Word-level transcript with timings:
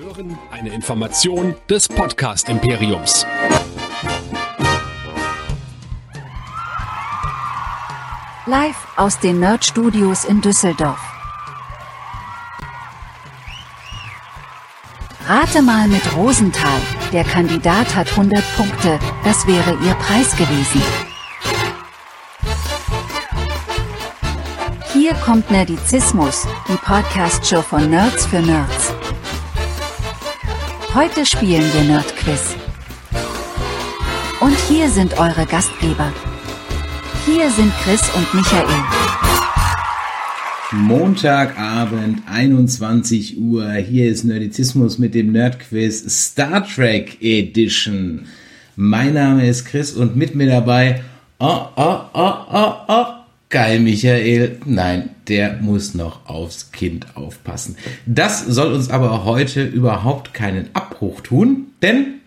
hören 0.00 0.38
eine 0.50 0.70
Information 0.70 1.54
des 1.68 1.86
Podcast 1.86 2.48
Imperiums. 2.48 3.26
Live 8.46 8.86
aus 8.96 9.18
den 9.18 9.40
Nerd 9.40 9.62
Studios 9.62 10.24
in 10.24 10.40
Düsseldorf. 10.40 10.98
Rate 15.28 15.60
mal 15.60 15.86
mit 15.88 16.16
Rosenthal. 16.16 16.80
Der 17.12 17.24
Kandidat 17.24 17.94
hat 17.94 18.10
100 18.10 18.42
Punkte. 18.56 18.98
Das 19.22 19.46
wäre 19.46 19.76
ihr 19.84 19.94
Preis 19.94 20.34
gewesen. 20.34 20.82
Hier 24.94 25.12
kommt 25.14 25.50
Nerdizismus, 25.50 26.46
die 26.68 26.76
Podcast-Show 26.76 27.60
von 27.60 27.90
Nerds 27.90 28.24
für 28.26 28.40
Nerds. 28.40 28.89
Heute 30.92 31.24
spielen 31.24 31.62
wir 31.72 31.84
Nerdquiz. 31.84 32.56
Und 34.40 34.56
hier 34.68 34.88
sind 34.88 35.16
eure 35.20 35.46
Gastgeber. 35.46 36.12
Hier 37.24 37.48
sind 37.48 37.72
Chris 37.84 38.02
und 38.16 38.34
Michael. 38.34 38.66
Montagabend, 40.72 42.22
21 42.28 43.40
Uhr. 43.40 43.70
Hier 43.74 44.10
ist 44.10 44.24
Nerdizismus 44.24 44.98
mit 44.98 45.14
dem 45.14 45.30
Nerdquiz 45.30 46.26
Star 46.26 46.66
Trek 46.66 47.18
Edition. 47.20 48.26
Mein 48.74 49.14
Name 49.14 49.48
ist 49.48 49.66
Chris 49.66 49.92
und 49.92 50.16
mit 50.16 50.34
mir 50.34 50.48
dabei, 50.48 51.04
oh, 51.38 51.66
oh, 51.76 52.00
oh, 52.14 52.34
oh, 52.52 52.74
oh, 52.88 53.06
Geil, 53.50 53.80
Michael. 53.80 54.58
Nein, 54.64 55.10
der 55.26 55.56
muss 55.60 55.94
noch 55.94 56.28
aufs 56.28 56.70
Kind 56.70 57.16
aufpassen. 57.16 57.74
Das 58.06 58.46
soll 58.46 58.72
uns 58.72 58.90
aber 58.90 59.24
heute 59.24 59.64
überhaupt 59.64 60.32
keinen 60.34 60.68
Abbruch 60.72 61.20
tun, 61.20 61.66
denn 61.82 62.20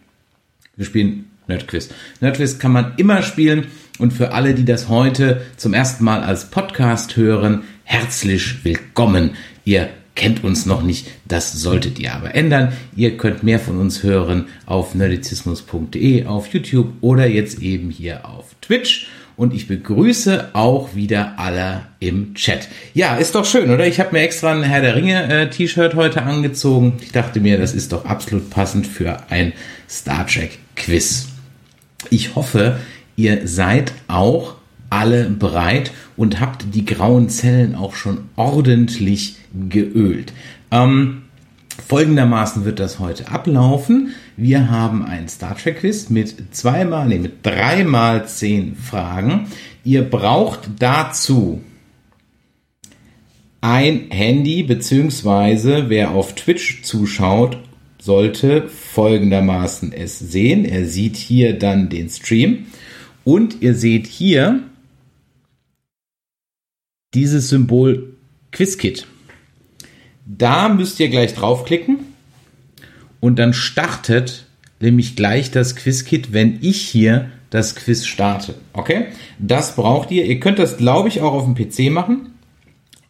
wir 0.75 0.85
spielen 0.85 1.31
Nerdquiz. 1.47 1.87
Nerdquiz 2.19 2.59
kann 2.59 2.73
man 2.73 2.95
immer 2.97 3.21
spielen 3.21 3.67
und 3.99 4.11
für 4.11 4.33
alle, 4.33 4.53
die 4.53 4.65
das 4.65 4.89
heute 4.89 5.45
zum 5.55 5.73
ersten 5.73 6.03
Mal 6.03 6.23
als 6.23 6.51
Podcast 6.51 7.15
hören, 7.15 7.63
herzlich 7.85 8.65
willkommen. 8.65 9.35
Ihr 9.63 9.91
kennt 10.15 10.43
uns 10.43 10.65
noch 10.65 10.83
nicht, 10.83 11.07
das 11.25 11.53
solltet 11.53 11.99
ihr 11.99 12.13
aber 12.13 12.35
ändern. 12.35 12.73
Ihr 12.97 13.15
könnt 13.15 13.43
mehr 13.43 13.61
von 13.61 13.79
uns 13.79 14.03
hören 14.03 14.47
auf 14.65 14.93
nerdizismus.de, 14.93 16.25
auf 16.25 16.47
YouTube 16.47 16.91
oder 16.99 17.27
jetzt 17.27 17.61
eben 17.61 17.91
hier 17.91 18.27
auf 18.27 18.55
Twitch 18.61 19.07
und 19.35 19.53
ich 19.53 19.67
begrüße 19.67 20.49
auch 20.53 20.95
wieder 20.95 21.33
alle 21.37 21.83
im 21.99 22.35
Chat. 22.35 22.67
Ja, 22.93 23.15
ist 23.15 23.35
doch 23.35 23.45
schön, 23.45 23.69
oder? 23.69 23.87
Ich 23.87 23.99
habe 23.99 24.11
mir 24.13 24.21
extra 24.21 24.51
ein 24.51 24.63
Herr 24.63 24.81
der 24.81 24.95
Ringe 24.95 25.23
äh, 25.31 25.49
T-Shirt 25.49 25.95
heute 25.95 26.23
angezogen. 26.23 26.93
Ich 27.01 27.11
dachte 27.11 27.39
mir, 27.39 27.57
das 27.57 27.73
ist 27.73 27.91
doch 27.91 28.05
absolut 28.05 28.49
passend 28.49 28.85
für 28.87 29.17
ein 29.29 29.53
Star 29.89 30.27
Trek 30.27 30.59
Quiz. 30.75 31.27
Ich 32.09 32.35
hoffe, 32.35 32.79
ihr 33.15 33.47
seid 33.47 33.93
auch 34.07 34.55
alle 34.89 35.25
bereit 35.25 35.91
und 36.15 36.39
habt 36.39 36.65
die 36.73 36.85
grauen 36.85 37.29
Zellen 37.29 37.75
auch 37.75 37.95
schon 37.95 38.25
ordentlich 38.35 39.37
geölt. 39.69 40.33
Ähm, 40.71 41.23
Folgendermaßen 41.87 42.65
wird 42.65 42.79
das 42.79 42.99
heute 42.99 43.29
ablaufen. 43.31 44.13
Wir 44.35 44.71
haben 44.71 45.05
ein 45.05 45.27
Star 45.27 45.55
Trek 45.55 45.79
Quiz 45.79 46.09
mit 46.09 46.55
zweimal, 46.55 47.07
nee, 47.07 47.19
mit 47.19 47.45
dreimal 47.45 48.27
zehn 48.27 48.75
Fragen. 48.75 49.47
Ihr 49.83 50.03
braucht 50.03 50.69
dazu 50.79 51.61
ein 53.61 54.09
Handy, 54.09 54.63
beziehungsweise 54.63 55.89
wer 55.89 56.11
auf 56.11 56.35
Twitch 56.35 56.83
zuschaut, 56.83 57.59
sollte 57.99 58.67
folgendermaßen 58.67 59.93
es 59.93 60.19
sehen. 60.19 60.65
Er 60.65 60.85
sieht 60.85 61.15
hier 61.15 61.57
dann 61.57 61.89
den 61.89 62.09
Stream 62.09 62.65
und 63.23 63.61
ihr 63.61 63.75
seht 63.75 64.07
hier 64.07 64.63
dieses 67.13 67.49
Symbol 67.49 68.15
QuizKit. 68.51 69.07
Da 70.25 70.69
müsst 70.69 70.99
ihr 70.99 71.09
gleich 71.09 71.33
draufklicken 71.35 72.12
und 73.23 73.39
dann 73.39 73.53
startet 73.53 74.47
nämlich 74.81 75.15
gleich 75.15 75.49
das 75.49 75.77
Quizkit, 75.77 76.33
wenn 76.33 76.59
ich 76.59 76.81
hier 76.81 77.29
das 77.51 77.73
Quiz 77.73 78.05
starte. 78.05 78.55
Okay? 78.73 79.05
Das 79.39 79.77
braucht 79.77 80.11
ihr. 80.11 80.25
Ihr 80.25 80.41
könnt 80.41 80.59
das, 80.59 80.75
glaube 80.75 81.07
ich, 81.07 81.21
auch 81.21 81.31
auf 81.31 81.45
dem 81.45 81.55
PC 81.55 81.89
machen. 81.89 82.33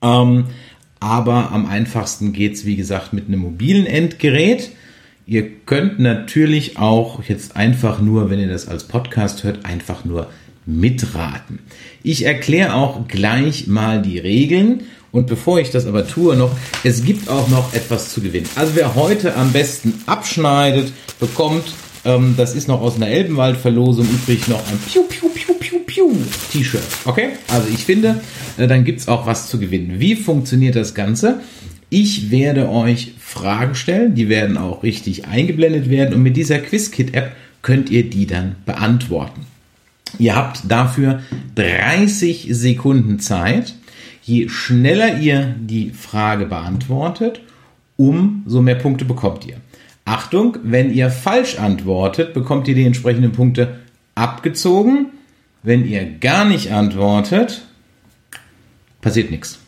Ähm, 0.03 0.45
aber 0.99 1.51
am 1.51 1.65
einfachsten 1.65 2.31
geht's 2.31 2.63
wie 2.63 2.75
gesagt, 2.75 3.13
mit 3.13 3.27
einem 3.27 3.39
mobilen 3.39 3.87
Endgerät. 3.87 4.69
Ihr 5.25 5.49
könnt 5.65 5.97
natürlich 5.97 6.77
auch 6.77 7.23
jetzt 7.23 7.55
einfach 7.55 7.99
nur, 7.99 8.29
wenn 8.29 8.39
ihr 8.39 8.49
das 8.49 8.67
als 8.67 8.83
Podcast 8.83 9.43
hört, 9.43 9.65
einfach 9.65 10.05
nur 10.05 10.29
mitraten. 10.67 11.57
Ich 12.03 12.23
erkläre 12.23 12.75
auch 12.75 13.07
gleich 13.07 13.65
mal 13.65 14.03
die 14.03 14.19
Regeln 14.19 14.83
und 15.13 15.27
bevor 15.27 15.59
ich 15.59 15.69
das 15.69 15.85
aber 15.85 16.07
tue, 16.07 16.35
noch, 16.35 16.51
es 16.83 17.05
gibt 17.05 17.29
auch 17.29 17.47
noch 17.47 17.73
etwas 17.73 18.11
zu 18.11 18.19
gewinnen. 18.19 18.49
Also 18.55 18.73
wer 18.75 18.95
heute 18.95 19.35
am 19.35 19.53
besten 19.53 19.93
abschneidet, 20.07 20.91
bekommt, 21.19 21.63
ähm, 22.03 22.33
das 22.35 22.55
ist 22.55 22.67
noch 22.67 22.81
aus 22.81 22.95
einer 22.95 23.07
Elbenwald-Verlosung 23.07 24.07
übrig, 24.09 24.47
noch 24.47 24.67
ein 24.67 24.79
Piu, 24.79 25.03
Piu, 25.03 25.29
Piu, 25.29 25.53
Piu, 25.53 25.79
Piu 25.85 26.11
T-Shirt. 26.51 26.81
Okay? 27.05 27.29
Also 27.47 27.67
ich 27.71 27.85
finde, 27.85 28.21
äh, 28.57 28.67
dann 28.67 28.83
gibt's 28.83 29.07
auch 29.07 29.27
was 29.27 29.49
zu 29.49 29.59
gewinnen. 29.59 29.99
Wie 29.99 30.15
funktioniert 30.15 30.75
das 30.75 30.95
Ganze? 30.95 31.41
Ich 31.91 32.31
werde 32.31 32.69
euch 32.69 33.13
Fragen 33.19 33.75
stellen, 33.75 34.15
die 34.15 34.29
werden 34.29 34.57
auch 34.57 34.81
richtig 34.81 35.27
eingeblendet 35.27 35.91
werden 35.91 36.15
und 36.15 36.23
mit 36.23 36.35
dieser 36.37 36.57
QuizKit-App 36.57 37.33
könnt 37.61 37.91
ihr 37.91 38.09
die 38.09 38.25
dann 38.25 38.55
beantworten. 38.65 39.45
Ihr 40.17 40.35
habt 40.35 40.61
dafür 40.67 41.21
30 41.55 42.47
Sekunden 42.49 43.19
Zeit 43.19 43.75
Je 44.23 44.47
schneller 44.47 45.19
ihr 45.19 45.55
die 45.59 45.89
Frage 45.89 46.45
beantwortet, 46.45 47.41
umso 47.97 48.61
mehr 48.61 48.75
Punkte 48.75 49.05
bekommt 49.05 49.45
ihr. 49.45 49.57
Achtung, 50.05 50.57
wenn 50.63 50.93
ihr 50.93 51.09
falsch 51.09 51.59
antwortet, 51.59 52.33
bekommt 52.33 52.67
ihr 52.67 52.75
die 52.75 52.85
entsprechenden 52.85 53.33
Punkte 53.33 53.79
abgezogen. 54.15 55.07
Wenn 55.61 55.85
ihr 55.85 56.05
gar 56.05 56.45
nicht 56.45 56.71
antwortet, 56.71 57.65
passiert 59.01 59.31
nichts. 59.31 59.59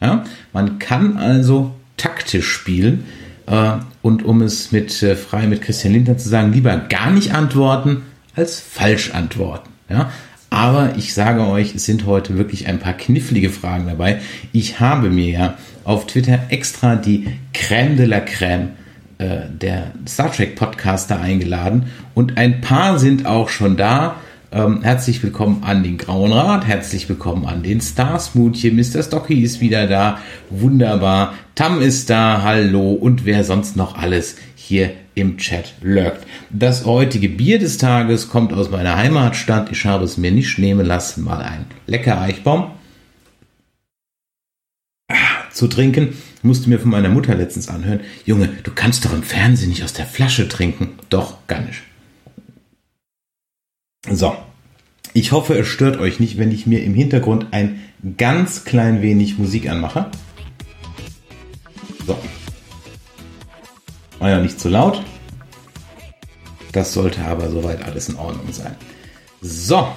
Ja? 0.00 0.24
Man 0.52 0.78
kann 0.78 1.16
also 1.16 1.74
taktisch 1.96 2.48
spielen 2.48 3.04
äh, 3.46 3.72
und 4.02 4.24
um 4.24 4.42
es 4.42 4.72
mit 4.72 5.02
äh, 5.02 5.16
frei 5.16 5.46
mit 5.46 5.62
Christian 5.62 5.92
Lindner 5.92 6.18
zu 6.18 6.28
sagen, 6.28 6.52
lieber 6.52 6.76
gar 6.76 7.10
nicht 7.10 7.32
antworten 7.34 8.02
als 8.34 8.60
falsch 8.60 9.12
antworten. 9.12 9.70
Ja? 9.88 10.10
Aber 10.50 10.94
ich 10.96 11.14
sage 11.14 11.46
euch, 11.46 11.74
es 11.76 11.86
sind 11.86 12.06
heute 12.06 12.36
wirklich 12.36 12.66
ein 12.66 12.80
paar 12.80 12.92
knifflige 12.92 13.50
Fragen 13.50 13.86
dabei. 13.86 14.20
Ich 14.52 14.80
habe 14.80 15.08
mir 15.08 15.30
ja 15.30 15.54
auf 15.84 16.06
Twitter 16.08 16.40
extra 16.48 16.96
die 16.96 17.28
Crème 17.54 17.94
de 17.94 18.06
la 18.06 18.18
Crème 18.18 18.70
äh, 19.18 19.48
der 19.48 19.92
Star 20.08 20.32
Trek 20.32 20.56
Podcaster 20.56 21.20
eingeladen 21.20 21.84
und 22.14 22.36
ein 22.36 22.60
paar 22.60 22.98
sind 22.98 23.26
auch 23.26 23.48
schon 23.48 23.76
da. 23.76 24.16
Ähm, 24.52 24.82
herzlich 24.82 25.22
willkommen 25.22 25.62
an 25.62 25.84
den 25.84 25.96
Grauen 25.96 26.32
Rat, 26.32 26.66
herzlich 26.66 27.08
willkommen 27.08 27.46
an 27.46 27.62
den 27.62 27.80
Star 27.80 28.18
Smoothie, 28.18 28.72
Mr. 28.72 29.04
Stocky 29.04 29.44
ist 29.44 29.60
wieder 29.60 29.86
da, 29.86 30.18
wunderbar, 30.50 31.34
Tam 31.54 31.80
ist 31.80 32.10
da, 32.10 32.42
hallo 32.42 32.92
und 32.92 33.24
wer 33.24 33.44
sonst 33.44 33.76
noch 33.76 33.96
alles 33.96 34.36
hier 34.56 34.90
im 35.20 35.38
Chat 35.38 35.74
lurkt. 35.80 36.26
Das 36.50 36.84
heutige 36.84 37.28
Bier 37.28 37.58
des 37.58 37.78
Tages 37.78 38.28
kommt 38.28 38.52
aus 38.52 38.70
meiner 38.70 38.96
Heimatstadt. 38.96 39.70
Ich 39.70 39.84
habe 39.84 40.04
es 40.04 40.16
mir 40.16 40.30
nicht 40.30 40.58
nehmen 40.58 40.86
lassen, 40.86 41.24
mal 41.24 41.40
ein 41.42 41.66
lecker 41.86 42.20
Eichbaum 42.20 42.72
zu 45.52 45.68
trinken. 45.68 46.16
Musste 46.42 46.70
mir 46.70 46.78
von 46.78 46.90
meiner 46.90 47.08
Mutter 47.08 47.34
letztens 47.34 47.68
anhören, 47.68 48.00
Junge, 48.24 48.48
du 48.62 48.70
kannst 48.74 49.04
doch 49.04 49.12
im 49.12 49.22
Fernsehen 49.22 49.68
nicht 49.68 49.84
aus 49.84 49.92
der 49.92 50.06
Flasche 50.06 50.48
trinken. 50.48 50.98
Doch, 51.10 51.46
gar 51.46 51.60
nicht. 51.60 51.82
So. 54.10 54.34
Ich 55.12 55.32
hoffe, 55.32 55.58
es 55.58 55.66
stört 55.66 55.98
euch 55.98 56.20
nicht, 56.20 56.38
wenn 56.38 56.52
ich 56.52 56.66
mir 56.66 56.82
im 56.84 56.94
Hintergrund 56.94 57.48
ein 57.50 57.80
ganz 58.16 58.64
klein 58.64 59.02
wenig 59.02 59.38
Musik 59.38 59.68
anmache. 59.68 60.10
So. 62.06 62.16
War 64.20 64.40
nicht 64.40 64.60
zu 64.60 64.68
laut. 64.68 65.02
Das 66.72 66.92
sollte 66.92 67.22
aber 67.22 67.50
soweit 67.50 67.82
alles 67.82 68.08
in 68.08 68.16
Ordnung 68.16 68.52
sein. 68.52 68.76
So. 69.40 69.88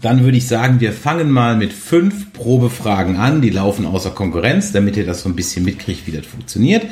Dann 0.00 0.22
würde 0.22 0.36
ich 0.36 0.46
sagen, 0.46 0.80
wir 0.80 0.92
fangen 0.92 1.30
mal 1.30 1.56
mit 1.56 1.72
fünf 1.72 2.32
Probefragen 2.32 3.16
an. 3.16 3.40
Die 3.40 3.50
laufen 3.50 3.86
außer 3.86 4.10
Konkurrenz, 4.10 4.72
damit 4.72 4.96
ihr 4.96 5.06
das 5.06 5.22
so 5.22 5.28
ein 5.28 5.36
bisschen 5.36 5.64
mitkriegt, 5.64 6.06
wie 6.06 6.12
das 6.12 6.26
funktioniert. 6.26 6.84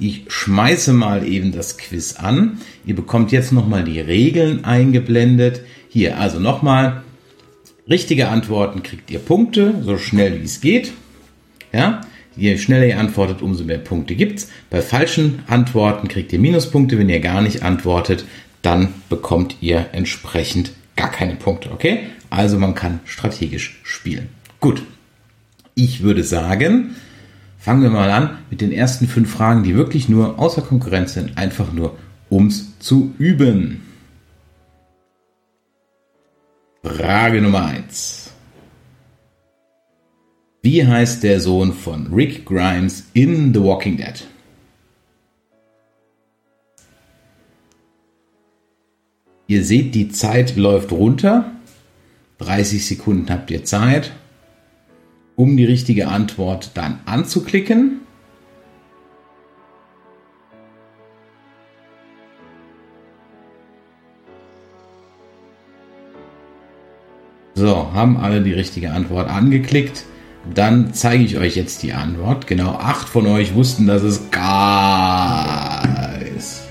Ich 0.00 0.24
schmeiße 0.28 0.92
mal 0.92 1.26
eben 1.26 1.52
das 1.52 1.76
Quiz 1.76 2.16
an. 2.16 2.58
Ihr 2.86 2.96
bekommt 2.96 3.32
jetzt 3.32 3.52
nochmal 3.52 3.84
die 3.84 4.00
Regeln 4.00 4.64
eingeblendet. 4.64 5.60
Hier, 5.88 6.18
also 6.18 6.40
nochmal. 6.40 7.02
Richtige 7.88 8.28
Antworten 8.28 8.82
kriegt 8.82 9.10
ihr 9.10 9.18
Punkte, 9.18 9.74
so 9.84 9.98
schnell 9.98 10.40
wie 10.40 10.46
es 10.46 10.62
geht. 10.62 10.92
Ja, 11.72 12.00
Je 12.36 12.58
schneller 12.58 12.86
ihr 12.86 12.98
antwortet, 12.98 13.42
umso 13.42 13.64
mehr 13.64 13.78
Punkte 13.78 14.14
gibt's. 14.14 14.48
Bei 14.70 14.82
falschen 14.82 15.42
Antworten 15.46 16.08
kriegt 16.08 16.32
ihr 16.32 16.38
Minuspunkte. 16.38 16.98
Wenn 16.98 17.08
ihr 17.08 17.20
gar 17.20 17.42
nicht 17.42 17.62
antwortet, 17.62 18.24
dann 18.62 18.94
bekommt 19.08 19.56
ihr 19.60 19.86
entsprechend 19.92 20.72
gar 20.96 21.10
keine 21.10 21.36
Punkte. 21.36 21.70
Okay? 21.70 22.08
Also 22.30 22.58
man 22.58 22.74
kann 22.74 23.00
strategisch 23.04 23.80
spielen. 23.84 24.28
Gut. 24.60 24.82
Ich 25.76 26.02
würde 26.02 26.22
sagen, 26.22 26.94
fangen 27.58 27.82
wir 27.82 27.90
mal 27.90 28.10
an 28.10 28.38
mit 28.50 28.60
den 28.60 28.72
ersten 28.72 29.08
fünf 29.08 29.30
Fragen, 29.30 29.62
die 29.64 29.74
wirklich 29.74 30.08
nur 30.08 30.38
außer 30.38 30.62
Konkurrenz 30.62 31.14
sind, 31.14 31.36
einfach 31.36 31.72
nur 31.72 31.96
ums 32.30 32.78
zu 32.78 33.14
üben. 33.18 33.82
Frage 36.82 37.40
Nummer 37.40 37.64
eins. 37.64 38.23
Wie 40.64 40.86
heißt 40.86 41.22
der 41.22 41.40
Sohn 41.40 41.74
von 41.74 42.06
Rick 42.10 42.46
Grimes 42.46 43.10
in 43.12 43.52
The 43.52 43.62
Walking 43.62 43.98
Dead? 43.98 44.26
Ihr 49.46 49.62
seht, 49.62 49.94
die 49.94 50.08
Zeit 50.08 50.56
läuft 50.56 50.90
runter. 50.90 51.52
30 52.38 52.86
Sekunden 52.86 53.28
habt 53.28 53.50
ihr 53.50 53.64
Zeit, 53.64 54.12
um 55.36 55.58
die 55.58 55.66
richtige 55.66 56.08
Antwort 56.08 56.70
dann 56.72 57.00
anzuklicken. 57.04 58.00
So, 67.52 67.92
haben 67.92 68.16
alle 68.16 68.42
die 68.42 68.54
richtige 68.54 68.92
Antwort 68.92 69.28
angeklickt. 69.28 70.06
Dann 70.52 70.92
zeige 70.92 71.24
ich 71.24 71.38
euch 71.38 71.56
jetzt 71.56 71.82
die 71.82 71.94
Antwort. 71.94 72.46
Genau 72.46 72.72
acht 72.72 73.08
von 73.08 73.26
euch 73.26 73.54
wussten, 73.54 73.86
dass 73.86 74.02
es 74.02 74.30
gar 74.30 76.18
ist. 76.36 76.62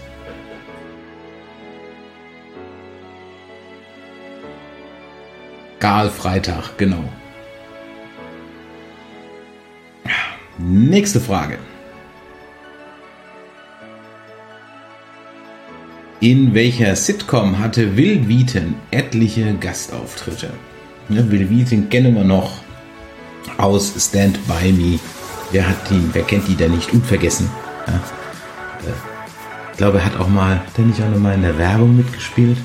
Karl-Freitag, 5.79 6.77
genau. 6.77 7.03
Nächste 10.59 11.19
Frage. 11.19 11.57
In 16.19 16.53
welcher 16.53 16.95
Sitcom 16.95 17.59
hatte 17.59 17.97
Will 17.97 18.29
Wheaton 18.29 18.75
etliche 18.91 19.55
Gastauftritte? 19.55 20.51
Ja, 21.09 21.29
Will 21.29 21.49
Wheaton 21.49 21.89
kennen 21.89 22.15
wir 22.15 22.23
noch 22.23 22.61
aus 23.57 23.93
Stand 23.97 24.39
By 24.47 24.71
Me. 24.71 24.99
Wer, 25.51 25.67
hat 25.67 25.89
die, 25.89 26.01
wer 26.13 26.23
kennt 26.23 26.47
die 26.47 26.55
denn 26.55 26.71
nicht? 26.71 26.91
Unvergessen. 26.93 27.49
Ja. 27.87 27.93
Äh, 27.93 28.93
ich 29.71 29.77
glaube, 29.77 29.99
er 29.99 30.05
hat 30.05 30.19
auch 30.19 30.27
mal, 30.27 30.57
hat 30.59 30.77
er 30.77 30.85
nicht 30.85 31.01
auch 31.01 31.09
noch 31.09 31.19
mal 31.19 31.33
in 31.33 31.41
der 31.41 31.57
Werbung 31.57 31.95
mitgespielt? 31.95 32.57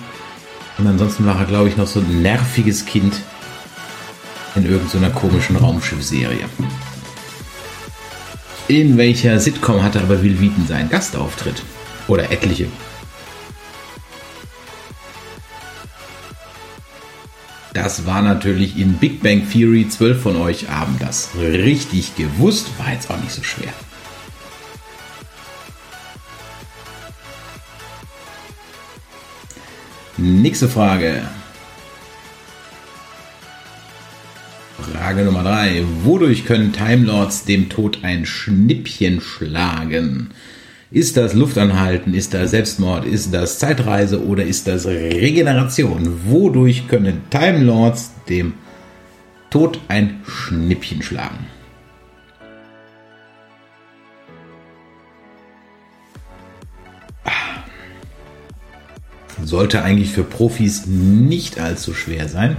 Und 0.78 0.86
ansonsten 0.86 1.26
war 1.26 1.38
er, 1.38 1.46
glaube 1.46 1.68
ich, 1.68 1.76
noch 1.76 1.86
so 1.86 2.00
ein 2.00 2.22
nerviges 2.22 2.86
Kind 2.86 3.14
in 4.54 4.66
irgendeiner 4.66 5.10
komischen 5.10 5.56
Raumschiffserie. 5.56 6.44
In 8.68 8.98
welcher 8.98 9.40
Sitcom 9.40 9.82
hatte 9.82 10.00
aber 10.00 10.22
Will 10.22 10.40
Wheaton 10.40 10.66
seinen 10.66 10.90
Gastauftritt? 10.90 11.62
Oder 12.06 12.30
etliche? 12.30 12.66
Das 17.88 18.04
war 18.04 18.20
natürlich 18.20 18.78
in 18.78 18.98
Big 18.98 19.22
Bang 19.22 19.48
Theory. 19.50 19.88
Zwölf 19.88 20.20
von 20.20 20.36
euch 20.36 20.68
haben 20.68 20.96
das 21.00 21.30
richtig 21.38 22.16
gewusst. 22.16 22.66
War 22.78 22.92
jetzt 22.92 23.10
auch 23.10 23.18
nicht 23.18 23.32
so 23.32 23.42
schwer. 23.42 23.72
Nächste 30.18 30.68
Frage. 30.68 31.22
Frage 34.92 35.24
Nummer 35.24 35.42
3. 35.44 35.82
Wodurch 36.02 36.44
können 36.44 36.74
Time 36.74 37.06
Lords 37.06 37.46
dem 37.46 37.70
Tod 37.70 38.00
ein 38.02 38.26
Schnippchen 38.26 39.22
schlagen? 39.22 40.28
Ist 40.90 41.18
das 41.18 41.34
Luftanhalten? 41.34 42.14
Ist 42.14 42.32
das 42.32 42.52
Selbstmord? 42.52 43.04
Ist 43.04 43.34
das 43.34 43.58
Zeitreise? 43.58 44.24
Oder 44.24 44.44
ist 44.44 44.66
das 44.66 44.86
Regeneration? 44.86 46.22
Wodurch 46.24 46.88
können 46.88 47.24
Time 47.28 47.58
Lords 47.58 48.12
dem 48.26 48.54
Tod 49.50 49.80
ein 49.88 50.22
Schnippchen 50.26 51.02
schlagen? 51.02 51.46
Sollte 59.44 59.82
eigentlich 59.82 60.12
für 60.12 60.24
Profis 60.24 60.86
nicht 60.86 61.60
allzu 61.60 61.92
schwer 61.92 62.28
sein. 62.30 62.56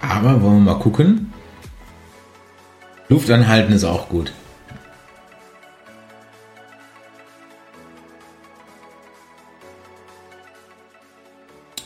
Aber 0.00 0.40
wollen 0.40 0.64
wir 0.64 0.72
mal 0.72 0.78
gucken. 0.78 1.33
Luft 3.08 3.30
anhalten 3.30 3.72
ist 3.72 3.84
auch 3.84 4.08
gut. 4.08 4.32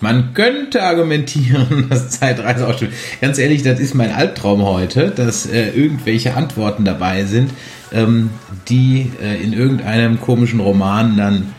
Man 0.00 0.32
könnte 0.32 0.84
argumentieren, 0.84 1.86
dass 1.90 2.10
Zeitreise 2.10 2.68
auch 2.68 2.74
stimmt. 2.74 2.92
Ganz 3.20 3.38
ehrlich, 3.38 3.62
das 3.62 3.80
ist 3.80 3.94
mein 3.94 4.12
Albtraum 4.12 4.62
heute, 4.62 5.10
dass 5.10 5.46
äh, 5.46 5.70
irgendwelche 5.70 6.34
Antworten 6.34 6.84
dabei 6.84 7.24
sind, 7.24 7.50
ähm, 7.92 8.30
die 8.68 9.10
äh, 9.20 9.42
in 9.42 9.52
irgendeinem 9.52 10.20
komischen 10.20 10.60
Roman 10.60 11.16
dann 11.16 11.54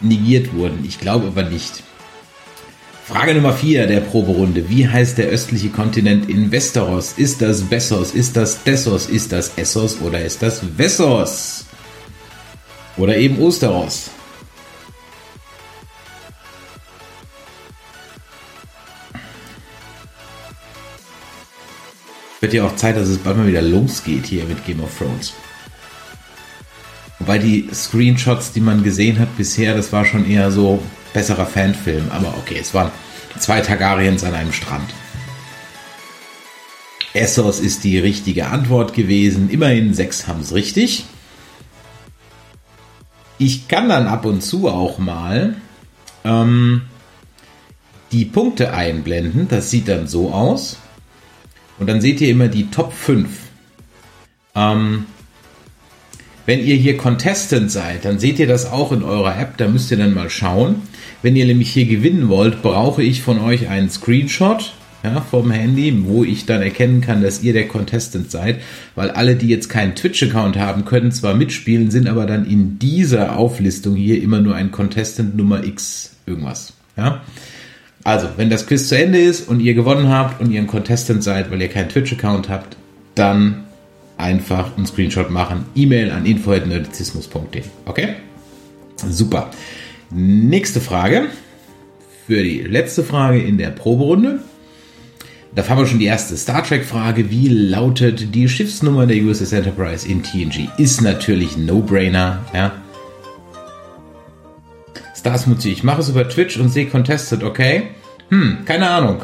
negiert 0.00 0.54
wurden. 0.54 0.84
Ich 0.86 1.00
glaube 1.00 1.26
aber 1.26 1.42
nicht. 1.42 1.82
Frage 3.08 3.34
Nummer 3.34 3.54
4 3.54 3.86
der 3.86 4.00
Proberunde. 4.00 4.68
Wie 4.68 4.86
heißt 4.86 5.16
der 5.16 5.28
östliche 5.28 5.70
Kontinent 5.70 6.28
in 6.28 6.52
Westeros? 6.52 7.14
Ist 7.16 7.40
das 7.40 7.62
Bessos? 7.62 8.10
Ist 8.12 8.36
das 8.36 8.62
Dessos? 8.64 9.06
Ist 9.06 9.32
das 9.32 9.52
Essos? 9.56 10.02
Oder 10.02 10.22
ist 10.22 10.42
das 10.42 10.60
Vessos? 10.76 11.64
Oder 12.98 13.16
eben 13.16 13.38
Osteros? 13.40 14.10
Wird 22.40 22.52
ja 22.52 22.66
auch 22.66 22.76
Zeit, 22.76 22.98
dass 22.98 23.08
es 23.08 23.16
bald 23.16 23.38
mal 23.38 23.46
wieder 23.46 23.62
losgeht 23.62 24.26
hier 24.26 24.44
mit 24.44 24.66
Game 24.66 24.82
of 24.82 24.90
Thrones. 24.98 25.32
Wobei 27.20 27.38
die 27.38 27.70
Screenshots, 27.72 28.52
die 28.52 28.60
man 28.60 28.82
gesehen 28.82 29.18
hat 29.18 29.34
bisher, 29.38 29.74
das 29.74 29.94
war 29.94 30.04
schon 30.04 30.28
eher 30.28 30.50
so 30.50 30.82
besserer 31.18 31.46
Fanfilm. 31.46 32.10
Aber 32.10 32.34
okay, 32.38 32.58
es 32.60 32.74
waren 32.74 32.92
zwei 33.40 33.60
Targaryens 33.60 34.22
an 34.22 34.34
einem 34.34 34.52
Strand. 34.52 34.88
Essos 37.12 37.58
ist 37.58 37.82
die 37.82 37.98
richtige 37.98 38.46
Antwort 38.46 38.94
gewesen. 38.94 39.50
Immerhin 39.50 39.94
sechs 39.94 40.28
haben 40.28 40.42
es 40.42 40.54
richtig. 40.54 41.06
Ich 43.36 43.66
kann 43.66 43.88
dann 43.88 44.06
ab 44.06 44.26
und 44.26 44.42
zu 44.42 44.68
auch 44.68 44.98
mal 44.98 45.56
ähm, 46.24 46.82
die 48.12 48.24
Punkte 48.24 48.72
einblenden. 48.72 49.48
Das 49.48 49.70
sieht 49.72 49.88
dann 49.88 50.06
so 50.06 50.32
aus. 50.32 50.76
Und 51.80 51.88
dann 51.88 52.00
seht 52.00 52.20
ihr 52.20 52.28
immer 52.28 52.46
die 52.46 52.70
Top 52.70 52.92
5. 52.92 53.28
Ähm, 54.54 55.06
wenn 56.46 56.64
ihr 56.64 56.76
hier 56.76 56.96
Contestant 56.96 57.72
seid, 57.72 58.04
dann 58.04 58.20
seht 58.20 58.38
ihr 58.38 58.46
das 58.46 58.70
auch 58.70 58.92
in 58.92 59.02
eurer 59.02 59.36
App, 59.36 59.56
da 59.56 59.66
müsst 59.66 59.90
ihr 59.90 59.96
dann 59.96 60.14
mal 60.14 60.30
schauen. 60.30 60.82
Wenn 61.22 61.36
ihr 61.36 61.46
nämlich 61.46 61.70
hier 61.70 61.86
gewinnen 61.86 62.28
wollt, 62.28 62.62
brauche 62.62 63.02
ich 63.02 63.22
von 63.22 63.40
euch 63.40 63.68
einen 63.68 63.90
Screenshot 63.90 64.72
ja, 65.02 65.20
vom 65.20 65.50
Handy, 65.50 66.04
wo 66.04 66.24
ich 66.24 66.46
dann 66.46 66.62
erkennen 66.62 67.00
kann, 67.00 67.22
dass 67.22 67.42
ihr 67.42 67.52
der 67.52 67.68
Contestant 67.68 68.30
seid, 68.30 68.60
weil 68.94 69.10
alle, 69.10 69.36
die 69.36 69.48
jetzt 69.48 69.68
keinen 69.68 69.94
Twitch-Account 69.94 70.56
haben, 70.56 70.84
können 70.84 71.12
zwar 71.12 71.34
mitspielen, 71.34 71.90
sind 71.90 72.08
aber 72.08 72.26
dann 72.26 72.46
in 72.46 72.78
dieser 72.78 73.36
Auflistung 73.36 73.94
hier 73.94 74.20
immer 74.22 74.40
nur 74.40 74.54
ein 74.54 74.72
Contestant 74.72 75.36
Nummer 75.36 75.64
X 75.64 76.16
irgendwas. 76.26 76.72
Ja. 76.96 77.22
Also, 78.04 78.28
wenn 78.36 78.50
das 78.50 78.66
Quiz 78.66 78.88
zu 78.88 78.96
Ende 78.96 79.18
ist 79.18 79.48
und 79.48 79.60
ihr 79.60 79.74
gewonnen 79.74 80.08
habt 80.08 80.40
und 80.40 80.50
ihr 80.50 80.60
ein 80.60 80.66
Contestant 80.66 81.22
seid, 81.22 81.50
weil 81.50 81.60
ihr 81.60 81.68
keinen 81.68 81.88
Twitch-Account 81.88 82.48
habt, 82.48 82.76
dann 83.14 83.64
einfach 84.16 84.76
einen 84.76 84.86
Screenshot 84.86 85.30
machen. 85.30 85.66
E-Mail 85.74 86.10
an 86.10 86.26
info.nerdizismus.de. 86.26 87.62
Okay? 87.84 88.14
Super. 89.08 89.50
Nächste 90.10 90.80
Frage. 90.80 91.26
Für 92.26 92.42
die 92.42 92.60
letzte 92.60 93.04
Frage 93.04 93.40
in 93.40 93.58
der 93.58 93.70
Proberunde. 93.70 94.40
Da 95.54 95.66
haben 95.68 95.78
wir 95.78 95.86
schon 95.86 95.98
die 95.98 96.06
erste 96.06 96.36
Star 96.36 96.62
Trek-Frage. 96.62 97.30
Wie 97.30 97.48
lautet 97.48 98.34
die 98.34 98.48
Schiffsnummer 98.48 99.06
der 99.06 99.22
USS 99.22 99.52
Enterprise 99.52 100.06
in 100.06 100.22
TNG? 100.22 100.68
Ist 100.78 101.00
natürlich 101.00 101.56
No-Brainer. 101.56 102.44
Ja. 102.54 102.72
Starsmutzi, 105.16 105.70
ich 105.70 105.84
mache 105.84 106.00
es 106.00 106.08
über 106.08 106.28
Twitch 106.28 106.58
und 106.58 106.68
sehe 106.68 106.86
Contested, 106.86 107.42
okay? 107.42 107.88
Hm, 108.30 108.58
keine 108.64 108.88
Ahnung. 108.88 109.22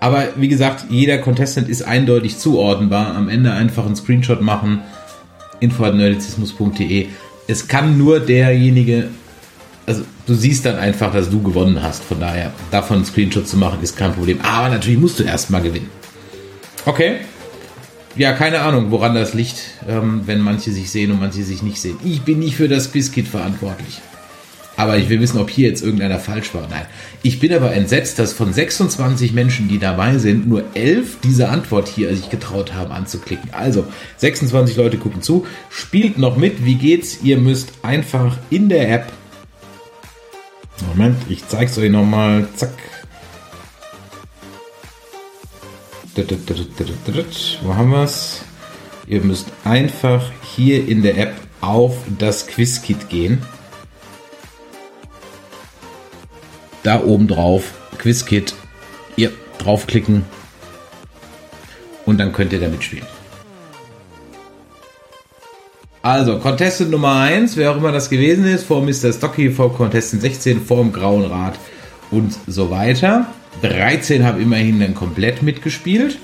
Aber 0.00 0.28
wie 0.36 0.48
gesagt, 0.48 0.86
jeder 0.88 1.18
Contestant 1.18 1.68
ist 1.68 1.82
eindeutig 1.82 2.38
zuordnenbar. 2.38 3.14
Am 3.14 3.28
Ende 3.28 3.52
einfach 3.52 3.86
einen 3.86 3.96
Screenshot 3.96 4.40
machen. 4.40 4.80
info.nerdizismus.de. 5.60 7.06
Es 7.46 7.68
kann 7.68 7.98
nur 7.98 8.20
derjenige, 8.20 9.08
also 9.86 10.02
du 10.26 10.34
siehst 10.34 10.64
dann 10.64 10.76
einfach, 10.76 11.12
dass 11.12 11.30
du 11.30 11.42
gewonnen 11.42 11.82
hast. 11.82 12.02
Von 12.04 12.20
daher, 12.20 12.52
davon 12.70 12.98
einen 12.98 13.04
Screenshot 13.04 13.46
zu 13.46 13.56
machen, 13.56 13.78
ist 13.82 13.96
kein 13.96 14.12
Problem. 14.14 14.40
Aber 14.42 14.68
natürlich 14.68 14.98
musst 14.98 15.18
du 15.18 15.24
erstmal 15.24 15.62
gewinnen. 15.62 15.90
Okay. 16.86 17.16
Ja, 18.16 18.32
keine 18.32 18.60
Ahnung, 18.60 18.90
woran 18.90 19.14
das 19.14 19.34
liegt, 19.34 19.56
ähm, 19.88 20.22
wenn 20.26 20.40
manche 20.40 20.70
sich 20.70 20.90
sehen 20.90 21.10
und 21.10 21.18
manche 21.18 21.42
sich 21.42 21.62
nicht 21.62 21.80
sehen. 21.80 21.96
Ich 22.04 22.22
bin 22.22 22.38
nicht 22.38 22.56
für 22.56 22.68
das 22.68 22.92
Quizkit 22.92 23.26
verantwortlich. 23.26 24.00
Aber 24.76 24.98
ich 24.98 25.08
will 25.08 25.20
wissen, 25.20 25.38
ob 25.38 25.50
hier 25.50 25.68
jetzt 25.68 25.82
irgendeiner 25.82 26.18
falsch 26.18 26.52
war. 26.54 26.66
Nein. 26.68 26.86
Ich 27.22 27.38
bin 27.38 27.52
aber 27.52 27.72
entsetzt, 27.72 28.18
dass 28.18 28.32
von 28.32 28.52
26 28.52 29.32
Menschen, 29.32 29.68
die 29.68 29.78
dabei 29.78 30.18
sind, 30.18 30.48
nur 30.48 30.64
11 30.74 31.18
diese 31.22 31.48
Antwort 31.48 31.88
hier 31.88 32.14
sich 32.14 32.28
getraut 32.28 32.74
haben 32.74 32.92
anzuklicken. 32.92 33.50
Also, 33.52 33.86
26 34.16 34.76
Leute 34.76 34.98
gucken 34.98 35.22
zu. 35.22 35.46
Spielt 35.70 36.18
noch 36.18 36.36
mit. 36.36 36.64
Wie 36.64 36.74
geht's? 36.74 37.18
Ihr 37.22 37.38
müsst 37.38 37.72
einfach 37.82 38.36
in 38.50 38.68
der 38.68 38.90
App. 38.90 39.12
Moment, 40.88 41.16
ich 41.28 41.46
zeig's 41.48 41.78
euch 41.78 41.90
nochmal. 41.90 42.48
Zack. 42.56 42.72
Wo 47.62 47.74
haben 47.74 47.90
wir's? 47.90 48.42
Ihr 49.06 49.20
müsst 49.20 49.48
einfach 49.64 50.30
hier 50.54 50.86
in 50.86 51.02
der 51.02 51.18
App 51.18 51.34
auf 51.60 51.96
das 52.18 52.46
Quizkit 52.46 53.08
gehen. 53.08 53.42
da 56.84 57.02
oben 57.02 57.26
drauf, 57.26 57.72
Quizkit, 57.98 58.54
ihr 59.16 59.32
draufklicken 59.58 60.24
und 62.04 62.18
dann 62.18 62.32
könnt 62.32 62.52
ihr 62.52 62.60
damit 62.60 62.84
spielen. 62.84 63.06
Also, 66.04 66.38
Contestant 66.38 66.90
Nummer 66.90 67.14
1, 67.14 67.56
wer 67.56 67.70
auch 67.70 67.78
immer 67.78 67.90
das 67.90 68.10
gewesen 68.10 68.44
ist, 68.44 68.64
vor 68.64 68.82
Mr. 68.82 69.10
Stocky, 69.10 69.48
vor 69.48 69.74
Contestant 69.74 70.20
16, 70.20 70.60
vor 70.60 70.82
dem 70.82 70.92
Grauen 70.92 71.24
Rad 71.24 71.58
und 72.10 72.36
so 72.46 72.70
weiter. 72.70 73.26
13 73.62 74.22
haben 74.22 74.38
immerhin 74.38 74.80
dann 74.80 74.94
komplett 74.94 75.42
mitgespielt. 75.42 76.18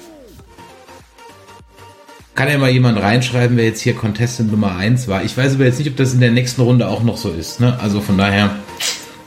Kann 2.34 2.50
ja 2.50 2.58
mal 2.58 2.68
jemand 2.68 3.00
reinschreiben, 3.00 3.56
wer 3.56 3.64
jetzt 3.64 3.80
hier 3.80 3.94
Contestant 3.94 4.50
Nummer 4.50 4.76
1 4.76 5.08
war. 5.08 5.24
Ich 5.24 5.34
weiß 5.34 5.54
aber 5.54 5.64
jetzt 5.64 5.78
nicht, 5.78 5.88
ob 5.88 5.96
das 5.96 6.12
in 6.12 6.20
der 6.20 6.30
nächsten 6.30 6.60
Runde 6.60 6.86
auch 6.86 7.02
noch 7.02 7.16
so 7.16 7.30
ist. 7.30 7.58
Ne? 7.58 7.78
Also 7.80 8.02
von 8.02 8.18
daher 8.18 8.56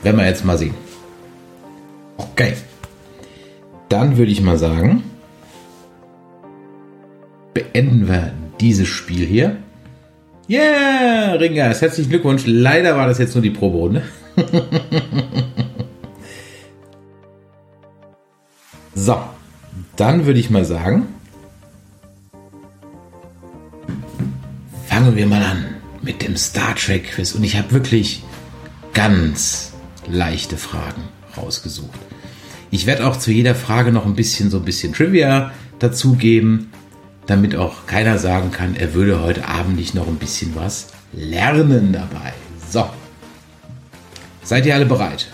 werden 0.04 0.18
wir 0.18 0.26
jetzt 0.26 0.44
mal 0.44 0.56
sehen. 0.56 0.74
Okay. 2.16 2.52
Dann 3.88 4.16
würde 4.16 4.30
ich 4.30 4.40
mal 4.40 4.56
sagen, 4.56 5.02
beenden 7.54 8.06
wir 8.06 8.32
dieses 8.60 8.86
Spiel 8.86 9.26
hier. 9.26 9.56
Yeah, 10.46 11.32
Ringers, 11.36 11.80
herzlichen 11.80 12.10
Glückwunsch. 12.10 12.42
Leider 12.44 12.98
war 12.98 13.06
das 13.06 13.16
jetzt 13.18 13.34
nur 13.34 13.40
die 13.40 13.48
Proberunde. 13.48 14.02
so, 18.94 19.18
dann 19.96 20.26
würde 20.26 20.38
ich 20.38 20.50
mal 20.50 20.66
sagen, 20.66 21.06
fangen 24.86 25.16
wir 25.16 25.26
mal 25.26 25.42
an 25.42 25.64
mit 26.02 26.22
dem 26.22 26.36
Star 26.36 26.74
Trek 26.74 27.12
Quiz. 27.12 27.32
Und 27.32 27.42
ich 27.42 27.56
habe 27.56 27.72
wirklich 27.72 28.22
ganz 28.92 29.72
leichte 30.06 30.58
Fragen 30.58 31.04
rausgesucht. 31.38 31.98
Ich 32.70 32.84
werde 32.84 33.06
auch 33.06 33.16
zu 33.16 33.30
jeder 33.30 33.54
Frage 33.54 33.92
noch 33.92 34.04
ein 34.04 34.14
bisschen 34.14 34.50
so 34.50 34.58
ein 34.58 34.64
bisschen 34.66 34.92
Trivia 34.92 35.52
dazugeben, 35.78 36.70
damit 37.26 37.56
auch 37.56 37.86
keiner 37.86 38.18
sagen 38.18 38.50
kann, 38.50 38.76
er 38.76 38.94
würde 38.94 39.22
heute 39.22 39.48
Abend 39.48 39.76
nicht 39.76 39.94
noch 39.94 40.06
ein 40.06 40.16
bisschen 40.16 40.54
was 40.54 40.88
lernen 41.12 41.92
dabei. 41.92 42.32
So. 42.70 42.88
Seid 44.42 44.66
ihr 44.66 44.74
alle 44.74 44.86
bereit? 44.86 45.28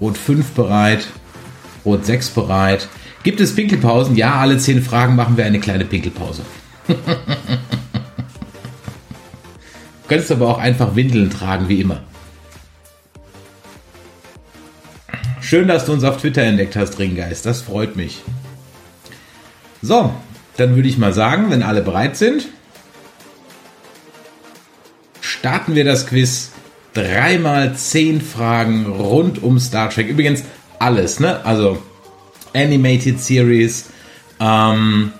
Rot 0.00 0.18
5 0.18 0.50
bereit, 0.50 1.08
Rot 1.84 2.04
6 2.04 2.30
bereit. 2.30 2.88
Gibt 3.22 3.40
es 3.40 3.54
Pinkelpausen? 3.56 4.14
Ja, 4.14 4.36
alle 4.36 4.58
10 4.58 4.82
Fragen 4.82 5.16
machen 5.16 5.36
wir 5.36 5.46
eine 5.46 5.58
kleine 5.58 5.84
Pinkelpause. 5.84 6.42
du 6.86 6.94
könntest 10.06 10.30
aber 10.30 10.48
auch 10.48 10.58
einfach 10.58 10.94
Windeln 10.94 11.30
tragen, 11.30 11.68
wie 11.68 11.80
immer. 11.80 12.02
Schön, 15.40 15.66
dass 15.66 15.86
du 15.86 15.92
uns 15.92 16.04
auf 16.04 16.18
Twitter 16.18 16.42
entdeckt 16.42 16.76
hast, 16.76 16.98
Ringgeist. 16.98 17.46
Das 17.46 17.62
freut 17.62 17.96
mich. 17.96 18.22
So, 19.86 20.12
dann 20.56 20.74
würde 20.74 20.88
ich 20.88 20.98
mal 20.98 21.12
sagen, 21.12 21.48
wenn 21.50 21.62
alle 21.62 21.80
bereit 21.80 22.16
sind, 22.16 22.48
starten 25.20 25.76
wir 25.76 25.84
das 25.84 26.08
Quiz. 26.08 26.50
Dreimal 26.92 27.76
zehn 27.76 28.20
Fragen 28.20 28.86
rund 28.86 29.40
um 29.44 29.60
Star 29.60 29.88
Trek. 29.90 30.08
Übrigens 30.08 30.42
alles, 30.80 31.20
ne? 31.20 31.44
Also 31.44 31.80
Animated 32.52 33.20
Series, 33.20 33.90
ähm, 34.40 35.12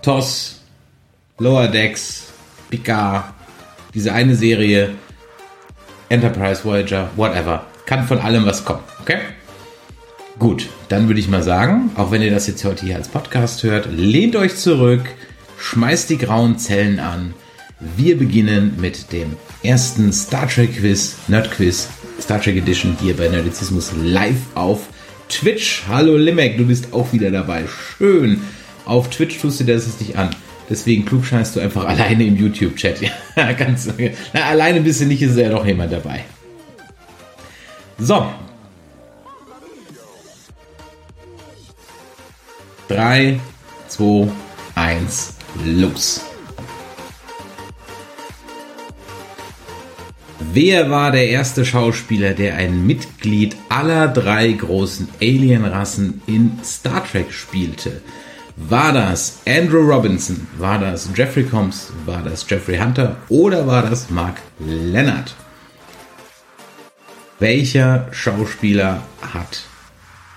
TOS, 0.00 0.62
Lower 1.38 1.68
Decks, 1.68 2.28
Picard, 2.70 3.34
diese 3.92 4.14
eine 4.14 4.36
Serie, 4.36 4.94
Enterprise 6.08 6.64
Voyager, 6.64 7.10
whatever. 7.16 7.66
Kann 7.84 8.06
von 8.06 8.20
allem 8.20 8.46
was 8.46 8.64
kommen, 8.64 8.84
okay? 9.02 9.18
Gut, 10.38 10.68
dann 10.88 11.08
würde 11.08 11.20
ich 11.20 11.28
mal 11.28 11.42
sagen, 11.42 11.90
auch 11.96 12.10
wenn 12.10 12.22
ihr 12.22 12.30
das 12.30 12.46
jetzt 12.46 12.64
heute 12.64 12.86
hier 12.86 12.96
als 12.96 13.08
Podcast 13.08 13.62
hört, 13.62 13.88
lehnt 13.92 14.36
euch 14.36 14.56
zurück, 14.56 15.02
schmeißt 15.58 16.08
die 16.08 16.18
grauen 16.18 16.58
Zellen 16.58 16.98
an. 16.98 17.34
Wir 17.96 18.16
beginnen 18.16 18.76
mit 18.80 19.12
dem 19.12 19.36
ersten 19.62 20.12
Star 20.12 20.48
Trek 20.48 20.78
Quiz, 20.78 21.16
Nerd 21.28 21.50
Quiz, 21.50 21.88
Star 22.20 22.40
Trek 22.40 22.56
Edition 22.56 22.96
hier 23.00 23.16
bei 23.16 23.28
Nerdizismus 23.28 23.92
live 24.02 24.40
auf 24.54 24.88
Twitch. 25.28 25.82
Hallo 25.88 26.16
Limek, 26.16 26.56
du 26.56 26.66
bist 26.66 26.92
auch 26.92 27.12
wieder 27.12 27.30
dabei. 27.30 27.64
Schön. 27.98 28.40
Auf 28.86 29.10
Twitch 29.10 29.38
tust 29.38 29.60
du 29.60 29.64
das 29.64 30.00
nicht 30.00 30.16
an. 30.16 30.30
Deswegen 30.70 31.04
klugscheinst 31.04 31.56
du 31.56 31.60
einfach 31.60 31.84
alleine 31.86 32.24
im 32.24 32.36
YouTube-Chat. 32.36 33.00
Ja, 33.02 33.52
ganz, 33.52 33.88
na, 34.32 34.42
alleine 34.42 34.80
bist 34.80 35.00
du 35.00 35.04
nicht, 35.06 35.20
ist 35.20 35.36
ja 35.36 35.50
doch 35.50 35.66
jemand 35.66 35.92
dabei. 35.92 36.24
So. 37.98 38.26
Drei, 42.90 43.38
zwei, 43.86 44.26
eins, 44.74 45.34
los. 45.64 46.22
Wer 50.40 50.90
war 50.90 51.12
der 51.12 51.28
erste 51.28 51.64
Schauspieler, 51.64 52.32
der 52.32 52.56
ein 52.56 52.84
Mitglied 52.84 53.54
aller 53.68 54.08
drei 54.08 54.50
großen 54.50 55.08
Alienrassen 55.20 56.20
in 56.26 56.58
Star 56.64 57.06
Trek 57.06 57.30
spielte? 57.30 58.02
War 58.56 58.92
das 58.92 59.38
Andrew 59.46 59.88
Robinson? 59.88 60.48
War 60.58 60.80
das 60.80 61.10
Jeffrey 61.14 61.44
Combs? 61.44 61.92
War 62.06 62.24
das 62.24 62.44
Jeffrey 62.50 62.76
Hunter? 62.76 63.18
Oder 63.28 63.68
war 63.68 63.88
das 63.88 64.10
Mark 64.10 64.38
Leonard? 64.58 65.36
Welcher 67.38 68.08
Schauspieler 68.10 69.00
hat 69.32 69.69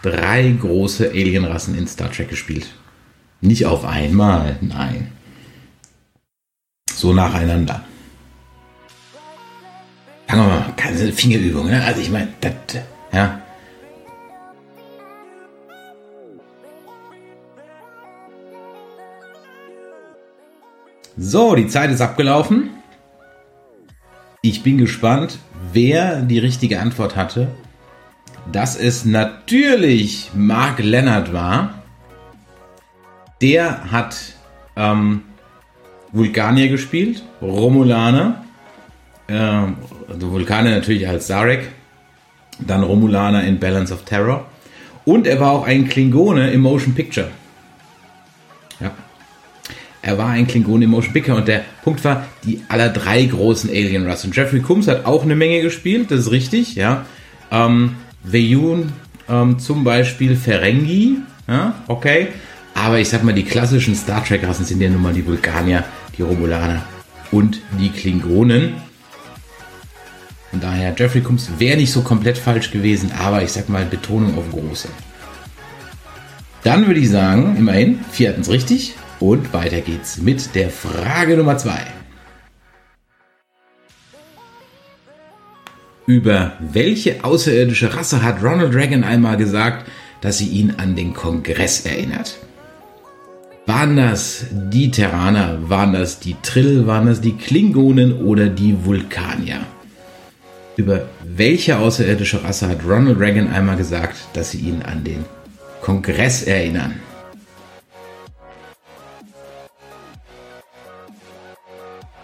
drei 0.04 0.52
große 0.52 1.10
Alienrassen 1.10 1.76
in 1.76 1.88
Star 1.88 2.12
Trek 2.12 2.30
gespielt? 2.30 2.76
Nicht 3.42 3.66
auf 3.66 3.86
einmal, 3.86 4.58
nein. 4.62 5.12
So 6.94 7.14
nacheinander. 7.14 7.84
Fangen 10.28 10.48
wir 10.48 10.48
mal, 10.48 10.74
keine 10.76 11.12
Fingerübung, 11.12 11.68
ne? 11.68 11.84
Also 11.84 12.02
ich 12.02 12.12
meine, 12.12 12.28
das, 12.42 12.54
ja. 13.12 13.42
So, 21.18 21.56
die 21.56 21.68
Zeit 21.68 21.92
ist 21.92 22.02
abgelaufen. 22.02 22.72
Ich 24.42 24.64
bin 24.64 24.78
gespannt, 24.78 25.38
wer 25.72 26.22
die 26.22 26.40
richtige 26.40 26.80
Antwort 26.80 27.16
hatte, 27.16 27.50
dass 28.52 28.76
es 28.76 29.06
natürlich 29.06 30.32
Mark 30.34 30.80
Leonard 30.80 31.34
war. 31.34 31.76
Der 33.42 33.92
hat 33.92 34.16
ähm, 34.76 35.22
Vulkanier 36.12 36.70
gespielt, 36.70 37.24
Romulaner, 37.42 38.44
ähm, 39.28 39.76
also 40.08 40.32
Vulkanier 40.32 40.72
natürlich 40.72 41.08
als 41.08 41.28
Zarek, 41.28 41.70
dann 42.60 42.84
Romulaner 42.84 43.44
in 43.44 43.60
Balance 43.60 43.94
of 43.94 44.04
Terror 44.04 44.46
und 45.06 45.28
er 45.28 45.40
war 45.40 45.52
auch 45.52 45.66
ein 45.66 45.90
Klingone 45.90 46.52
im 46.52 46.62
Motion 46.62 46.94
Picture. 46.94 47.30
Ja. 48.80 48.92
Er 50.02 50.18
war 50.18 50.30
ein 50.30 50.48
Klingon 50.48 50.82
im 50.82 50.90
Motion 50.90 51.14
Picture 51.14 51.38
und 51.38 51.48
der 51.48 51.64
Punkt 51.82 52.04
war, 52.04 52.28
die 52.44 52.62
aller 52.68 52.90
drei 52.90 53.24
großen 53.24 53.70
Alien-Rassen. 53.70 54.34
Jeffrey 54.34 54.60
Combs 54.60 54.88
hat 54.88 55.06
auch 55.06 55.24
eine 55.24 55.36
Menge 55.36 55.62
gespielt, 55.62 56.12
das 56.12 56.20
ist 56.22 56.32
richtig, 56.32 56.76
ja. 56.76 57.06
Ähm, 57.52 57.96
Veyun 58.24 58.92
ähm, 59.30 59.60
zum 59.60 59.84
Beispiel 59.84 60.36
Ferengi, 60.36 61.18
ja, 61.48 61.76
okay. 61.88 62.30
Aber 62.76 63.00
ich 63.00 63.10
sag 63.10 63.24
mal, 63.24 63.34
die 63.34 63.44
klassischen 63.44 63.96
Star 63.96 64.24
Trek-Rassen 64.24 64.66
sind 64.66 64.82
ja 64.82 64.90
nun 64.90 65.02
mal 65.02 65.14
die 65.14 65.26
Vulkanier, 65.26 65.84
die 66.18 66.24
Romulaner 66.24 66.84
und 67.32 67.62
die 67.80 67.90
Klingonen. 67.90 68.74
Von 70.50 70.60
daher, 70.60 70.94
Jeffrey 70.98 71.22
Combs 71.22 71.50
wäre 71.58 71.78
nicht 71.78 71.92
so 71.92 72.02
komplett 72.02 72.38
falsch 72.38 72.72
gewesen, 72.72 73.12
aber 73.18 73.44
ich 73.44 73.52
sag 73.52 73.70
mal, 73.70 73.86
Betonung 73.86 74.38
auf 74.38 74.50
große. 74.52 74.88
Dann 76.64 76.88
würde 76.88 77.00
ich 77.00 77.10
sagen, 77.10 77.56
immerhin, 77.58 78.00
viertens 78.12 78.50
richtig. 78.50 78.96
Und 79.20 79.54
weiter 79.54 79.82
geht's 79.82 80.18
mit 80.18 80.54
der 80.56 80.70
Frage 80.70 81.38
Nummer 81.38 81.58
zwei. 81.58 81.82
Über 86.06 86.58
welche 86.60 87.24
außerirdische 87.24 87.96
Rasse 87.96 88.22
hat 88.22 88.44
Ronald 88.44 88.76
Reagan 88.76 89.06
einmal 89.06 89.38
gesagt, 89.38 89.90
dass 90.20 90.38
sie 90.38 90.48
ihn 90.48 90.74
an 90.78 90.98
den 90.98 91.14
Kongress 91.14 91.86
erinnert? 91.86 92.38
Waren 93.66 93.96
das 93.96 94.46
die 94.52 94.92
Terraner, 94.92 95.70
waren 95.70 95.94
das 95.94 96.20
die 96.20 96.36
Trill, 96.44 96.88
waren 96.88 97.06
das 97.06 97.22
die 97.22 97.38
Klingonen 97.38 98.12
oder 98.22 98.48
die 98.50 98.84
Vulkanier? 98.84 99.62
Über 100.76 101.08
welche 101.24 101.78
außerirdische 101.78 102.44
Rasse 102.44 102.68
hat 102.68 102.84
Ronald 102.86 103.20
Reagan 103.20 103.48
einmal 103.48 103.78
gesagt, 103.78 104.18
dass 104.34 104.52
sie 104.52 104.60
ihn 104.60 104.82
an 104.82 105.06
den 105.06 105.24
Kongress 105.82 106.44
erinnern? 106.44 106.96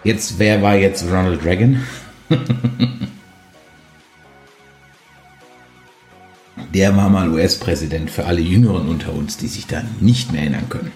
Jetzt, 0.04 0.38
wer 0.38 0.60
war 0.60 0.76
jetzt 0.76 1.04
Ronald 1.10 1.42
Reagan? 1.44 1.82
Der 6.72 6.96
war 6.96 7.08
mal 7.08 7.28
US-Präsident 7.30 8.10
für 8.10 8.26
alle 8.26 8.40
Jüngeren 8.40 8.88
unter 8.88 9.12
uns, 9.12 9.36
die 9.36 9.48
sich 9.48 9.66
da 9.66 9.82
nicht 10.00 10.30
mehr 10.32 10.42
erinnern 10.42 10.68
können. 10.68 10.92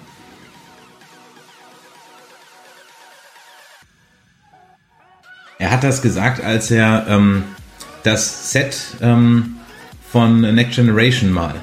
Er 5.59 5.71
hat 5.71 5.83
das 5.83 6.02
gesagt, 6.02 6.43
als 6.43 6.71
er 6.71 7.07
ähm, 7.09 7.45
das 8.02 8.52
Set 8.52 8.76
ähm, 9.00 9.57
von 10.11 10.43
Next 10.43 10.76
Generation 10.76 11.33
mal 11.33 11.54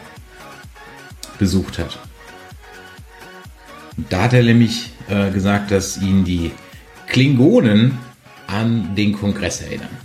besucht 1.38 1.80
hat. 1.80 1.98
Da 4.10 4.24
hat 4.24 4.34
er 4.34 4.44
nämlich 4.44 4.91
äh, 5.08 5.32
gesagt, 5.32 5.72
dass 5.72 5.98
ihn 5.98 6.25
die 6.25 6.51
Klingonen 7.08 7.98
an 8.48 8.96
den 8.96 9.13
Kongress 9.13 9.62
erinnern. 9.62 10.00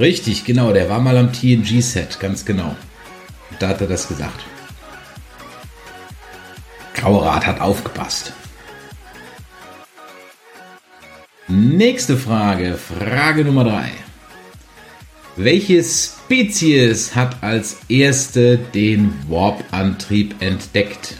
Richtig, 0.00 0.46
genau, 0.46 0.72
der 0.72 0.88
war 0.88 0.98
mal 0.98 1.18
am 1.18 1.30
TNG-Set, 1.30 2.18
ganz 2.20 2.46
genau. 2.46 2.74
Da 3.58 3.68
hat 3.68 3.82
er 3.82 3.86
das 3.86 4.08
gesagt. 4.08 4.40
Graurat 6.94 7.46
hat 7.46 7.60
aufgepasst. 7.60 8.32
Nächste 11.48 12.16
Frage, 12.16 12.78
Frage 12.78 13.44
Nummer 13.44 13.64
3. 13.64 13.90
Welche 15.36 15.84
Spezies 15.84 17.14
hat 17.14 17.42
als 17.42 17.80
erste 17.88 18.56
den 18.56 19.12
Warp-Antrieb 19.28 20.40
entdeckt? 20.40 21.16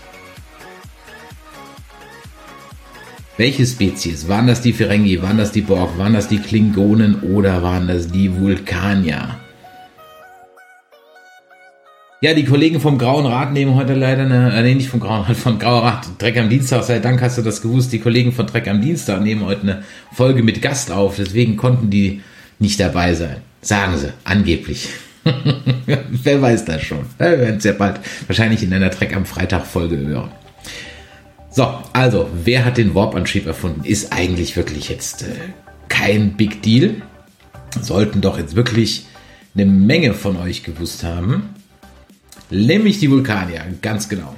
Welche 3.41 3.65
Spezies? 3.67 4.29
Waren 4.29 4.49
das 4.49 4.61
die 4.61 4.75
Ferengi? 4.75 5.23
Waren 5.23 5.39
das 5.39 5.51
die 5.51 5.63
Borg? 5.63 5.97
Waren 5.97 6.13
das 6.13 6.29
die 6.29 6.41
Klingonen? 6.41 7.23
Oder 7.23 7.63
waren 7.63 7.89
das 7.89 8.07
die 8.07 8.39
Vulkanier? 8.39 9.37
Ja, 12.21 12.35
die 12.35 12.45
Kollegen 12.45 12.81
vom 12.81 12.99
Grauen 12.99 13.25
Rat 13.25 13.55
nehmen 13.55 13.77
heute 13.77 13.95
leider 13.95 14.25
eine, 14.25 14.53
äh, 14.53 14.63
nee, 14.63 14.75
nicht 14.75 14.91
vom 14.91 15.01
Grauen 15.01 15.23
Rat, 15.23 15.39
vom 15.39 15.59
Grauen 15.59 15.85
Rat, 15.85 16.07
Dreck 16.19 16.37
am 16.37 16.51
Dienstag, 16.51 16.83
sei 16.83 16.99
Dank 16.99 17.23
hast 17.23 17.39
du 17.39 17.43
das 17.43 17.63
gewusst, 17.63 17.95
die 17.95 17.99
Kollegen 17.99 18.33
von 18.33 18.47
Dreck 18.47 18.69
am 18.69 18.83
Dienstag 18.83 19.23
nehmen 19.23 19.47
heute 19.47 19.63
eine 19.63 19.85
Folge 20.13 20.43
mit 20.43 20.61
Gast 20.61 20.91
auf, 20.91 21.17
deswegen 21.17 21.57
konnten 21.57 21.89
die 21.89 22.21
nicht 22.59 22.79
dabei 22.79 23.15
sein. 23.15 23.39
Sagen 23.63 23.97
sie, 23.97 24.13
angeblich. 24.23 24.91
Wer 26.11 26.43
weiß 26.43 26.67
das 26.67 26.83
schon. 26.83 27.07
Wir 27.17 27.39
werden 27.39 27.57
es 27.57 27.65
ja 27.65 27.73
bald 27.73 28.01
wahrscheinlich 28.27 28.63
in 28.63 28.75
einer 28.75 28.91
Dreck 28.91 29.17
am 29.17 29.25
Freitag 29.25 29.65
Folge 29.65 29.97
hören. 29.97 30.29
So, 31.53 31.67
also, 31.93 32.29
wer 32.45 32.65
hat 32.65 32.79
den 32.79 32.95
Warp-Antrieb 32.95 33.47
erfunden? 33.47 33.85
Ist 33.85 34.13
eigentlich 34.13 34.57
wirklich 34.57 34.89
jetzt 34.89 35.23
äh, 35.23 35.35
kein 35.89 36.37
Big 36.37 36.63
Deal. 36.63 37.03
Sollten 37.81 38.21
doch 38.21 38.39
jetzt 38.39 38.55
wirklich 38.55 39.07
eine 39.55 39.67
Menge 39.67 40.15
von 40.15 40.37
euch 40.37 40.63
gewusst 40.63 41.03
haben. 41.03 41.51
Nämlich 42.51 43.01
die 43.01 43.11
Vulkanier, 43.11 43.63
ganz 43.83 44.09
genau. 44.09 44.35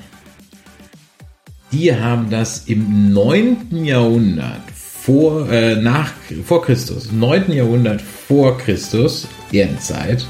Die 1.70 1.94
haben 1.94 2.30
das 2.30 2.64
im 2.66 3.12
9. 3.12 3.84
Jahrhundert 3.84 4.62
vor, 4.74 5.50
äh, 5.50 5.76
nach, 5.76 6.12
vor 6.44 6.62
Christus, 6.62 7.12
9. 7.12 7.52
Jahrhundert 7.52 8.00
vor 8.00 8.56
Christus, 8.58 9.26
Erdzeit, 9.50 10.24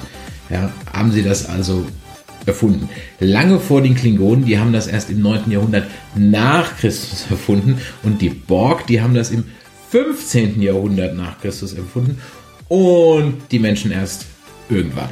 ja, 0.51 0.73
haben 0.92 1.12
sie 1.12 1.23
das 1.23 1.49
also 1.49 1.87
erfunden. 2.46 2.88
Lange 3.20 3.61
vor 3.61 3.83
den 3.83 3.94
Klingonen, 3.94 4.44
die 4.44 4.59
haben 4.59 4.72
das 4.72 4.87
erst 4.87 5.11
im 5.11 5.20
9. 5.22 5.50
Jahrhundert 5.50 5.88
nach 6.14 6.76
Christus 6.78 7.26
erfunden 7.31 7.78
und 8.02 8.20
die 8.20 8.31
Borg, 8.31 8.87
die 8.87 9.00
haben 9.00 9.14
das 9.14 9.31
im 9.31 9.44
15. 9.90 10.62
Jahrhundert 10.62 11.16
nach 11.16 11.40
Christus 11.40 11.74
erfunden 11.74 12.18
und 12.68 13.37
die 13.50 13.59
Menschen 13.59 13.90
erst 13.92 14.26
irgendwann. 14.68 15.11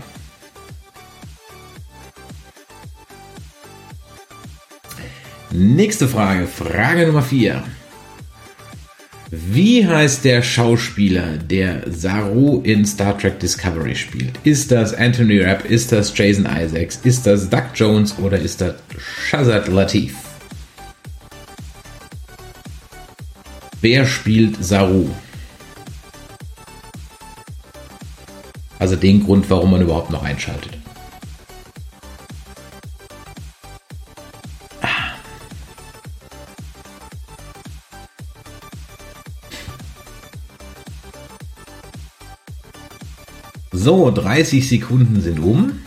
Nächste 5.53 6.07
Frage, 6.07 6.47
Frage 6.47 7.07
Nummer 7.07 7.23
4. 7.23 7.65
Wie 9.33 9.87
heißt 9.87 10.25
der 10.25 10.43
Schauspieler, 10.43 11.37
der 11.37 11.85
Saru 11.89 12.63
in 12.63 12.85
Star 12.85 13.17
Trek 13.17 13.39
Discovery 13.39 13.95
spielt? 13.95 14.33
Ist 14.43 14.73
das 14.73 14.93
Anthony 14.93 15.39
Rapp? 15.39 15.65
Ist 15.67 15.93
das 15.93 16.13
Jason 16.19 16.47
Isaacs? 16.47 16.99
Ist 17.05 17.27
das 17.27 17.49
Doug 17.49 17.63
Jones 17.77 18.19
oder 18.19 18.41
ist 18.41 18.61
das 18.61 18.75
Shazad 18.99 19.69
Latif? 19.69 20.17
Wer 23.81 24.05
spielt 24.05 24.65
Saru? 24.65 25.09
Also 28.81 28.97
den 28.97 29.23
Grund, 29.25 29.49
warum 29.49 29.71
man 29.71 29.83
überhaupt 29.83 30.11
noch 30.11 30.25
einschaltet. 30.25 30.80
So, 43.83 44.11
30 44.11 44.69
Sekunden 44.69 45.23
sind 45.23 45.41
um. 45.41 45.81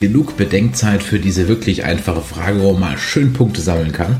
Genug 0.00 0.36
Bedenkzeit 0.36 1.02
für 1.02 1.18
diese 1.18 1.48
wirklich 1.48 1.84
einfache 1.84 2.20
Frage, 2.20 2.60
wo 2.60 2.74
man 2.74 2.98
schön 2.98 3.32
Punkte 3.32 3.62
sammeln 3.62 3.90
kann. 3.92 4.16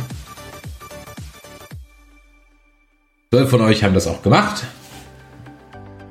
Zwölf 3.31 3.51
von 3.51 3.61
euch 3.61 3.85
haben 3.85 3.93
das 3.93 4.07
auch 4.07 4.23
gemacht. 4.23 4.65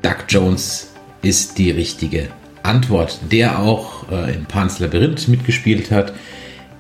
Doug 0.04 0.18
Jones 0.30 0.92
ist 1.24 1.58
die 1.58 1.72
richtige 1.72 2.28
Antwort, 2.62 3.20
der 3.32 3.58
auch 3.58 4.08
äh, 4.12 4.36
in 4.36 4.46
Pan's 4.46 4.78
Labyrinth 4.78 5.28
mitgespielt 5.28 5.90
hat, 5.90 6.14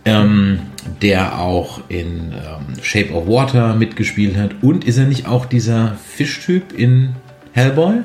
ähm, 0.05 0.59
der 1.01 1.39
auch 1.39 1.81
in 1.89 2.31
ähm, 2.31 2.83
Shape 2.83 3.11
of 3.11 3.25
Water 3.25 3.73
mitgespielt 3.73 4.37
hat 4.37 4.61
und 4.61 4.83
ist 4.83 4.99
er 4.99 5.07
nicht 5.07 5.25
auch 5.25 5.47
dieser 5.47 5.95
Fischtyp 5.95 6.73
in 6.73 7.15
Hellboy? 7.53 8.03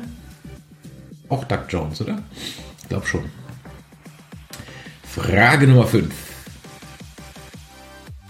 Auch 1.29 1.45
Doug 1.45 1.61
Jones, 1.69 2.01
oder? 2.01 2.23
Ich 2.79 2.89
glaube 2.89 3.07
schon. 3.07 3.25
Frage 5.03 5.67
Nummer 5.67 5.87
5. 5.87 6.13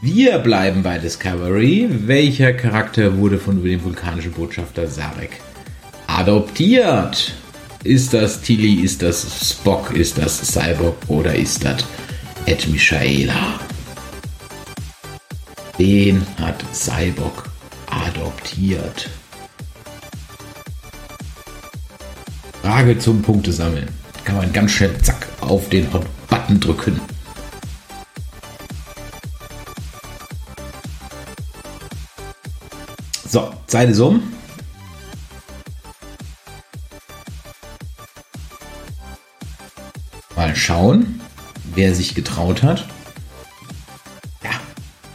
Wir 0.00 0.38
bleiben 0.38 0.82
bei 0.82 0.98
Discovery. 0.98 1.88
Welcher 2.06 2.52
Charakter 2.52 3.16
wurde 3.18 3.38
von 3.38 3.62
dem 3.62 3.82
vulkanischen 3.82 4.32
Botschafter 4.32 4.86
Sarek 4.86 5.40
adoptiert? 6.06 7.34
Ist 7.84 8.14
das 8.14 8.40
Tilly, 8.40 8.82
ist 8.82 9.02
das 9.02 9.50
Spock, 9.50 9.92
ist 9.94 10.18
das 10.18 10.38
Cyborg 10.38 10.96
oder 11.08 11.34
ist 11.34 11.64
das 11.64 11.84
Ed 12.46 12.66
Michaela? 12.68 13.60
Wen 15.76 16.26
hat 16.38 16.64
Cyborg 16.72 17.50
adoptiert? 17.90 19.08
Frage 22.66 22.98
zum 22.98 23.22
Punktesammeln. 23.22 23.86
Kann 24.24 24.38
man 24.38 24.52
ganz 24.52 24.72
schnell 24.72 24.98
zack 25.00 25.28
auf 25.40 25.68
den 25.68 25.92
Hot-Button 25.92 26.58
drücken. 26.58 27.00
So, 33.28 33.52
Zeit 33.68 33.90
ist 33.90 34.00
um. 34.00 34.20
Mal 40.34 40.56
schauen. 40.56 41.20
wer 41.76 41.94
sich 41.94 42.16
getraut 42.16 42.64
hat. 42.64 42.84
Ja, 44.42 44.50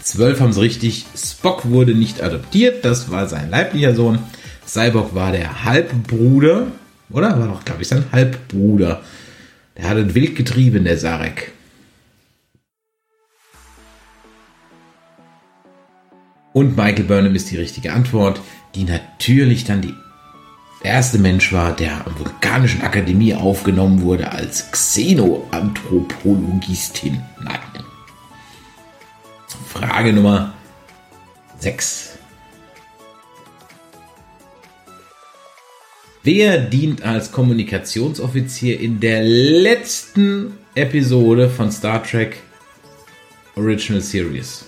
zwölf 0.02 0.40
haben 0.40 0.52
es 0.52 0.58
richtig. 0.58 1.06
Spock 1.18 1.70
wurde 1.70 1.96
nicht 1.96 2.24
adoptiert, 2.24 2.86
das 2.86 3.12
war 3.12 3.28
sein 3.28 3.50
leiblicher 3.50 3.94
Sohn. 3.94 4.20
Cyborg 4.66 5.14
war 5.14 5.34
der 5.34 5.66
Halbbruder, 5.66 6.68
oder? 7.14 7.40
War 7.40 7.48
doch, 7.48 7.66
glaube 7.66 7.82
ich, 7.82 7.88
sein 7.88 8.06
Halbbruder. 8.12 9.02
Der 9.78 9.90
hat 9.90 9.98
ein 9.98 10.14
wild 10.14 10.36
getrieben, 10.36 10.84
der 10.84 10.98
Sarek. 10.98 11.52
Und 16.54 16.76
Michael 16.76 17.06
Burnham 17.06 17.36
ist 17.36 17.50
die 17.50 17.58
richtige 17.58 17.94
Antwort, 17.94 18.42
die 18.76 18.84
natürlich 18.84 19.64
dann 19.64 19.82
die 19.82 19.94
erste 20.84 21.18
Mensch 21.18 21.54
war, 21.54 21.74
der 21.76 22.06
am 22.06 22.20
Vulkanischen 22.20 22.82
Akademie 22.82 23.34
aufgenommen 23.34 24.02
wurde 24.02 24.30
als 24.32 24.70
Xenoanthropologistin. 24.72 27.22
Nein. 27.42 27.60
Frage 29.68 30.12
Nummer 30.12 30.54
6. 31.60 32.11
Wer 36.24 36.60
dient 36.60 37.02
als 37.02 37.32
Kommunikationsoffizier 37.32 38.80
in 38.80 39.00
der 39.00 39.24
letzten 39.24 40.54
Episode 40.76 41.50
von 41.50 41.72
Star 41.72 42.04
Trek 42.04 42.36
Original 43.56 44.04
Series? 44.04 44.66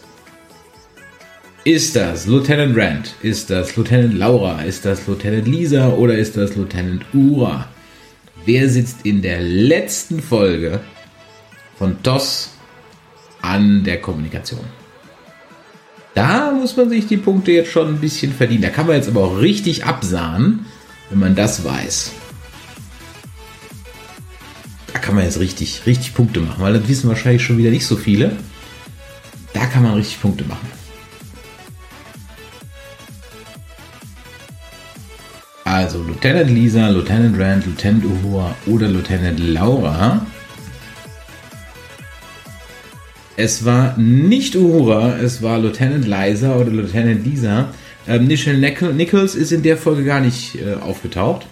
Ist 1.63 1.95
das 1.95 2.25
Lieutenant 2.25 2.75
Rand? 2.75 3.13
Ist 3.21 3.51
das 3.51 3.75
Lieutenant 3.75 4.15
Laura? 4.15 4.63
Ist 4.63 4.83
das 4.83 5.05
Lieutenant 5.05 5.47
Lisa? 5.47 5.89
Oder 5.89 6.17
ist 6.17 6.37
das 6.37 6.55
Lieutenant 6.55 7.05
Ura? 7.13 7.69
Wer 8.47 8.67
sitzt 8.67 9.05
in 9.05 9.21
der 9.21 9.39
letzten 9.39 10.23
Folge 10.23 10.79
von 11.77 11.97
DOS 12.01 12.49
an 13.43 13.83
der 13.83 14.01
Kommunikation? 14.01 14.65
Da 16.15 16.51
muss 16.51 16.75
man 16.75 16.89
sich 16.89 17.05
die 17.05 17.17
Punkte 17.17 17.51
jetzt 17.51 17.69
schon 17.69 17.89
ein 17.89 18.01
bisschen 18.01 18.33
verdienen. 18.33 18.63
Da 18.63 18.69
kann 18.69 18.87
man 18.87 18.95
jetzt 18.95 19.07
aber 19.07 19.23
auch 19.23 19.39
richtig 19.39 19.85
absahen, 19.85 20.65
wenn 21.09 21.19
man 21.19 21.35
das 21.35 21.63
weiß. 21.63 22.11
Da 24.91 24.99
kann 24.99 25.15
man 25.15 25.23
jetzt 25.23 25.39
richtig, 25.39 25.85
richtig 25.85 26.13
Punkte 26.13 26.39
machen, 26.39 26.61
weil 26.61 26.73
das 26.73 26.87
wissen 26.87 27.09
wahrscheinlich 27.09 27.43
schon 27.43 27.57
wieder 27.57 27.71
nicht 27.71 27.85
so 27.85 27.95
viele. 27.95 28.35
Da 29.53 29.65
kann 29.65 29.83
man 29.83 29.93
richtig 29.93 30.21
Punkte 30.21 30.43
machen. 30.45 30.67
Also 35.63 36.03
Lieutenant 36.03 36.51
Lisa, 36.51 36.89
Lieutenant 36.89 37.39
Rand, 37.39 37.65
Lieutenant 37.65 38.05
Uhura 38.05 38.55
oder 38.67 38.87
Lieutenant 38.87 39.39
Laura. 39.39 40.25
Es 43.35 43.65
war 43.65 43.97
nicht 43.97 44.55
Uhura, 44.55 45.17
es 45.17 45.41
war 45.41 45.57
Lieutenant 45.57 46.05
Liza 46.05 46.55
oder 46.55 46.69
Lieutenant 46.69 47.25
Lisa. 47.25 47.69
Ähm, 48.07 48.27
Nichelle 48.27 48.57
Nichols 48.93 49.35
ist 49.35 49.51
in 49.51 49.63
der 49.63 49.77
Folge 49.77 50.03
gar 50.03 50.19
nicht 50.19 50.55
äh, 50.55 50.75
aufgetaucht. 50.75 51.47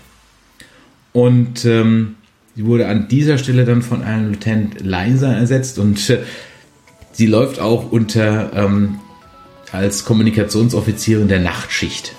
Und 1.13 1.65
ähm, 1.65 2.15
sie 2.55 2.65
wurde 2.65 2.87
an 2.87 3.07
dieser 3.07 3.37
Stelle 3.37 3.65
dann 3.65 3.81
von 3.81 4.03
einem 4.03 4.31
Lieutenant 4.31 4.81
Liza 4.81 5.33
ersetzt 5.33 5.79
und 5.79 6.09
äh, 6.09 6.19
sie 7.11 7.27
läuft 7.27 7.59
auch 7.59 7.91
unter 7.91 8.51
ähm, 8.53 8.99
als 9.71 10.05
Kommunikationsoffizierin 10.05 11.27
der 11.27 11.39
Nachtschicht. 11.39 12.13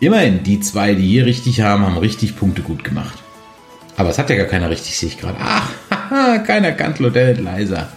Immerhin, 0.00 0.42
die 0.42 0.60
zwei, 0.60 0.94
die 0.94 1.06
hier 1.06 1.26
richtig 1.26 1.62
haben, 1.62 1.86
haben 1.86 1.96
richtig 1.96 2.36
Punkte 2.36 2.62
gut 2.62 2.84
gemacht. 2.84 3.18
Aber 3.96 4.10
es 4.10 4.18
hat 4.18 4.28
ja 4.28 4.36
gar 4.36 4.46
keiner 4.46 4.68
richtig, 4.68 4.96
sehe 4.96 5.08
ich 5.08 5.18
gerade. 5.18 5.38
Ach, 5.40 5.70
haha, 5.90 6.38
keiner 6.38 6.72
kannt 6.72 6.98
Lieutenant 6.98 7.40
leiser. 7.40 7.88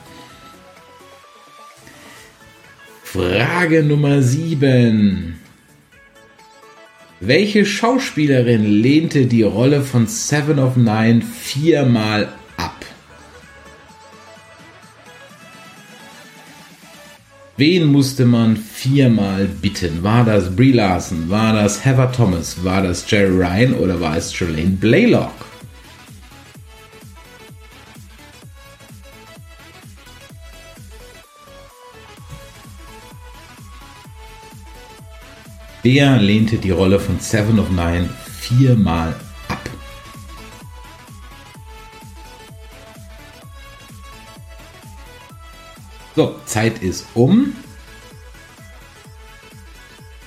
Frage 3.12 3.82
Nummer 3.82 4.22
7. 4.22 5.40
Welche 7.20 7.66
Schauspielerin 7.66 8.64
lehnte 8.64 9.26
die 9.26 9.42
Rolle 9.42 9.82
von 9.82 10.06
Seven 10.06 10.60
of 10.60 10.78
Nine 10.78 11.24
viermal 11.24 12.30
Wen 17.58 17.86
musste 17.88 18.26
man 18.26 18.56
viermal 18.56 19.48
bitten? 19.48 20.04
War 20.04 20.24
das 20.24 20.56
Brie 20.56 20.72
Larson? 20.72 21.32
War 21.32 21.54
das 21.54 21.84
Heather 21.84 22.12
Thomas? 22.12 22.64
War 22.64 22.84
das 22.84 23.10
Jerry 23.10 23.36
Ryan 23.36 23.74
oder 23.74 24.00
war 24.00 24.18
es 24.18 24.38
Jolene 24.38 24.78
Blaylock? 24.78 25.49
Wer 35.92 36.18
lehnte 36.20 36.58
die 36.58 36.70
Rolle 36.70 37.00
von 37.00 37.20
Seven 37.20 37.58
of 37.58 37.72
Nine 37.72 38.08
viermal 38.42 39.16
ab? 39.48 39.70
So, 46.16 46.40
Zeit 46.46 46.84
ist 46.84 47.08
um. 47.16 47.56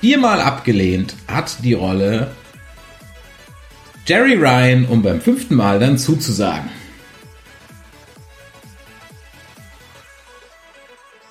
Viermal 0.01 0.41
abgelehnt 0.41 1.15
hat 1.29 1.63
die 1.63 1.75
Rolle 1.75 2.31
Jerry 4.05 4.33
Ryan, 4.33 4.83
um 4.83 5.01
beim 5.01 5.21
fünften 5.21 5.55
Mal 5.55 5.79
dann 5.79 5.97
zuzusagen. 5.97 6.69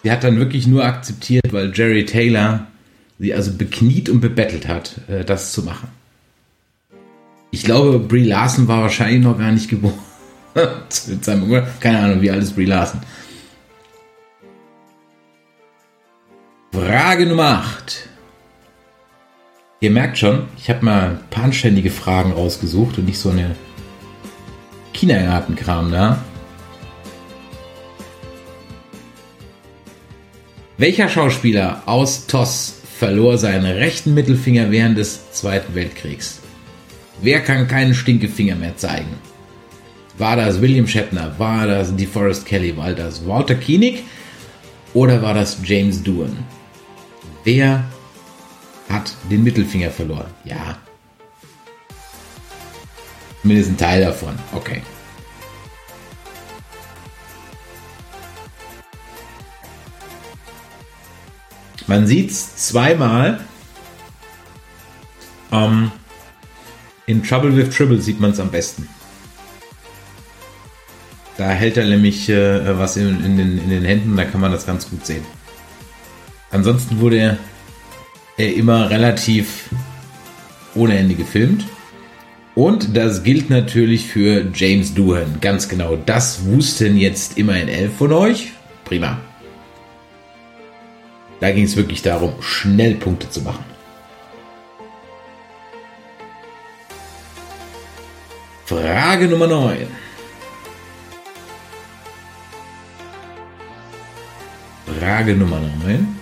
Sie 0.03 0.11
hat 0.11 0.25
dann 0.25 0.38
wirklich 0.38 0.66
nur 0.66 0.87
akzeptiert, 0.87 1.53
weil 1.53 1.71
Jerry 1.75 2.07
Taylor 2.07 2.71
sie 3.18 3.35
also 3.35 3.53
bekniet 3.53 4.09
und 4.09 4.20
bebettelt 4.20 4.68
hat, 4.68 5.01
äh, 5.09 5.25
das 5.25 5.53
zu 5.53 5.62
machen. 5.62 5.88
Ich 7.51 7.64
glaube, 7.64 7.98
Brie 7.98 8.25
Larson 8.25 8.66
war 8.66 8.83
wahrscheinlich 8.83 9.22
noch 9.22 9.38
gar 9.38 9.53
nicht 9.53 9.68
geboren. 9.68 9.98
Keine 11.81 11.98
Ahnung, 11.98 12.22
wie 12.22 12.31
alt 12.31 12.42
ist 12.42 12.55
Brie 12.55 12.64
Larson. 12.64 13.01
Frage 16.72 17.27
Nummer 17.27 17.59
8. 17.59 18.09
Ihr 19.81 19.90
merkt 19.90 20.16
schon, 20.16 20.48
ich 20.57 20.70
habe 20.70 20.85
mal 20.85 21.11
ein 21.11 21.20
paar 21.29 21.44
anständige 21.44 21.90
Fragen 21.90 22.33
rausgesucht 22.33 22.98
und 22.98 23.05
nicht 23.05 23.18
so 23.18 23.31
eine 23.31 23.57
Kindergartenkram 24.94 25.90
da. 25.90 26.22
Welcher 30.79 31.09
Schauspieler 31.09 31.83
aus 31.87 32.27
TOS 32.27 32.82
verlor 33.02 33.36
seinen 33.36 33.66
rechten 33.66 34.14
Mittelfinger 34.14 34.70
während 34.70 34.96
des 34.96 35.32
Zweiten 35.32 35.74
Weltkriegs? 35.74 36.38
Wer 37.20 37.40
kann 37.40 37.66
keinen 37.66 37.94
Stinkefinger 37.94 38.54
mehr 38.54 38.76
zeigen? 38.76 39.16
War 40.18 40.36
das 40.36 40.60
William 40.60 40.86
Shatner? 40.86 41.34
War 41.36 41.66
das 41.66 41.96
DeForest 41.96 42.46
Kelly? 42.46 42.76
War 42.76 42.92
das 42.92 43.26
Walter 43.26 43.56
Koenig? 43.56 44.04
Oder 44.94 45.20
war 45.20 45.34
das 45.34 45.58
James 45.64 46.00
Doohan? 46.00 46.44
Wer 47.42 47.82
hat 48.88 49.12
den 49.28 49.42
Mittelfinger 49.42 49.90
verloren? 49.90 50.30
Ja. 50.44 50.78
Zumindest 53.40 53.70
ein 53.70 53.78
Teil 53.78 54.04
davon. 54.04 54.34
Okay. 54.52 54.80
Man 61.87 62.07
sieht 62.07 62.31
es 62.31 62.57
zweimal. 62.57 63.40
Ähm, 65.51 65.90
in 67.07 67.23
Trouble 67.23 67.55
with 67.57 67.75
Tribble 67.75 68.01
sieht 68.01 68.21
man 68.21 68.31
es 68.31 68.40
am 68.40 68.51
besten. 68.51 68.88
Da 71.37 71.51
hält 71.51 71.77
er 71.77 71.87
nämlich 71.87 72.29
äh, 72.29 72.79
was 72.79 72.97
in, 72.97 73.25
in, 73.25 73.37
den, 73.37 73.59
in 73.59 73.71
den 73.71 73.85
Händen, 73.85 74.16
da 74.16 74.25
kann 74.25 74.40
man 74.40 74.53
das 74.53 74.66
ganz 74.66 74.88
gut 74.88 75.05
sehen. 75.05 75.25
Ansonsten 76.51 77.01
wurde 77.01 77.38
er 78.37 78.55
immer 78.55 78.90
relativ 78.90 79.71
ohne 80.75 80.97
Ende 80.97 81.14
gefilmt. 81.14 81.64
Und 82.55 82.97
das 82.97 83.23
gilt 83.23 83.49
natürlich 83.49 84.07
für 84.07 84.47
James 84.55 84.95
Doohan. 84.95 85.38
Ganz 85.40 85.68
genau, 85.68 85.97
das 85.97 86.45
wussten 86.45 86.99
jetzt 86.99 87.38
immerhin 87.38 87.68
elf 87.68 87.97
von 87.97 88.12
euch. 88.12 88.53
Prima. 88.85 89.18
Da 91.42 91.50
ging 91.50 91.64
es 91.64 91.74
wirklich 91.76 92.02
darum, 92.02 92.35
schnell 92.40 92.94
Punkte 92.94 93.28
zu 93.28 93.40
machen. 93.40 93.64
Frage 98.64 99.26
Nummer 99.26 99.48
9. 99.48 99.88
Frage 105.00 105.35
Nummer 105.35 105.59
9. 105.85 106.16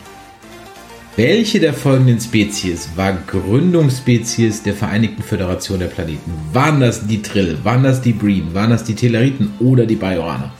Welche 1.16 1.60
der 1.60 1.74
folgenden 1.74 2.18
Spezies 2.18 2.88
war 2.96 3.12
Gründungsspezies 3.12 4.62
der 4.62 4.72
Vereinigten 4.72 5.22
Föderation 5.22 5.80
der 5.80 5.88
Planeten? 5.88 6.32
Waren 6.54 6.80
das 6.80 7.06
die 7.06 7.20
Trill, 7.20 7.58
waren 7.62 7.82
das 7.82 8.00
die 8.00 8.14
Breen, 8.14 8.54
waren 8.54 8.70
das 8.70 8.84
die 8.84 8.94
Telleriten 8.94 9.52
oder 9.58 9.84
die 9.84 9.96
Bajoraner? 9.96 10.54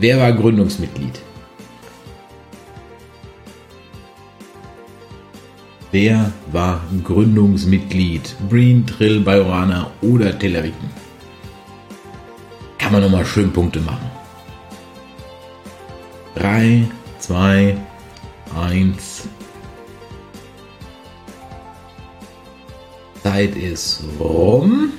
Wer 0.00 0.18
war 0.18 0.32
Gründungsmitglied? 0.32 1.27
Wer 5.90 6.32
war 6.52 6.82
Gründungsmitglied? 7.02 8.36
Breen, 8.50 8.86
Trill, 8.86 9.20
Bajoraner 9.20 9.90
oder 10.02 10.38
Telleriten? 10.38 10.90
Kann 12.76 12.92
man 12.92 13.00
nochmal 13.00 13.24
schön 13.24 13.50
Punkte 13.50 13.80
machen. 13.80 14.10
3, 16.34 16.88
2, 17.20 17.76
1. 18.54 19.28
Zeit 23.22 23.56
ist 23.56 24.04
rum. 24.20 24.92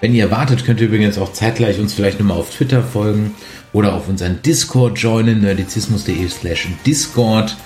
Wenn 0.00 0.14
ihr 0.14 0.30
wartet, 0.30 0.64
könnt 0.64 0.80
ihr 0.80 0.86
übrigens 0.86 1.18
auch 1.18 1.32
zeitgleich 1.32 1.78
uns 1.78 1.92
vielleicht 1.92 2.18
nochmal 2.18 2.38
auf 2.38 2.50
Twitter 2.54 2.82
folgen 2.82 3.34
oder 3.74 3.94
auf 3.94 4.08
unseren 4.08 4.40
Discord 4.40 4.98
joinen, 4.98 5.42
nerdizismus.de 5.42 6.26
slash 6.28 6.68
Discord. 6.86 7.56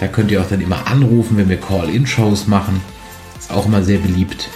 Da 0.00 0.08
könnt 0.08 0.32
ihr 0.32 0.40
auch 0.40 0.48
dann 0.48 0.60
immer 0.60 0.88
anrufen, 0.88 1.36
wenn 1.36 1.48
wir 1.48 1.56
Call-In-Shows 1.56 2.48
machen. 2.48 2.80
Ist 3.38 3.52
auch 3.52 3.66
immer 3.66 3.82
sehr 3.84 3.98
beliebt. 3.98 4.48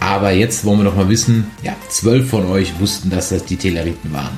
Aber 0.00 0.32
jetzt 0.32 0.66
wollen 0.66 0.80
wir 0.80 0.84
doch 0.84 0.96
mal 0.96 1.08
wissen, 1.08 1.50
ja, 1.62 1.74
zwölf 1.88 2.28
von 2.28 2.46
euch 2.46 2.78
wussten, 2.78 3.08
dass 3.08 3.30
das 3.30 3.46
die 3.46 3.56
Teleriten 3.56 4.12
waren. 4.12 4.36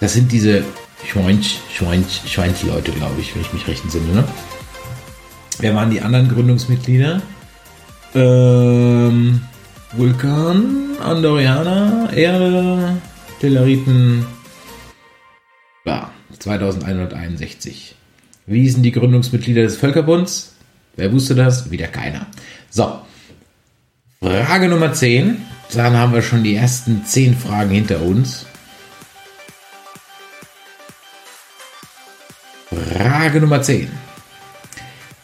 Das 0.00 0.14
sind 0.14 0.32
diese 0.32 0.64
Schweinch, 1.06 1.60
Schweinch, 1.74 2.22
Schweinch-Leute, 2.26 2.92
glaube 2.92 3.20
ich, 3.20 3.34
wenn 3.34 3.42
ich 3.42 3.52
mich 3.52 3.68
recht 3.68 3.84
entsinne. 3.84 4.12
Ne? 4.12 4.24
Wer 5.58 5.74
waren 5.74 5.90
die 5.90 6.00
anderen 6.00 6.28
Gründungsmitglieder? 6.28 7.20
Ähm, 8.14 9.40
Vulkan, 9.92 10.96
Andorianer, 11.00 12.10
Erde, 12.14 12.96
Teleriten. 13.40 14.24
Ja, 15.84 16.10
2161. 16.38 17.96
Wie 18.46 18.60
hießen 18.62 18.82
die 18.82 18.92
Gründungsmitglieder 18.92 19.62
des 19.62 19.76
Völkerbunds? 19.76 20.54
Wer 20.96 21.12
wusste 21.12 21.34
das? 21.34 21.70
Wieder 21.72 21.88
keiner. 21.88 22.26
So, 22.70 23.00
Frage 24.20 24.68
Nummer 24.68 24.92
10. 24.92 25.38
Dann 25.74 25.96
haben 25.96 26.12
wir 26.12 26.22
schon 26.22 26.44
die 26.44 26.54
ersten 26.54 27.04
10 27.04 27.36
Fragen 27.36 27.70
hinter 27.70 28.00
uns. 28.00 28.46
Frage 32.70 33.40
Nummer 33.40 33.60
10. 33.60 33.90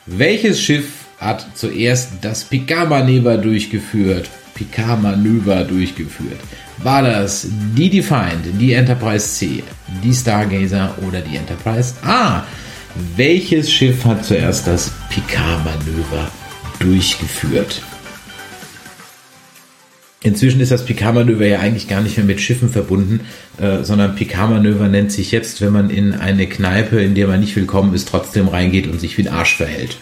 Welches 0.07 0.61
Schiff 0.61 1.00
hat 1.21 1.47
zuerst 1.55 2.13
das 2.23 2.45
Picard-Manöver 2.45 3.37
durchgeführt? 3.37 4.29
Picard-Manöver 4.55 5.65
durchgeführt. 5.65 6.41
War 6.79 7.03
das 7.03 7.47
die 7.77 7.91
Defiant, 7.91 8.45
die 8.59 8.73
Enterprise 8.73 9.29
C, 9.29 9.63
die 10.03 10.15
Stargazer 10.15 10.95
oder 11.07 11.21
die 11.21 11.37
Enterprise 11.37 11.95
A? 12.03 12.45
Welches 13.17 13.71
Schiff 13.71 14.05
hat 14.05 14.25
zuerst 14.25 14.67
das 14.67 14.91
Picard-Manöver 15.11 16.31
durchgeführt? 16.79 17.83
Inzwischen 20.23 20.61
ist 20.61 20.73
das 20.73 20.85
Picard-Manöver 20.85 21.47
ja 21.47 21.61
eigentlich 21.61 21.89
gar 21.89 22.01
nicht 22.01 22.17
mehr 22.17 22.27
mit 22.27 22.41
Schiffen 22.41 22.71
verbunden, 22.71 23.21
äh, 23.59 23.85
sondern 23.85 24.17
Picard-Manöver 24.17 24.89
nennt 24.89 25.13
sich 25.13 25.33
jetzt, 25.33 25.61
wenn 25.61 25.73
man 25.73 25.91
in 25.91 26.15
eine 26.15 26.47
Kneipe, 26.47 27.01
in 27.01 27.15
der 27.15 27.27
man 27.27 27.41
nicht 27.41 27.57
willkommen 27.57 27.95
ist, 27.95 28.09
trotzdem 28.09 28.49
reingeht 28.49 28.87
und 28.87 29.01
sich 29.01 29.17
wie 29.19 29.27
ein 29.27 29.35
Arsch 29.35 29.57
verhält. 29.57 29.97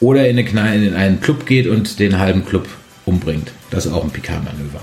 Oder 0.00 0.28
in, 0.28 0.38
eine 0.58 0.86
in 0.86 0.94
einen 0.94 1.20
Club 1.20 1.46
geht 1.46 1.66
und 1.66 1.98
den 1.98 2.18
halben 2.18 2.44
Club 2.44 2.68
umbringt. 3.04 3.52
Das 3.70 3.86
ist 3.86 3.92
auch 3.92 4.04
ein 4.04 4.10
Picard-Manöver. 4.10 4.80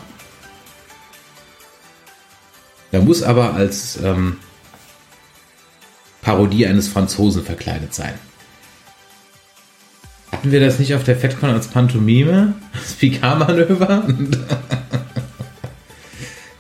Da 2.91 3.01
muss 3.01 3.23
aber 3.23 3.54
als 3.54 3.99
ähm, 4.04 4.38
Parodie 6.21 6.65
eines 6.65 6.88
Franzosen 6.88 7.43
verkleidet 7.43 7.93
sein. 7.93 8.13
Hatten 10.32 10.51
wir 10.51 10.60
das 10.60 10.80
nicht 10.80 10.95
auf 10.95 11.04
der 11.04 11.15
FedCon 11.15 11.49
als 11.49 11.67
Pantomime? 11.67 12.56
Das 12.73 12.93
Picard-Manöver? 12.93 14.08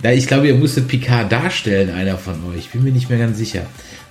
ich 0.03 0.27
glaube, 0.27 0.47
ihr 0.47 0.55
musstet 0.55 0.87
Picard 0.87 1.31
darstellen, 1.31 1.89
einer 1.89 2.17
von 2.17 2.35
euch. 2.53 2.69
Bin 2.69 2.83
mir 2.83 2.91
nicht 2.91 3.09
mehr 3.09 3.19
ganz 3.19 3.37
sicher. 3.37 3.65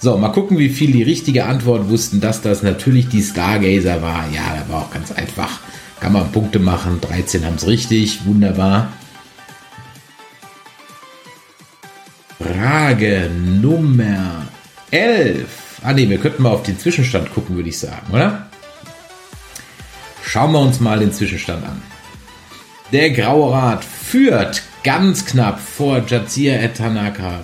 So, 0.05 0.19
mal 0.19 0.33
gucken, 0.33 0.59
wie 0.59 0.69
viel 0.69 0.93
die 0.93 1.03
richtige 1.03 1.47
Antwort 1.47 1.89
wussten, 1.89 2.21
dass 2.21 2.43
das 2.43 2.63
natürlich 2.63 3.09
die 3.09 3.23
Stargazer 3.23 4.03
war. 4.03 4.27
Ja, 4.31 4.55
da 4.55 4.71
war 4.71 4.83
auch 4.83 4.91
ganz 4.91 5.11
einfach. 5.11 5.61
Kann 5.99 6.13
man 6.13 6.31
Punkte 6.31 6.59
machen. 6.59 7.01
13 7.01 7.43
haben 7.47 7.55
es 7.55 7.67
richtig. 7.67 8.27
Wunderbar. 8.27 8.93
Frage 12.39 13.31
Nummer 13.63 14.47
11. 14.91 15.47
Ah 15.83 15.95
ne, 15.95 16.11
wir 16.11 16.19
könnten 16.19 16.43
mal 16.43 16.51
auf 16.51 16.65
den 16.65 16.79
Zwischenstand 16.79 17.33
gucken, 17.33 17.57
würde 17.57 17.71
ich 17.71 17.79
sagen, 17.79 18.13
oder? 18.13 18.51
Schauen 20.23 20.53
wir 20.53 20.61
uns 20.61 20.81
mal 20.81 20.99
den 20.99 21.15
Zwischenstand 21.15 21.65
an. 21.65 21.81
Der 22.93 23.09
Graue 23.09 23.55
Rat 23.55 23.83
führt 23.83 24.65
ganz 24.83 25.25
knapp 25.25 25.59
vor 25.59 26.03
Jazir 26.07 26.61
Etanaka, 26.61 27.41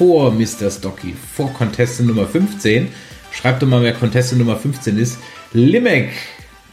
vor 0.00 0.32
Mr. 0.32 0.70
Stocky, 0.70 1.14
vor 1.36 1.52
Contestant 1.52 2.08
Nummer 2.08 2.26
15. 2.26 2.88
Schreibt 3.32 3.60
doch 3.60 3.66
mal, 3.66 3.82
wer 3.82 3.92
Contestant 3.92 4.38
Nummer 4.38 4.56
15 4.56 4.96
ist. 4.96 5.18
Limek, 5.52 6.08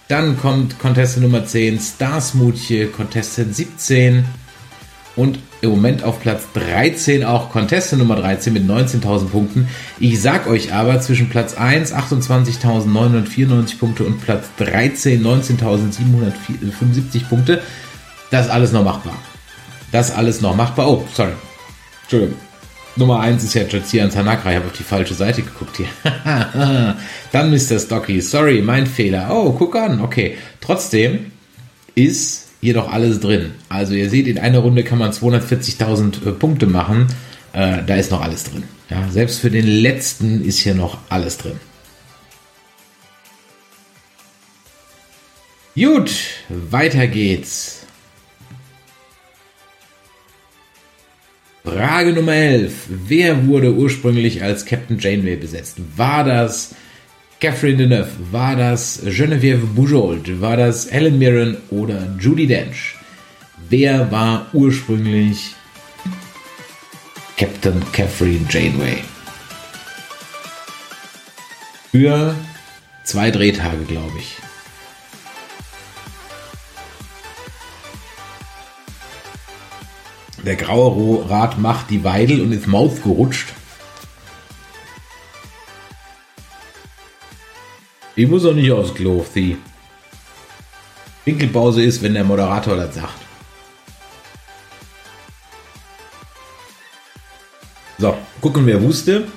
dann 0.07 0.39
kommt 0.39 0.79
Contestant 0.79 1.25
Nummer 1.25 1.45
10, 1.45 1.77
Starsmutje, 1.77 2.87
Contestant 2.87 3.53
17 3.53 4.23
und 5.17 5.39
im 5.59 5.71
Moment 5.71 6.03
auf 6.03 6.21
Platz 6.21 6.43
13 6.53 7.25
auch 7.25 7.49
Contestant 7.49 8.01
Nummer 8.01 8.15
13 8.15 8.53
mit 8.53 8.63
19.000 8.63 9.25
Punkten. 9.25 9.67
Ich 9.99 10.21
sag 10.21 10.47
euch 10.47 10.71
aber, 10.71 11.01
zwischen 11.01 11.27
Platz 11.27 11.53
1 11.53 11.93
28.994 11.93 13.77
Punkte 13.77 14.05
und 14.05 14.21
Platz 14.21 14.45
13 14.55 15.21
19.775 15.21 17.27
Punkte, 17.27 17.61
das 18.31 18.47
alles 18.47 18.71
noch 18.71 18.85
machbar. 18.85 19.17
Das 19.91 20.11
alles 20.11 20.39
noch 20.39 20.55
machbar. 20.55 20.89
Oh, 20.89 21.05
sorry. 21.13 21.33
Entschuldigung. 22.03 22.46
Nummer 22.97 23.19
1 23.19 23.43
ist 23.43 23.53
ja 23.53 23.63
Jazian 23.63 24.09
Tanaka. 24.09 24.49
Ich 24.49 24.55
habe 24.55 24.67
auf 24.67 24.73
die 24.73 24.83
falsche 24.83 25.13
Seite 25.13 25.43
geguckt 25.43 25.77
hier. 25.77 25.87
Dann 27.31 27.51
Mr. 27.51 27.79
Stocky. 27.79 28.21
Sorry, 28.21 28.61
mein 28.61 28.87
Fehler. 28.87 29.29
Oh, 29.31 29.51
guck 29.51 29.75
an. 29.75 30.01
Okay. 30.01 30.37
Trotzdem 30.61 31.31
ist 31.95 32.47
hier 32.61 32.73
doch 32.73 32.91
alles 32.91 33.19
drin. 33.19 33.51
Also 33.69 33.93
ihr 33.93 34.09
seht, 34.09 34.27
in 34.27 34.39
einer 34.39 34.59
Runde 34.59 34.83
kann 34.83 34.97
man 34.97 35.11
240.000 35.11 36.27
äh, 36.27 36.31
Punkte 36.31 36.65
machen. 36.65 37.07
Äh, 37.53 37.83
da 37.85 37.95
ist 37.95 38.11
noch 38.11 38.21
alles 38.21 38.45
drin. 38.45 38.63
Ja, 38.89 39.07
selbst 39.09 39.39
für 39.39 39.51
den 39.51 39.67
letzten 39.67 40.43
ist 40.43 40.59
hier 40.59 40.75
noch 40.75 40.97
alles 41.09 41.37
drin. 41.37 41.59
Gut, 45.75 46.11
weiter 46.49 47.05
geht's. 47.05 47.76
Frage 51.67 52.13
Nummer 52.13 52.33
11. 52.33 52.73
Wer 52.87 53.45
wurde 53.45 53.73
ursprünglich 53.73 54.41
als 54.41 54.65
Captain 54.65 54.97
Janeway 54.97 55.35
besetzt? 55.35 55.75
War 55.97 56.23
das 56.23 56.73
Catherine 57.41 57.75
Deneuve, 57.75 58.07
war 58.31 58.55
das 58.55 59.03
Geneviève 59.05 59.65
Bujold, 59.75 60.39
war 60.39 60.55
das 60.55 60.89
Helen 60.89 61.19
Mirren 61.19 61.57
oder 61.69 62.15
Judy 62.17 62.47
Dench? 62.47 62.95
Wer 63.69 64.09
war 64.09 64.47
ursprünglich 64.53 65.55
Captain 67.35 67.83
Catherine 67.91 68.45
Janeway? 68.49 69.03
Für 71.91 72.33
zwei 73.03 73.29
Drehtage, 73.29 73.83
glaube 73.83 74.17
ich. 74.19 74.37
Der 80.47 80.55
graue 80.55 81.29
Rat 81.29 81.59
macht 81.59 81.89
die 81.89 82.05
Weidel 82.05 82.39
und 82.39 82.53
ist 82.53 82.67
Maus 82.67 83.01
gerutscht. 83.03 83.49
Ich 88.15 88.29
muss 88.29 88.45
auch 88.45 88.53
nicht 88.53 88.71
aus 88.71 88.95
Klo, 88.95 89.25
sie. 89.33 89.57
Winkelpause 91.25 91.83
ist, 91.83 92.01
wenn 92.01 92.13
der 92.13 92.23
Moderator 92.23 92.77
das 92.77 92.95
sagt. 92.95 93.19
So, 97.97 98.17
gucken, 98.39 98.65
wer 98.67 98.81
wusste, 98.81 99.27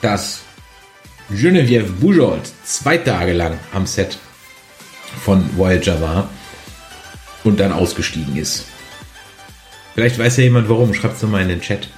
dass 0.00 0.42
Geneviève 1.28 1.90
Bujold 2.00 2.48
zwei 2.64 2.98
Tage 2.98 3.32
lang 3.32 3.58
am 3.72 3.84
Set 3.84 4.16
von 5.24 5.44
Voyager 5.56 6.00
war 6.00 6.28
und 7.42 7.58
dann 7.58 7.72
ausgestiegen 7.72 8.36
ist. 8.36 8.73
Vielleicht 9.94 10.18
weiß 10.18 10.36
ja 10.38 10.44
jemand 10.44 10.68
warum. 10.68 10.92
Schreibt 10.92 11.14
es 11.14 11.20
doch 11.20 11.28
mal 11.28 11.42
in 11.42 11.48
den 11.48 11.60
Chat. 11.60 11.88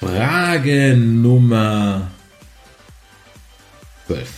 Frage 0.00 0.96
Nummer 0.96 2.10
12. 4.06 4.28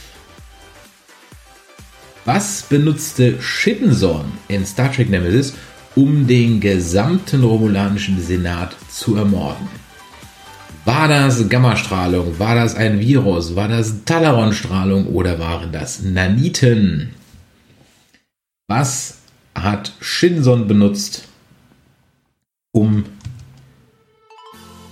Was 2.24 2.62
benutzte 2.62 3.40
Shittensorn 3.40 4.33
in 4.48 4.66
Star 4.66 4.92
Trek 4.92 5.09
Nemesis, 5.09 5.54
um 5.94 6.26
den 6.26 6.61
gesamten 6.61 7.42
romulanischen 7.44 8.20
Senat 8.22 8.74
zu 8.90 9.16
ermorden? 9.16 9.68
War 10.85 11.07
das 11.07 11.48
Gammastrahlung? 11.48 12.38
War 12.38 12.54
das 12.54 12.74
ein 12.74 12.98
Virus? 12.98 13.57
War 13.57 13.68
das 13.68 14.04
Talaron-Strahlung 14.04 15.07
oder 15.07 15.38
waren 15.38 15.70
das 15.70 16.02
Naniten? 16.02 17.14
Was 18.70 19.22
hat 19.54 19.94
Shinson 19.98 20.68
benutzt, 20.68 21.26
um 22.70 23.07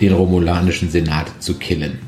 den 0.01 0.15
romulanischen 0.15 0.89
Senat 0.91 1.43
zu 1.43 1.59
killen? 1.59 1.99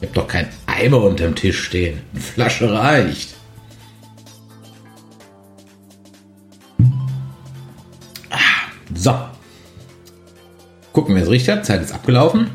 Ich 0.00 0.08
habe 0.08 0.14
doch 0.14 0.26
keinen 0.26 0.48
Eimer 0.64 1.02
unterm 1.02 1.34
Tisch 1.34 1.62
stehen. 1.62 2.00
Eine 2.12 2.22
Flasche 2.22 2.72
reicht. 2.72 3.34
So. 9.02 9.14
Gucken, 10.92 11.14
wer 11.14 11.22
es 11.22 11.30
richtig. 11.30 11.64
Zeit 11.64 11.82
ist 11.82 11.92
abgelaufen. 11.92 12.50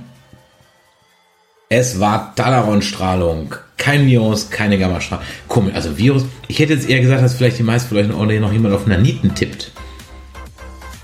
Es 1.69 1.99
war 1.99 2.33
Talaron-Strahlung. 2.36 3.55
Kein 3.77 4.05
Virus, 4.07 4.49
keine 4.49 4.79
Gammastrahlung. 4.79 5.25
Komisch, 5.47 5.75
also 5.75 5.97
Virus. 5.97 6.23
Ich 6.47 6.60
hätte 6.60 6.73
jetzt 6.73 6.89
eher 6.89 7.01
gesagt, 7.01 7.21
dass 7.21 7.36
vielleicht 7.36 7.60
die 7.60 7.63
meisten 7.63 7.89
von 7.89 8.29
euch 8.29 8.39
noch 8.39 8.53
jemand 8.53 8.73
auf 8.73 8.88
Naniten 8.88 9.36
tippt. 9.36 9.71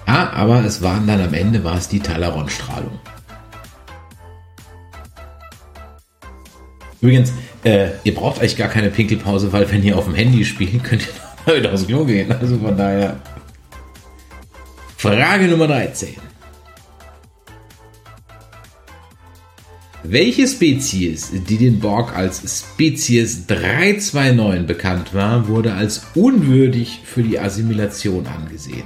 Ja, 0.07 0.31
aber 0.31 0.63
es 0.63 0.81
waren 0.81 1.05
dann 1.07 1.21
am 1.21 1.33
Ende 1.33 1.63
war 1.63 1.77
es 1.77 1.89
die 1.89 1.99
Talaron-Strahlung. 1.99 2.99
Übrigens, 7.01 7.33
äh, 7.65 7.89
ihr 8.05 8.15
braucht 8.15 8.39
eigentlich 8.39 8.55
gar 8.55 8.69
keine 8.69 8.89
Pinkelpause, 8.89 9.51
weil 9.51 9.69
wenn 9.69 9.83
ihr 9.83 9.97
auf 9.97 10.05
dem 10.05 10.15
Handy 10.15 10.45
spielt, 10.45 10.83
könnt 10.85 11.07
ihr 11.47 11.57
wieder 11.57 11.73
aufs 11.73 11.87
Klo 11.87 12.05
gehen. 12.05 12.31
Also 12.31 12.57
von 12.57 12.77
daher. 12.77 13.17
Frage 15.03 15.49
Nummer 15.49 15.67
13. 15.67 16.15
Welche 20.03 20.47
Spezies, 20.47 21.29
die 21.45 21.57
den 21.57 21.81
Borg 21.81 22.15
als 22.15 22.39
Spezies 22.39 23.45
329 23.47 24.65
bekannt 24.65 25.13
war, 25.13 25.49
wurde 25.49 25.73
als 25.73 26.05
unwürdig 26.15 27.01
für 27.03 27.21
die 27.21 27.37
Assimilation 27.37 28.25
angesehen? 28.27 28.85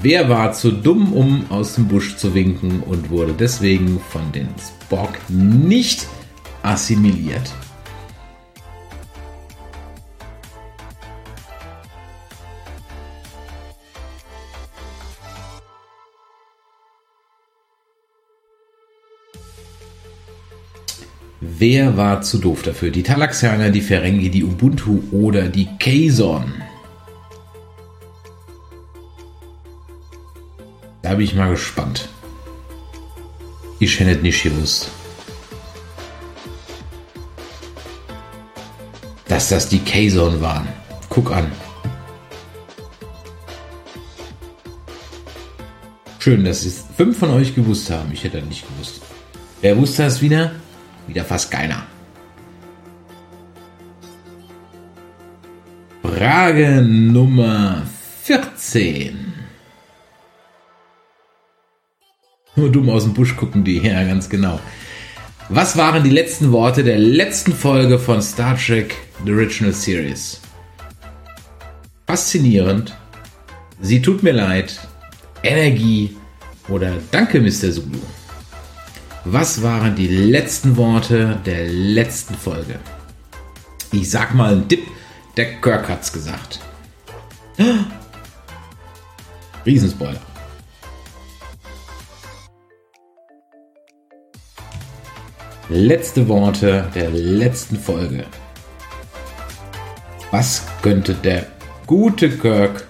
Wer 0.00 0.28
war 0.28 0.52
zu 0.52 0.70
dumm, 0.70 1.12
um 1.12 1.46
aus 1.50 1.74
dem 1.74 1.88
Busch 1.88 2.14
zu 2.14 2.32
winken 2.32 2.84
und 2.84 3.10
wurde 3.10 3.32
deswegen 3.32 3.98
von 3.98 4.30
den 4.30 4.46
Borg 4.88 5.18
nicht 5.28 6.06
assimiliert. 6.62 7.50
Wer 21.58 21.96
war 21.96 22.22
zu 22.22 22.38
doof 22.38 22.62
dafür? 22.62 22.90
Die 22.90 23.02
Talaxianer, 23.02 23.70
die 23.70 23.80
Ferengi, 23.80 24.30
die 24.30 24.44
Ubuntu 24.44 25.02
oder 25.10 25.48
die 25.48 25.68
Kazon? 25.78 26.52
Da 31.02 31.14
bin 31.14 31.24
ich 31.24 31.34
mal 31.34 31.50
gespannt. 31.50 32.08
Ich 33.78 34.00
hätte 34.00 34.22
nicht 34.22 34.42
gewusst. 34.42 34.90
dass 39.36 39.50
das 39.50 39.68
die 39.68 39.80
K-Zone 39.80 40.40
waren. 40.40 40.66
Guck 41.10 41.30
an. 41.30 41.52
Schön, 46.18 46.42
dass 46.42 46.64
es 46.64 46.84
fünf 46.96 47.18
von 47.18 47.30
euch 47.30 47.54
gewusst 47.54 47.90
haben. 47.90 48.10
Ich 48.12 48.24
hätte 48.24 48.40
nicht 48.40 48.66
gewusst. 48.66 49.02
Wer 49.60 49.76
wusste 49.76 50.04
das 50.04 50.22
wieder? 50.22 50.52
Wieder 51.06 51.24
fast 51.24 51.50
keiner. 51.50 51.86
Frage 56.02 56.82
Nummer 56.82 57.82
14. 58.22 59.34
Nur 62.56 62.72
dumm 62.72 62.88
aus 62.88 63.04
dem 63.04 63.12
Busch 63.12 63.36
gucken 63.36 63.64
die, 63.64 63.78
ja, 63.78 64.02
ganz 64.04 64.28
genau. 64.28 64.58
Was 65.48 65.76
waren 65.76 66.02
die 66.02 66.10
letzten 66.10 66.50
Worte 66.52 66.82
der 66.82 66.98
letzten 66.98 67.52
Folge 67.52 67.98
von 67.98 68.20
Star 68.22 68.56
Trek 68.56 68.96
The 69.24 69.32
Original 69.32 69.72
Series? 69.72 70.40
Faszinierend. 72.06 72.96
Sie 73.80 74.00
tut 74.00 74.22
mir 74.22 74.32
leid. 74.32 74.80
Energie 75.42 76.16
oder 76.68 76.94
Danke, 77.10 77.40
Mr. 77.40 77.70
Zulu. 77.70 78.00
Was 79.28 79.60
waren 79.60 79.96
die 79.96 80.06
letzten 80.06 80.76
Worte 80.76 81.40
der 81.44 81.66
letzten 81.66 82.36
Folge? 82.36 82.78
Ich 83.90 84.08
sag 84.08 84.36
mal 84.36 84.52
einen 84.52 84.68
Tipp, 84.68 84.86
der 85.36 85.60
Kirk 85.60 85.88
hat's 85.88 86.12
gesagt. 86.12 86.60
Riesenspoiler. 89.66 90.20
Letzte 95.70 96.28
Worte 96.28 96.88
der 96.94 97.10
letzten 97.10 97.80
Folge. 97.80 98.26
Was 100.30 100.62
könnte 100.82 101.14
der 101.14 101.48
gute 101.88 102.30
Kirk 102.30 102.86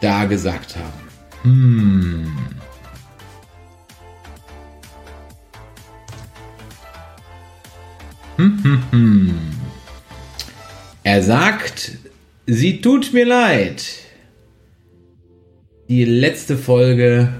da 0.00 0.24
gesagt 0.24 0.74
haben? 0.74 1.08
Hm. 1.42 2.61
Hm, 8.42 8.58
hm, 8.64 8.82
hm. 8.90 9.34
Er 11.04 11.22
sagt, 11.22 11.92
sie 12.44 12.80
tut 12.80 13.12
mir 13.12 13.24
leid. 13.24 13.84
Die 15.88 16.04
letzte 16.04 16.56
Folge, 16.56 17.32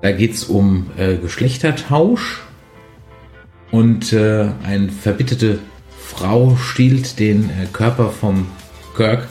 da 0.00 0.12
geht 0.12 0.32
es 0.32 0.44
um 0.44 0.90
äh, 0.96 1.16
Geschlechtertausch 1.16 2.40
und 3.70 4.14
äh, 4.14 4.48
eine 4.64 4.88
verbitterte 4.88 5.58
Frau 5.98 6.56
stiehlt 6.56 7.18
den 7.18 7.50
äh, 7.50 7.66
Körper 7.70 8.08
vom 8.08 8.46
Kirk 8.96 9.28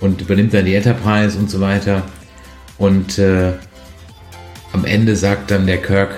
und 0.00 0.20
übernimmt 0.20 0.52
dann 0.52 0.66
die 0.66 0.74
Enterprise 0.74 1.38
und 1.38 1.48
so 1.48 1.62
weiter. 1.62 2.02
Und 2.76 3.18
äh, 3.18 3.54
am 4.74 4.84
Ende 4.84 5.16
sagt 5.16 5.50
dann 5.50 5.66
der 5.66 5.80
Kirk, 5.80 6.10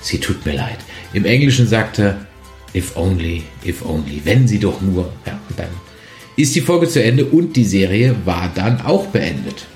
sie 0.00 0.20
tut 0.20 0.46
mir 0.46 0.54
leid. 0.54 0.78
Im 1.12 1.24
Englischen 1.24 1.66
sagt 1.66 1.98
er, 1.98 2.26
if 2.74 2.96
only, 2.96 3.44
if 3.64 3.84
only, 3.84 4.20
wenn 4.24 4.46
sie 4.46 4.58
doch 4.58 4.80
nur. 4.80 5.12
Ja, 5.26 5.40
dann 5.56 5.70
ist 6.36 6.54
die 6.54 6.60
Folge 6.60 6.88
zu 6.88 7.02
Ende 7.02 7.24
und 7.24 7.56
die 7.56 7.64
Serie 7.64 8.14
war 8.24 8.50
dann 8.54 8.80
auch 8.80 9.06
beendet. 9.06 9.66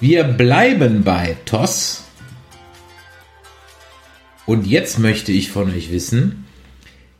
Wir 0.00 0.24
bleiben 0.24 1.04
bei 1.04 1.36
TOS 1.44 2.02
und 4.46 4.66
jetzt 4.66 4.98
möchte 4.98 5.30
ich 5.30 5.50
von 5.50 5.70
euch 5.72 5.92
wissen, 5.92 6.44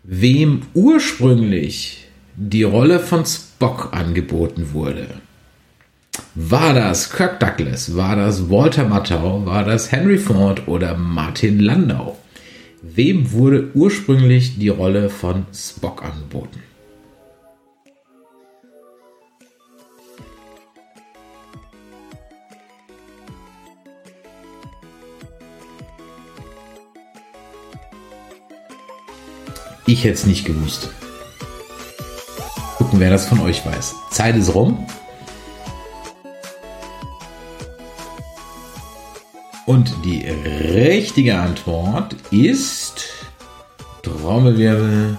wem 0.02 0.62
ursprünglich 0.74 2.08
die 2.36 2.64
Rolle 2.64 2.98
von 2.98 3.24
Spock 3.24 3.90
angeboten 3.92 4.72
wurde. 4.72 5.06
War 6.34 6.72
das 6.72 7.10
Kirk 7.10 7.40
Douglas? 7.40 7.94
War 7.94 8.16
das 8.16 8.48
Walter 8.48 8.88
Matthau? 8.88 9.44
War 9.44 9.64
das 9.64 9.92
Henry 9.92 10.16
Ford 10.16 10.66
oder 10.66 10.96
Martin 10.96 11.60
Landau? 11.60 12.16
Wem 12.80 13.32
wurde 13.32 13.70
ursprünglich 13.74 14.58
die 14.58 14.70
Rolle 14.70 15.10
von 15.10 15.44
Spock 15.52 16.02
angeboten? 16.02 16.62
Ich 29.84 30.04
hätte 30.04 30.14
es 30.14 30.24
nicht 30.24 30.46
gewusst. 30.46 30.88
Gucken, 32.78 33.00
wer 33.00 33.10
das 33.10 33.26
von 33.26 33.40
euch 33.40 33.66
weiß. 33.66 33.94
Zeit 34.10 34.34
ist 34.36 34.54
rum. 34.54 34.86
Und 39.66 39.94
die 40.04 40.26
richtige 40.26 41.38
Antwort 41.38 42.16
ist 42.30 43.08
Trommelwirbel. 44.02 45.16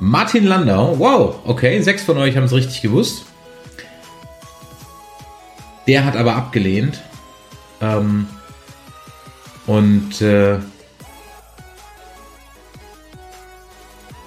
Martin 0.00 0.46
Landau. 0.46 0.98
Wow, 0.98 1.40
okay, 1.44 1.80
sechs 1.82 2.04
von 2.04 2.16
euch 2.18 2.36
haben 2.36 2.44
es 2.44 2.52
richtig 2.52 2.80
gewusst. 2.80 3.26
Der 5.86 6.04
hat 6.04 6.16
aber 6.16 6.36
abgelehnt. 6.36 7.02
Ähm, 7.80 8.26
und 9.66 10.20
äh, 10.22 10.54
äh, 10.54 10.60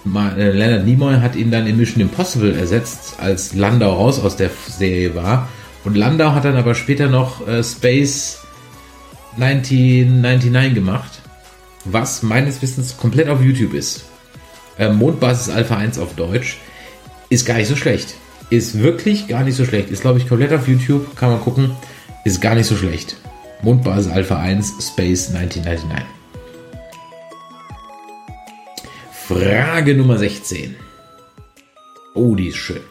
Leonard 0.05 0.85
Nimoy 0.85 1.19
hat 1.19 1.35
ihn 1.35 1.51
dann 1.51 1.67
in 1.67 1.77
Mission 1.77 2.01
Impossible 2.01 2.55
ersetzt, 2.55 3.15
als 3.19 3.53
Landau 3.53 3.93
raus 3.93 4.19
aus 4.23 4.35
der 4.35 4.51
Serie 4.67 5.15
war. 5.15 5.49
Und 5.83 5.97
Landau 5.97 6.33
hat 6.33 6.45
dann 6.45 6.57
aber 6.57 6.75
später 6.75 7.07
noch 7.07 7.47
äh, 7.47 7.63
Space 7.63 8.41
1999 9.39 10.75
gemacht, 10.75 11.21
was 11.85 12.23
meines 12.23 12.61
Wissens 12.61 12.97
komplett 12.97 13.29
auf 13.29 13.41
YouTube 13.41 13.73
ist. 13.73 14.05
Äh, 14.77 14.89
Mondbasis 14.89 15.53
Alpha 15.53 15.77
1 15.77 15.99
auf 15.99 16.15
Deutsch. 16.15 16.57
Ist 17.29 17.45
gar 17.45 17.57
nicht 17.57 17.67
so 17.67 17.75
schlecht. 17.75 18.15
Ist 18.49 18.79
wirklich 18.79 19.27
gar 19.27 19.43
nicht 19.43 19.55
so 19.55 19.65
schlecht. 19.65 19.89
Ist, 19.89 20.01
glaube 20.01 20.19
ich, 20.19 20.27
komplett 20.27 20.51
auf 20.53 20.67
YouTube. 20.67 21.15
Kann 21.15 21.29
man 21.29 21.41
gucken. 21.41 21.71
Ist 22.25 22.41
gar 22.41 22.55
nicht 22.55 22.67
so 22.67 22.75
schlecht. 22.75 23.15
Mondbasis 23.61 24.11
Alpha 24.11 24.39
1 24.39 24.73
Space 24.81 25.33
1999. 25.33 26.05
Frage 29.27 29.95
Nummer 29.95 30.17
16. 30.17 30.75
Oh, 32.13 32.35
die 32.35 32.47
ist 32.47 32.57
schön. 32.57 32.81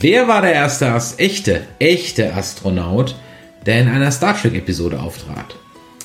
Wer 0.00 0.28
war 0.28 0.40
der 0.40 0.52
erste 0.52 0.94
echte, 1.18 1.66
echte 1.78 2.34
Astronaut, 2.34 3.16
der 3.66 3.80
in 3.80 3.88
einer 3.88 4.12
Star 4.12 4.40
Trek-Episode 4.40 5.00
auftrat? 5.00 5.56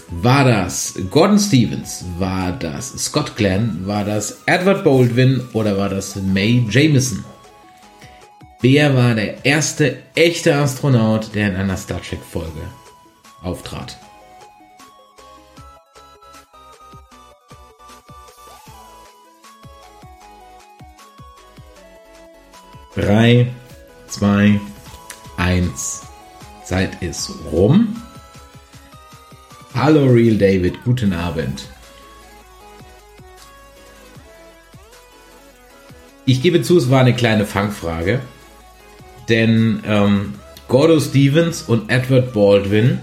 War 0.09 0.43
das 0.43 0.99
Gordon 1.09 1.39
Stevens? 1.39 2.03
War 2.17 2.51
das 2.51 2.89
Scott 3.05 3.37
Glenn? 3.37 3.87
War 3.87 4.03
das 4.03 4.41
Edward 4.45 4.83
Baldwin? 4.83 5.41
Oder 5.53 5.77
war 5.77 5.87
das 5.87 6.15
Mae 6.17 6.65
Jameson? 6.69 7.23
Wer 8.59 8.95
war 8.95 9.15
der 9.15 9.45
erste 9.45 9.99
echte 10.15 10.55
Astronaut, 10.55 11.33
der 11.33 11.49
in 11.49 11.55
einer 11.55 11.77
Star 11.77 12.01
Trek-Folge 12.01 12.61
auftrat? 13.41 13.97
Drei, 22.93 23.47
zwei, 24.09 24.59
eins. 25.37 26.10
Zeit 26.71 27.01
ist 27.01 27.29
rum. 27.51 27.97
Hallo 29.73 30.05
Real 30.05 30.37
David, 30.37 30.85
guten 30.85 31.11
Abend. 31.11 31.67
Ich 36.25 36.41
gebe 36.41 36.61
zu, 36.61 36.77
es 36.77 36.89
war 36.89 37.01
eine 37.01 37.13
kleine 37.13 37.45
Fangfrage, 37.45 38.21
denn 39.27 39.83
ähm, 39.85 40.35
Gordo 40.69 41.01
Stevens 41.01 41.61
und 41.61 41.91
Edward 41.91 42.31
Baldwin 42.31 42.99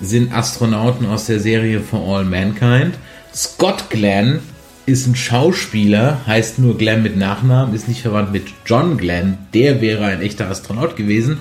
sind 0.00 0.32
Astronauten 0.32 1.04
aus 1.04 1.26
der 1.26 1.38
Serie 1.38 1.80
For 1.80 2.16
All 2.16 2.24
Mankind. 2.24 2.94
Scott 3.34 3.90
Glenn 3.90 4.38
ist 4.86 5.06
ein 5.06 5.16
Schauspieler, 5.16 6.22
heißt 6.26 6.60
nur 6.60 6.78
Glenn 6.78 7.02
mit 7.02 7.18
Nachnamen, 7.18 7.74
ist 7.74 7.88
nicht 7.88 8.00
verwandt 8.00 8.32
mit 8.32 8.46
John 8.64 8.96
Glenn. 8.96 9.36
Der 9.52 9.82
wäre 9.82 10.06
ein 10.06 10.22
echter 10.22 10.48
Astronaut 10.48 10.96
gewesen. 10.96 11.40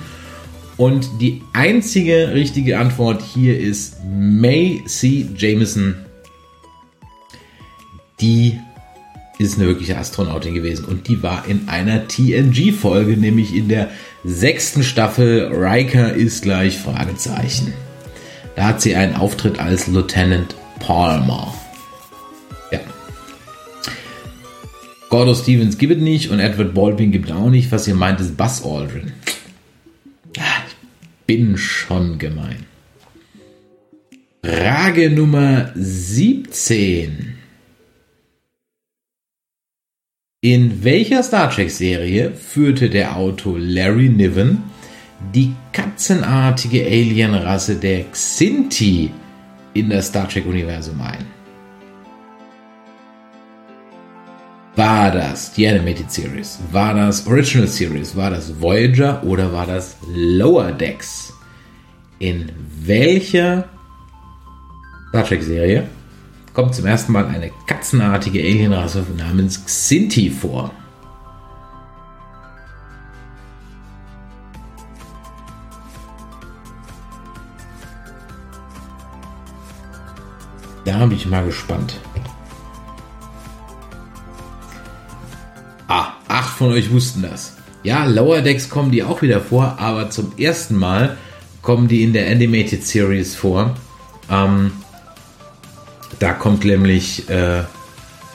Und 0.77 1.09
die 1.19 1.41
einzige 1.53 2.33
richtige 2.33 2.79
Antwort 2.79 3.21
hier 3.21 3.59
ist 3.59 3.97
May 4.05 4.83
C. 4.85 5.27
Jameson. 5.37 5.95
Die 8.19 8.59
ist 9.37 9.57
eine 9.57 9.67
wirkliche 9.67 9.97
Astronautin 9.97 10.53
gewesen 10.53 10.85
und 10.85 11.07
die 11.07 11.23
war 11.23 11.45
in 11.47 11.67
einer 11.67 12.07
TNG-Folge, 12.07 13.17
nämlich 13.17 13.55
in 13.55 13.67
der 13.69 13.89
sechsten 14.23 14.83
Staffel 14.83 15.51
Riker 15.51 16.13
ist 16.13 16.43
gleich 16.43 16.77
Fragezeichen. 16.77 17.73
Da 18.55 18.65
hat 18.65 18.81
sie 18.81 18.95
einen 18.95 19.15
Auftritt 19.15 19.59
als 19.59 19.87
Lieutenant 19.87 20.55
Palmer. 20.79 21.53
Ja. 22.71 22.79
Gordo 25.09 25.33
Stevens 25.33 25.79
gibt 25.79 25.93
es 25.93 26.01
nicht 26.01 26.29
und 26.29 26.39
Edward 26.39 26.75
Baldwin 26.75 27.11
gibt 27.11 27.31
auch 27.31 27.49
nicht. 27.49 27.71
Was 27.71 27.87
ihr 27.87 27.95
meint, 27.95 28.19
ist 28.19 28.37
Buzz 28.37 28.63
Aldrin 28.63 29.13
bin 31.31 31.57
schon 31.57 32.17
gemein. 32.17 32.65
Frage 34.43 35.09
Nummer 35.09 35.71
17. 35.75 37.37
In 40.41 40.83
welcher 40.83 41.23
Star 41.23 41.49
Trek-Serie 41.49 42.33
führte 42.33 42.89
der 42.89 43.15
Autor 43.15 43.57
Larry 43.57 44.09
Niven 44.09 44.63
die 45.33 45.53
katzenartige 45.71 46.83
Alienrasse 46.83 47.75
der 47.75 48.03
Xinti 48.11 49.11
in 49.73 49.89
das 49.89 50.07
Star 50.07 50.27
Trek-Universum 50.27 50.99
ein? 50.99 51.40
War 54.75 55.11
das 55.11 55.51
die 55.51 55.67
Animated 55.67 56.09
Series? 56.09 56.57
War 56.71 56.93
das 56.93 57.27
Original 57.27 57.67
Series? 57.67 58.15
War 58.15 58.29
das 58.29 58.61
Voyager 58.61 59.21
oder 59.23 59.51
war 59.51 59.65
das 59.65 59.97
Lower 60.07 60.71
Decks? 60.71 61.33
In 62.19 62.49
welcher 62.79 63.65
Star 65.09 65.25
Trek 65.25 65.43
Serie 65.43 65.89
kommt 66.53 66.73
zum 66.73 66.85
ersten 66.85 67.11
Mal 67.11 67.25
eine 67.25 67.51
katzenartige 67.67 68.39
Alienrasse 68.39 69.05
namens 69.17 69.65
Xinti 69.65 70.29
vor? 70.29 70.71
Da 80.85 81.05
bin 81.05 81.17
ich 81.17 81.25
mal 81.25 81.43
gespannt. 81.43 81.99
Von 86.61 86.73
euch 86.73 86.91
wussten 86.91 87.23
das. 87.23 87.53
Ja, 87.81 88.05
Lower 88.05 88.41
Decks 88.41 88.69
kommen 88.69 88.91
die 88.91 89.01
auch 89.01 89.23
wieder 89.23 89.41
vor, 89.41 89.79
aber 89.79 90.11
zum 90.11 90.37
ersten 90.37 90.75
Mal 90.75 91.17
kommen 91.63 91.87
die 91.87 92.03
in 92.03 92.13
der 92.13 92.29
Animated 92.29 92.85
Series 92.85 93.33
vor. 93.33 93.75
Ähm, 94.29 94.71
da 96.19 96.33
kommt 96.33 96.63
nämlich 96.63 97.27
äh, 97.31 97.63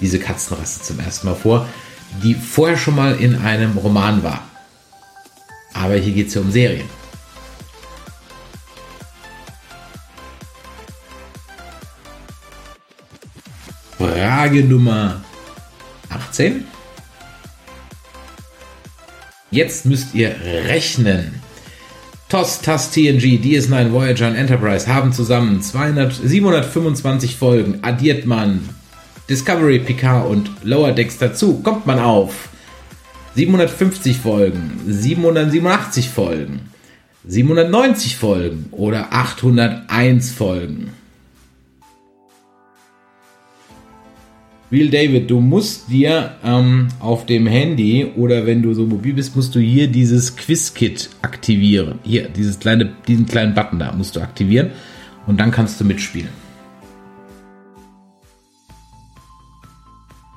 diese 0.01 0.19
Katzenrasse 0.19 0.83
zum 0.83 0.99
ersten 0.99 1.29
Mal 1.29 1.37
vor, 1.37 1.69
die 2.21 2.35
vorher 2.35 2.77
schon 2.77 2.97
mal 2.97 3.15
in 3.15 3.37
einem 3.37 3.79
Roman 3.79 4.25
war. 4.25 4.43
Aber 5.73 5.95
hier 5.95 6.13
geht 6.13 6.27
es 6.27 6.35
ja 6.35 6.41
um 6.41 6.51
Serien. 6.51 6.89
Frage 13.97 14.65
Nummer 14.65 15.21
18. 16.11 16.76
Jetzt 19.57 19.87
müsst 19.87 20.15
ihr 20.15 20.37
rechnen. 20.69 21.41
TOS, 22.29 22.61
TAS, 22.61 22.91
TNG, 22.91 23.41
DS9, 23.43 23.91
Voyager 23.91 24.29
und 24.29 24.35
Enterprise 24.35 24.87
haben 24.87 25.15
zusammen 25.15 25.63
200, 25.63 26.13
725 26.13 27.37
Folgen. 27.37 27.79
Addiert 27.81 28.27
man 28.27 28.69
Discovery, 29.31 29.79
Picard 29.79 30.29
und 30.29 30.51
Lower 30.63 30.93
Decks 30.93 31.17
dazu, 31.17 31.63
kommt 31.63 31.87
man 31.87 31.99
auf 31.99 32.51
750 33.35 34.19
Folgen, 34.19 34.79
787 34.87 36.11
Folgen, 36.11 36.61
790 37.27 38.15
Folgen 38.19 38.67
oder 38.73 39.15
801 39.15 40.33
Folgen. 40.33 40.91
Real 44.73 44.89
David, 44.89 45.31
du 45.31 45.39
musst 45.39 45.89
dir 45.91 46.33
ähm, 46.43 46.89
auf 46.99 47.25
dem 47.25 47.47
Handy 47.47 48.05
oder 48.17 48.47
wenn 48.47 48.63
du 48.63 48.75
so 48.75 48.85
mobil 48.85 49.15
bist, 49.15 49.37
musst 49.37 49.55
du 49.55 49.61
hier 49.61 49.87
dieses 49.87 50.35
Quiz-Kit 50.35 51.09
aktivieren. 51.23 52.01
Hier, 52.03 52.29
dieses 52.29 52.59
kleine, 52.59 52.93
diesen 53.07 53.27
kleinen 53.27 53.55
Button 53.55 53.79
da 53.79 53.93
musst 53.93 54.17
du 54.17 54.21
aktivieren 54.21 54.73
und 55.29 55.39
dann 55.39 55.53
kannst 55.53 55.81
du 55.81 55.85
mitspielen. 55.85 56.31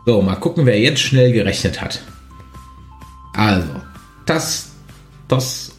So, 0.06 0.22
mal 0.22 0.36
gucken, 0.36 0.68
wer 0.68 0.80
jetzt 0.80 1.02
schnell 1.02 1.32
gerechnet 1.32 1.82
hat. 1.82 2.02
Also, 3.34 3.82
das, 4.28 4.74
das 5.28 5.72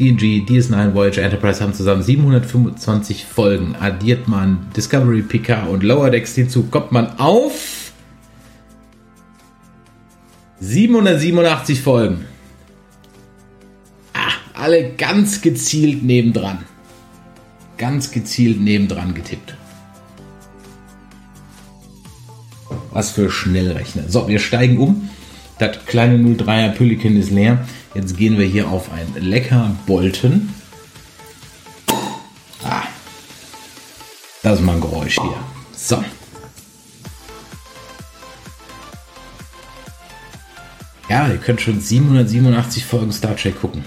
DNG, 0.00 0.44
DS9, 0.48 0.94
Voyager, 0.94 1.22
Enterprise 1.22 1.62
haben 1.62 1.72
zusammen 1.72 2.02
725 2.02 3.26
Folgen. 3.26 3.76
Addiert 3.78 4.26
man 4.26 4.66
Discovery, 4.76 5.22
Picard 5.22 5.68
und 5.68 5.84
Lower 5.84 6.10
Decks 6.10 6.34
hinzu, 6.34 6.64
kommt 6.64 6.90
man 6.90 7.20
auf 7.20 7.81
787 10.62 11.80
Folgen. 11.80 12.24
Ah, 14.12 14.30
alle 14.54 14.92
ganz 14.92 15.40
gezielt 15.40 16.04
nebendran. 16.04 16.58
Ganz 17.78 18.12
gezielt 18.12 18.60
nebendran 18.60 19.12
getippt. 19.12 19.56
Was 22.92 23.10
für 23.10 23.28
Schnellrechner. 23.28 24.04
So, 24.08 24.28
wir 24.28 24.38
steigen 24.38 24.78
um. 24.78 25.10
Das 25.58 25.84
kleine 25.84 26.16
03er 26.16 26.70
Pülliken 26.70 27.16
ist 27.16 27.32
leer. 27.32 27.66
Jetzt 27.96 28.16
gehen 28.16 28.38
wir 28.38 28.46
hier 28.46 28.68
auf 28.68 28.88
ein 28.92 29.20
lecker 29.20 29.74
Bolten. 29.86 30.54
Ah, 32.62 32.84
das 34.44 34.60
ist 34.60 34.64
mal 34.64 34.76
ein 34.76 34.80
Geräusch 34.80 35.18
hier. 35.20 35.34
So. 35.74 36.04
Ja, 41.12 41.28
ihr 41.28 41.36
könnt 41.36 41.60
schon 41.60 41.78
787 41.78 42.86
Folgen 42.86 43.12
Star 43.12 43.36
Trek 43.36 43.60
gucken. 43.60 43.84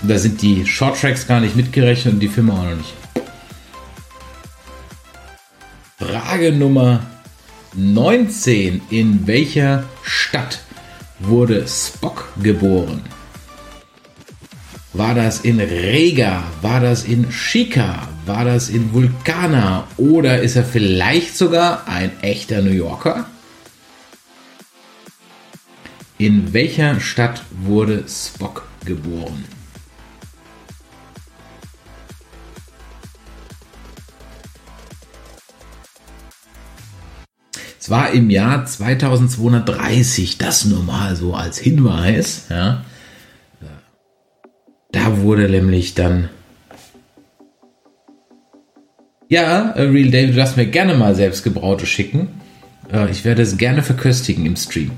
Da 0.00 0.16
sind 0.18 0.40
die 0.40 0.64
Short 0.64 0.98
Tracks 0.98 1.26
gar 1.26 1.40
nicht 1.40 1.56
mitgerechnet 1.56 2.14
und 2.14 2.20
die 2.20 2.28
Filme 2.28 2.54
auch 2.54 2.64
noch 2.64 2.74
nicht. 2.74 2.94
Frage 5.98 6.52
Nummer 6.52 7.00
19. 7.74 8.80
In 8.88 9.26
welcher 9.26 9.84
Stadt 10.02 10.60
wurde 11.18 11.68
Spock 11.68 12.32
geboren? 12.42 13.02
War 14.94 15.14
das 15.14 15.40
in 15.40 15.60
Rega? 15.60 16.44
War 16.62 16.80
das 16.80 17.04
in 17.04 17.28
Chica? 17.28 18.08
War 18.24 18.46
das 18.46 18.70
in 18.70 18.94
Vulcana? 18.94 19.86
Oder 19.98 20.40
ist 20.40 20.56
er 20.56 20.64
vielleicht 20.64 21.36
sogar 21.36 21.86
ein 21.86 22.10
echter 22.22 22.62
New 22.62 22.70
Yorker? 22.70 23.26
In 26.22 26.52
welcher 26.52 27.00
Stadt 27.00 27.42
wurde 27.64 28.04
Spock 28.06 28.68
geboren? 28.84 29.44
Es 37.80 37.90
war 37.90 38.12
im 38.12 38.30
Jahr 38.30 38.64
2230, 38.64 40.38
das 40.38 40.64
nur 40.64 40.84
mal 40.84 41.16
so 41.16 41.34
als 41.34 41.58
Hinweis. 41.58 42.46
Ja. 42.48 42.84
Da 44.92 45.18
wurde 45.22 45.48
nämlich 45.48 45.94
dann. 45.94 46.28
Ja, 49.28 49.72
äh, 49.72 49.82
Real 49.82 50.12
David, 50.12 50.34
du 50.34 50.36
darfst 50.36 50.56
mir 50.56 50.66
gerne 50.66 50.94
mal 50.94 51.16
selbstgebraute 51.16 51.84
schicken. 51.84 52.28
Äh, 52.92 53.10
ich 53.10 53.24
werde 53.24 53.42
es 53.42 53.56
gerne 53.56 53.82
verköstigen 53.82 54.46
im 54.46 54.54
Stream. 54.54 54.92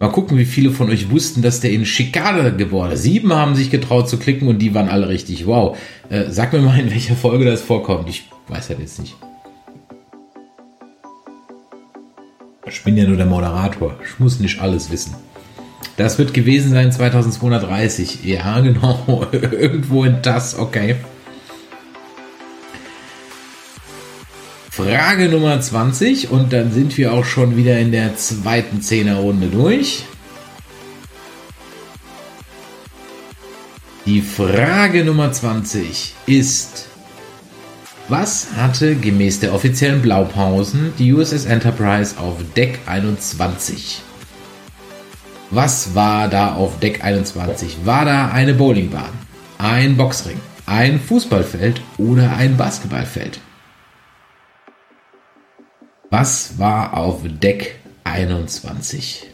Mal 0.00 0.10
gucken, 0.10 0.38
wie 0.38 0.44
viele 0.44 0.70
von 0.70 0.90
euch 0.90 1.10
wussten, 1.10 1.42
dass 1.42 1.60
der 1.60 1.72
in 1.72 1.84
Chicago 1.84 2.56
geboren 2.56 2.92
ist. 2.92 3.02
Sieben 3.02 3.32
haben 3.32 3.56
sich 3.56 3.68
getraut 3.70 4.08
zu 4.08 4.16
klicken 4.16 4.46
und 4.46 4.60
die 4.60 4.72
waren 4.72 4.88
alle 4.88 5.08
richtig. 5.08 5.46
Wow. 5.46 5.76
Äh, 6.08 6.30
sag 6.30 6.52
mir 6.52 6.60
mal, 6.60 6.78
in 6.78 6.90
welcher 6.90 7.16
Folge 7.16 7.44
das 7.44 7.60
vorkommt. 7.62 8.08
Ich 8.08 8.28
weiß 8.46 8.68
halt 8.68 8.78
jetzt 8.78 9.00
nicht. 9.00 9.16
Ich 12.68 12.84
bin 12.84 12.96
ja 12.96 13.08
nur 13.08 13.16
der 13.16 13.26
Moderator. 13.26 13.96
Ich 14.04 14.20
muss 14.20 14.38
nicht 14.38 14.60
alles 14.60 14.90
wissen. 14.92 15.14
Das 15.96 16.16
wird 16.16 16.32
gewesen 16.32 16.70
sein 16.70 16.92
2230. 16.92 18.24
Ja, 18.24 18.60
genau. 18.60 19.26
Irgendwo 19.32 20.04
in 20.04 20.22
das. 20.22 20.56
Okay. 20.56 20.94
Frage 24.78 25.28
Nummer 25.28 25.60
20 25.60 26.30
und 26.30 26.52
dann 26.52 26.70
sind 26.70 26.96
wir 26.96 27.12
auch 27.12 27.24
schon 27.24 27.56
wieder 27.56 27.80
in 27.80 27.90
der 27.90 28.14
zweiten 28.14 28.80
Zehnerrunde 28.80 29.48
durch. 29.48 30.04
Die 34.06 34.20
Frage 34.20 35.04
Nummer 35.04 35.32
20 35.32 36.14
ist, 36.26 36.86
was 38.06 38.50
hatte 38.56 38.94
gemäß 38.94 39.40
der 39.40 39.52
offiziellen 39.52 40.00
Blaupausen 40.00 40.92
die 40.96 41.12
USS 41.12 41.46
Enterprise 41.46 42.16
auf 42.16 42.36
Deck 42.56 42.78
21? 42.86 44.00
Was 45.50 45.96
war 45.96 46.28
da 46.28 46.54
auf 46.54 46.78
Deck 46.78 47.02
21? 47.02 47.78
War 47.84 48.04
da 48.04 48.28
eine 48.28 48.54
Bowlingbahn, 48.54 49.10
ein 49.58 49.96
Boxring, 49.96 50.38
ein 50.66 51.00
Fußballfeld 51.00 51.80
oder 51.96 52.36
ein 52.36 52.56
Basketballfeld? 52.56 53.40
Was 56.10 56.58
war 56.58 56.96
auf 56.96 57.20
Deck 57.22 57.80
21? 58.04 59.26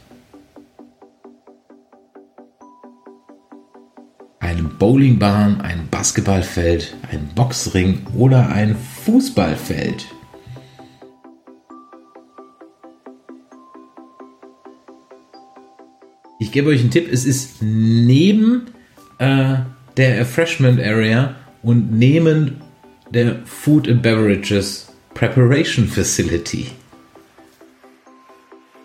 Eine 4.40 4.64
Bowlingbahn, 4.64 5.60
ein 5.60 5.86
Basketballfeld, 5.88 6.96
ein 7.12 7.28
Boxring 7.36 8.04
oder 8.18 8.48
ein 8.48 8.74
Fußballfeld? 9.04 10.04
Ich 16.40 16.50
gebe 16.50 16.70
euch 16.70 16.80
einen 16.80 16.90
Tipp, 16.90 17.08
es 17.08 17.24
ist 17.24 17.62
neben 17.62 18.66
äh, 19.18 19.58
der 19.96 20.18
Refreshment 20.18 20.80
Area 20.80 21.36
und 21.62 21.92
neben 21.92 22.62
der 23.10 23.46
Food 23.46 23.88
and 23.88 24.02
Beverages 24.02 24.93
Preparation 25.14 25.86
Facility. 25.86 26.66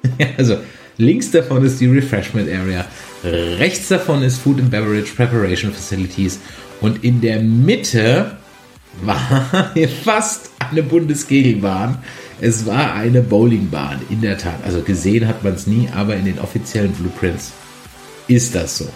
also 0.37 0.57
links 0.97 1.31
davon 1.31 1.65
ist 1.65 1.79
die 1.81 1.87
Refreshment 1.87 2.49
Area, 2.49 2.85
rechts 3.23 3.89
davon 3.89 4.21
ist 4.23 4.37
Food 4.37 4.59
and 4.59 4.71
Beverage 4.71 5.13
Preparation 5.15 5.71
Facilities 5.71 6.39
und 6.81 7.03
in 7.03 7.19
der 7.21 7.41
Mitte 7.41 8.37
war 9.01 9.49
fast 10.03 10.51
eine 10.59 10.83
Bundeskegelbahn. 10.83 11.97
Es 12.41 12.65
war 12.65 12.93
eine 12.93 13.21
Bowlingbahn, 13.21 14.01
in 14.09 14.21
der 14.21 14.37
Tat. 14.37 14.63
Also 14.63 14.81
gesehen 14.81 15.27
hat 15.27 15.43
man 15.43 15.53
es 15.53 15.67
nie, 15.67 15.89
aber 15.93 16.15
in 16.15 16.25
den 16.25 16.39
offiziellen 16.39 16.93
Blueprints 16.93 17.51
ist 18.27 18.55
das 18.55 18.77
so. 18.77 18.87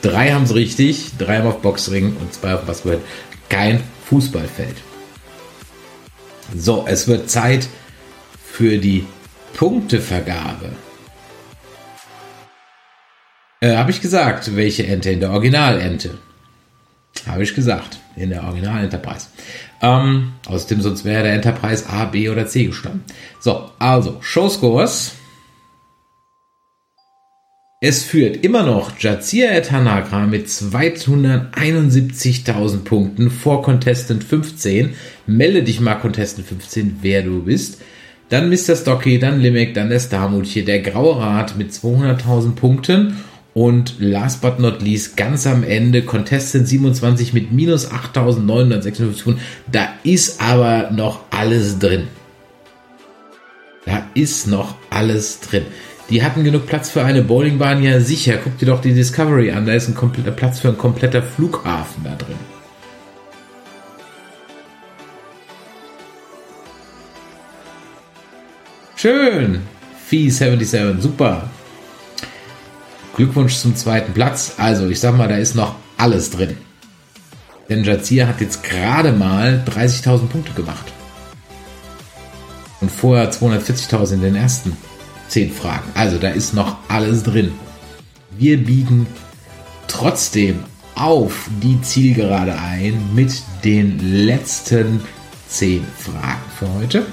Drei 0.00 0.32
haben 0.32 0.44
es 0.44 0.54
richtig, 0.54 1.12
drei 1.18 1.38
haben 1.38 1.48
auf 1.48 1.60
Boxring 1.60 2.16
und 2.16 2.32
zwei 2.32 2.54
auf 2.54 2.62
Basketball. 2.62 3.00
Kein 3.48 3.80
Fußballfeld. 4.08 4.76
So, 6.56 6.86
es 6.88 7.06
wird 7.06 7.30
Zeit 7.30 7.68
für 8.42 8.78
die 8.78 9.06
Punktevergabe. 9.54 10.70
Äh, 13.60 13.76
Habe 13.76 13.90
ich 13.90 14.00
gesagt, 14.00 14.54
welche 14.56 14.86
Ente 14.86 15.10
in 15.10 15.20
der 15.20 15.30
Originalente? 15.30 16.18
Habe 17.26 17.42
ich 17.42 17.54
gesagt, 17.54 17.98
in 18.16 18.30
der 18.30 18.44
Original 18.44 18.84
Enterprise. 18.84 19.26
Ähm, 19.82 20.32
außerdem 20.46 20.80
sonst 20.80 21.04
wäre 21.04 21.24
der 21.24 21.34
Enterprise 21.34 21.88
A, 21.88 22.04
B 22.04 22.28
oder 22.28 22.46
C 22.46 22.66
gestanden. 22.66 23.04
So, 23.40 23.70
also 23.78 24.18
Showscores. 24.20 25.12
Es 27.80 28.02
führt 28.02 28.44
immer 28.44 28.64
noch 28.64 28.98
Jazia 28.98 29.52
Etanakra 29.52 30.26
mit 30.26 30.48
271.000 30.48 32.82
Punkten 32.82 33.30
vor 33.30 33.62
Contestant 33.62 34.24
15. 34.24 34.96
Melde 35.28 35.62
dich 35.62 35.78
mal 35.78 35.94
Contestant 35.94 36.48
15, 36.48 36.98
wer 37.02 37.22
du 37.22 37.44
bist. 37.44 37.80
Dann 38.30 38.50
Mr. 38.50 38.74
Stocky, 38.74 39.20
dann 39.20 39.40
Limek, 39.40 39.74
dann 39.74 39.90
der 39.90 40.00
Starmut 40.00 40.46
hier, 40.46 40.64
der 40.64 40.80
Graue 40.80 41.20
Rat 41.20 41.56
mit 41.56 41.70
200.000 41.70 42.56
Punkten. 42.56 43.18
Und 43.54 43.94
last 44.00 44.42
but 44.42 44.58
not 44.58 44.82
least, 44.82 45.16
ganz 45.16 45.46
am 45.46 45.62
Ende, 45.62 46.02
Contestant 46.02 46.66
27 46.66 47.32
mit 47.32 47.52
minus 47.52 47.92
8.956 47.92 49.22
Punkten. 49.22 49.40
Da 49.70 49.90
ist 50.02 50.40
aber 50.40 50.90
noch 50.90 51.20
alles 51.30 51.78
drin. 51.78 52.08
Da 53.86 54.04
ist 54.14 54.48
noch 54.48 54.74
alles 54.90 55.38
drin. 55.38 55.62
Die 56.10 56.22
hatten 56.22 56.42
genug 56.42 56.66
Platz 56.66 56.88
für 56.88 57.04
eine 57.04 57.22
Bowlingbahn, 57.22 57.82
ja 57.82 58.00
sicher. 58.00 58.38
Guck 58.42 58.56
dir 58.58 58.66
doch 58.66 58.80
die 58.80 58.94
Discovery 58.94 59.50
an, 59.52 59.66
da 59.66 59.74
ist 59.74 59.88
ein 59.88 59.94
kompletter 59.94 60.30
Platz 60.30 60.60
für 60.60 60.68
ein 60.68 60.78
kompletter 60.78 61.22
Flughafen 61.22 62.04
da 62.04 62.14
drin. 62.14 62.36
Schön. 68.96 69.60
Fee 70.06 70.30
77, 70.30 71.02
super. 71.02 71.50
Glückwunsch 73.14 73.56
zum 73.56 73.76
zweiten 73.76 74.14
Platz. 74.14 74.54
Also, 74.56 74.88
ich 74.88 75.00
sag 75.00 75.16
mal, 75.16 75.28
da 75.28 75.36
ist 75.36 75.54
noch 75.54 75.76
alles 75.98 76.30
drin. 76.30 76.56
Denn 77.68 77.84
Jazir 77.84 78.26
hat 78.26 78.40
jetzt 78.40 78.62
gerade 78.62 79.12
mal 79.12 79.62
30.000 79.66 80.28
Punkte 80.28 80.52
gemacht. 80.52 80.92
Und 82.80 82.90
vorher 82.90 83.30
240.000 83.30 84.14
in 84.14 84.20
den 84.22 84.36
ersten 84.36 84.76
10 85.28 85.52
Fragen. 85.52 85.90
Also 85.94 86.18
da 86.18 86.28
ist 86.28 86.54
noch 86.54 86.76
alles 86.88 87.22
drin. 87.22 87.52
Wir 88.36 88.58
biegen 88.58 89.06
trotzdem 89.86 90.60
auf 90.94 91.48
die 91.62 91.80
Zielgerade 91.82 92.58
ein 92.58 93.14
mit 93.14 93.42
den 93.64 93.98
letzten 94.26 95.00
10 95.48 95.84
Fragen 95.96 96.42
für 96.58 96.74
heute. 96.74 97.06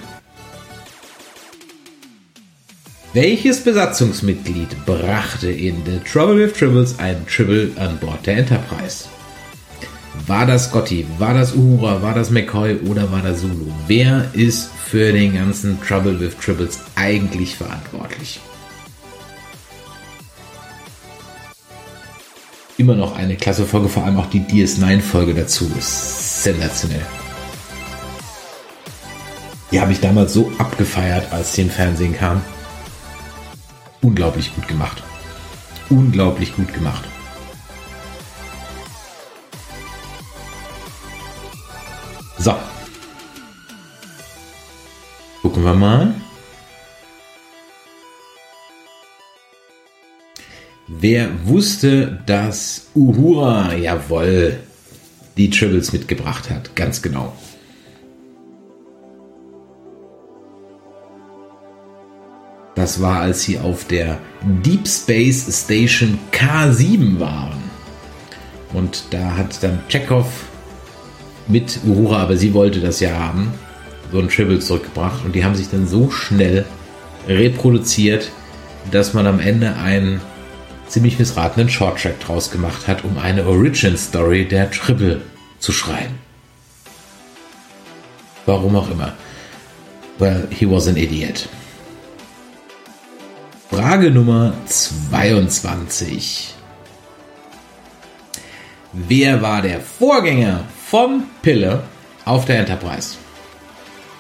Welches 3.13 3.63
Besatzungsmitglied 3.63 4.86
brachte 4.86 5.49
in 5.49 5.78
The 5.86 5.99
Trouble 5.99 6.38
with 6.38 6.53
Tribbles 6.53 6.99
ein 6.99 7.26
Tribble 7.26 7.72
an 7.78 7.97
Bord 7.97 8.26
der 8.26 8.38
Enterprise? 8.39 9.05
War 10.28 10.45
das 10.45 10.66
Scotty, 10.66 11.05
war 11.20 11.34
das 11.34 11.53
Uhura, 11.53 12.01
war 12.01 12.13
das 12.13 12.32
McCoy 12.32 12.78
oder 12.88 13.11
war 13.11 13.22
das 13.22 13.41
Zulu? 13.41 13.72
Wer 13.88 14.30
ist 14.34 14.70
für 14.72 15.13
den 15.13 15.36
ganzen 15.36 15.80
Trouble 15.82 16.20
with 16.20 16.36
Tribbles 16.38 16.80
eigentlich 16.95 17.55
verantwortlich? 17.55 18.39
Immer 22.78 22.95
noch 22.95 23.16
eine 23.16 23.36
klasse 23.36 23.66
Folge, 23.66 23.88
vor 23.88 24.03
allem 24.03 24.18
auch 24.18 24.26
die 24.26 24.41
DS9-Folge 24.41 25.34
dazu 25.34 25.72
ist 25.78 26.43
sensationell. 26.43 27.05
Die 29.72 29.80
habe 29.80 29.91
ich 29.91 29.99
damals 29.99 30.34
so 30.34 30.51
abgefeiert, 30.57 31.32
als 31.32 31.53
sie 31.53 31.61
im 31.63 31.70
Fernsehen 31.70 32.16
kam. 32.16 32.41
Unglaublich 34.01 34.53
gut 34.55 34.68
gemacht. 34.68 35.03
Unglaublich 35.89 36.55
gut 36.55 36.74
gemacht. 36.74 37.03
So. 42.46 42.54
Gucken 45.41 45.64
wir 45.64 45.74
mal. 45.74 46.14
Wer 50.88 51.48
wusste, 51.48 52.22
dass 52.28 52.91
Uhura, 52.93 53.74
jawoll, 53.74 54.60
die 55.38 55.50
Tribbles 55.50 55.91
mitgebracht 55.91 56.52
hat? 56.52 56.76
Ganz 56.76 57.02
genau. 57.02 57.34
Das 62.76 63.02
war, 63.02 63.22
als 63.22 63.41
sie 63.41 63.58
auf 63.58 63.86
der 63.86 64.20
Deep 64.64 64.88
Space 64.88 65.64
Station 65.64 66.20
K7 66.32 67.20
waren. 67.20 67.64
Und 68.72 69.06
da 69.10 69.36
hat 69.36 69.64
dann 69.64 69.82
Chekhov 69.89 70.28
mit 71.48 71.80
Uhura, 71.86 72.24
aber 72.24 72.38
sie 72.38 72.54
wollte 72.54 72.80
das 72.80 73.00
ja 73.00 73.18
haben, 73.18 73.54
so 74.12 74.20
ein 74.20 74.30
Tribble 74.30 74.60
zurückgebracht. 74.60 75.26
Und 75.26 75.36
die 75.36 75.43
haben 75.43 75.56
sich 75.56 75.70
dann 75.70 75.88
so 75.88 76.10
schnell 76.10 76.66
reproduziert, 77.28 78.32
dass 78.91 79.14
man 79.14 79.28
am 79.28 79.39
Ende 79.39 79.76
einen 79.76 80.22
ziemlich 80.88 81.18
missratenen 81.20 81.70
Shorttrack 81.70 82.20
draus 82.20 82.52
gemacht 82.52 82.88
hat, 82.88 83.04
um 83.04 83.18
eine 83.18 83.46
Origin 83.46 83.98
Story 83.98 84.46
der 84.48 84.70
Tribble 84.72 85.22
zu 85.60 85.72
schreiben. 85.72 86.20
Warum 88.46 88.76
auch 88.76 88.89
immer. 88.91 89.14
Well, 90.20 90.48
he 90.52 90.70
was 90.70 90.88
an 90.88 90.98
idiot. 90.98 91.50
Frage 93.70 94.12
Nummer 94.12 94.54
22. 94.68 96.54
Wer 98.93 99.41
war 99.41 99.62
der 99.62 99.82
Vorgänger 99.82 100.64
von 100.90 101.24
Pille 101.42 101.82
auf 102.26 102.46
der 102.46 102.60
Enterprise? 102.60 103.18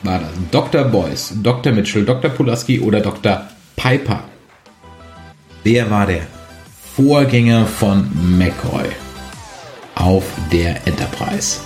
War 0.01 0.19
das 0.19 0.29
Dr. 0.51 0.83
Boyce, 0.85 1.33
Dr. 1.43 1.71
Mitchell, 1.71 2.05
Dr. 2.05 2.31
Pulaski 2.31 2.79
oder 2.79 3.01
Dr. 3.01 3.47
Piper? 3.75 4.23
Wer 5.63 5.89
war 5.91 6.07
der 6.07 6.21
Vorgänger 6.95 7.67
von 7.67 8.09
McCoy 8.37 8.87
auf 9.95 10.23
der 10.51 10.87
Enterprise? 10.87 11.59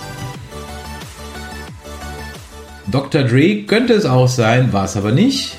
Dr. 2.88 3.22
Dre 3.22 3.62
könnte 3.62 3.94
es 3.94 4.04
auch 4.04 4.28
sein, 4.28 4.72
war 4.72 4.84
es 4.84 4.96
aber 4.96 5.12
nicht. 5.12 5.56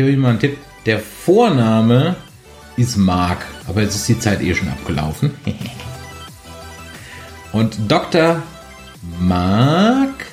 Gebe 0.00 0.12
euch 0.12 0.16
mal 0.16 0.30
einen 0.30 0.38
Tipp. 0.38 0.56
Der 0.86 0.98
Vorname 0.98 2.16
ist 2.76 2.96
Mark, 2.96 3.44
aber 3.68 3.82
jetzt 3.82 3.96
ist 3.96 4.08
die 4.08 4.18
Zeit 4.18 4.40
eh 4.40 4.54
schon 4.54 4.68
abgelaufen. 4.68 5.32
Und 7.52 7.76
Dr. 7.86 8.42
Mark 9.18 10.26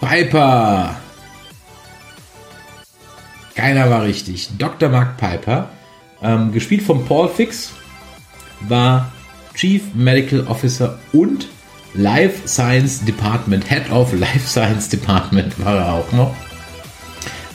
Piper. 0.00 0.96
Keiner 3.54 3.90
war 3.90 4.04
richtig. 4.04 4.50
Dr. 4.56 4.88
Mark 4.88 5.18
Piper, 5.18 5.68
ähm, 6.22 6.52
gespielt 6.52 6.82
von 6.82 7.04
Paul 7.04 7.28
Fix, 7.28 7.72
war 8.60 9.12
Chief 9.54 9.82
Medical 9.94 10.46
Officer 10.46 10.98
und 11.12 11.48
Life 11.94 12.46
Science 12.46 13.04
Department, 13.04 13.68
Head 13.68 13.90
of 13.90 14.12
Life 14.12 14.46
Science 14.46 14.88
Department 14.88 15.62
war 15.62 15.76
er 15.76 15.92
auch 15.92 16.12
noch. 16.12 16.34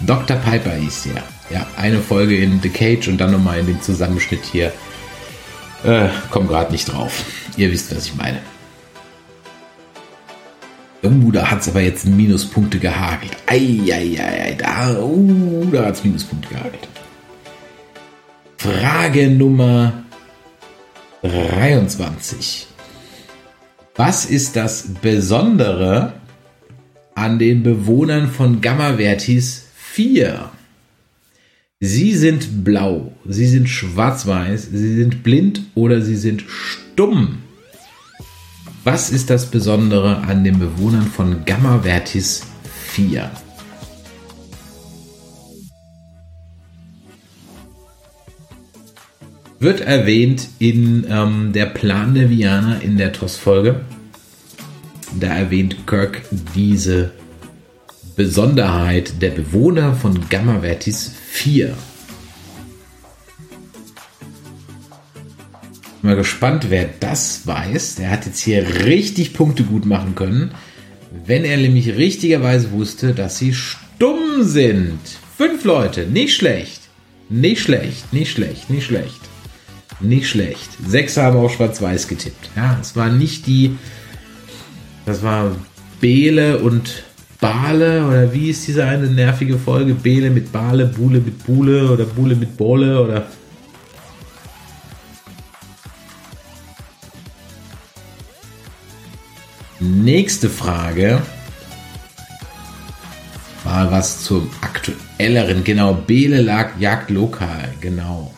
Dr. 0.06 0.38
Piper 0.38 0.74
hieß 0.74 1.08
er. 1.08 1.24
Ja, 1.54 1.68
eine 1.78 2.00
Folge 2.00 2.38
in 2.38 2.62
The 2.62 2.70
Cage 2.70 3.08
und 3.10 3.18
dann 3.20 3.32
nochmal 3.32 3.60
in 3.60 3.68
dem 3.68 3.82
Zusammenschnitt 3.82 4.44
hier. 4.44 4.72
Äh, 5.84 6.10
komm 6.30 6.48
gerade 6.48 6.72
nicht 6.72 6.92
drauf. 6.92 7.26
Ihr 7.58 7.72
wisst, 7.72 7.96
was 7.96 8.06
ich 8.06 8.16
meine. 8.16 8.40
Uh, 11.04 11.32
da 11.32 11.50
hat 11.50 11.62
es 11.62 11.70
aber 11.70 11.82
jetzt 11.82 12.06
Minuspunkte 12.06 12.78
gehagelt. 12.78 13.36
Eieiei, 13.48 14.56
da, 14.58 15.00
uh, 15.00 15.66
da 15.72 15.86
hat 15.86 15.96
es 15.96 16.04
Minuspunkte 16.04 16.50
gehagelt. 16.50 16.88
Frage 18.58 19.28
Nummer 19.28 19.94
23. 21.24 22.68
Was 23.96 24.26
ist 24.26 24.56
das 24.56 24.86
Besondere 25.02 26.14
an 27.16 27.40
den 27.40 27.64
Bewohnern 27.64 28.30
von 28.30 28.62
Gamma 28.62 28.98
Vertis 28.98 29.71
4? 29.94 30.50
Sie 31.82 32.16
sind 32.16 32.64
blau, 32.64 33.12
sie 33.28 33.48
sind 33.48 33.68
schwarz-weiß, 33.68 34.70
sie 34.72 34.96
sind 34.96 35.22
blind 35.22 35.64
oder 35.76 36.02
sie 36.02 36.16
sind 36.16 36.46
stumm. 36.48 37.40
Was 38.86 39.10
ist 39.10 39.30
das 39.30 39.52
Besondere 39.52 40.20
an 40.20 40.44
den 40.44 40.60
Bewohnern 40.60 41.08
von 41.08 41.44
Gamma 41.44 41.80
Vertis 41.80 42.44
4? 42.94 43.30
wird 49.60 49.82
erwähnt 49.82 50.48
in 50.58 51.06
ähm, 51.08 51.52
der 51.54 51.68
Plan 51.68 52.16
der 52.16 52.32
Viana 52.32 52.78
in 52.78 52.98
der 52.98 53.14
TOS-Folge. 53.14 53.82
Da 55.20 55.28
erwähnt 55.28 55.86
Kirk 55.86 56.24
diese 56.56 57.12
Besonderheit 58.22 59.20
der 59.20 59.32
Bewohner 59.32 59.96
von 59.96 60.30
Gamma 60.30 60.60
Vertis 60.60 61.12
4. 61.32 61.76
Mal 66.04 66.16
gespannt, 66.16 66.68
wer 66.70 66.88
das 67.00 67.48
weiß. 67.48 67.96
Der 67.96 68.12
hat 68.12 68.28
jetzt 68.28 68.44
hier 68.44 68.86
richtig 68.86 69.34
Punkte 69.34 69.64
gut 69.64 69.88
machen 69.88 70.14
können, 70.14 70.52
wenn 71.26 71.44
er 71.46 71.58
nämlich 71.58 71.98
richtigerweise 71.98 72.72
wusste, 72.72 73.16
dass 73.16 73.40
sie 73.40 73.56
stumm 73.56 74.44
sind. 74.44 75.00
Fünf 75.36 75.64
Leute, 75.64 76.06
nicht 76.06 76.36
schlecht. 76.36 76.82
Nicht 77.28 77.64
schlecht, 77.64 78.14
nicht 78.14 78.34
schlecht, 78.34 78.70
nicht 78.70 78.86
schlecht. 78.86 79.20
Nicht 80.00 80.30
schlecht. 80.30 80.70
Sechs 80.86 81.18
haben 81.18 81.38
auch 81.38 81.50
schwarz-weiß 81.50 82.08
getippt. 82.08 82.52
Ja, 82.56 82.78
es 82.80 82.96
war 82.96 83.10
nicht 83.10 83.48
die. 83.48 83.78
Das 85.08 85.24
war 85.24 85.56
Bele 86.00 86.60
und 86.60 87.04
Bale 87.42 88.06
oder 88.08 88.32
wie 88.32 88.52
ist 88.52 88.68
diese 88.68 88.86
eine 88.86 89.08
nervige 89.08 89.58
Folge? 89.58 89.96
Bele 89.96 90.30
mit 90.30 90.52
Bale, 90.52 90.86
Bule 90.86 91.20
mit 91.20 91.44
Bule 91.44 91.92
oder 91.92 92.06
Bule 92.06 92.36
mit 92.36 92.56
Bole 92.56 93.02
oder. 93.02 93.26
Nächste 99.80 100.50
Frage. 100.52 101.24
Mal 103.66 103.92
was 103.92 104.24
zum 104.24 104.48
aktuelleren. 104.62 105.64
Genau, 105.64 105.96
Bele 105.96 106.42
lag 106.42 106.80
jagt 106.80 107.10
lokal. 107.10 107.74
Genau. 107.82 108.32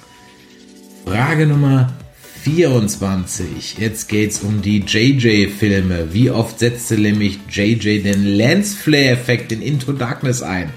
Frage 1.05 1.45
Nummer 1.45 1.91
24. 2.43 3.77
Jetzt 3.79 4.07
geht's 4.09 4.41
um 4.41 4.61
die 4.61 4.79
JJ-Filme. 4.79 6.13
Wie 6.13 6.29
oft 6.29 6.59
setzte 6.59 6.97
nämlich 6.97 7.39
JJ 7.49 8.03
den 8.03 8.25
Lensflare-Effekt 8.25 9.53
in 9.53 9.61
Into 9.61 9.93
Darkness 9.93 10.41
ein? 10.41 10.71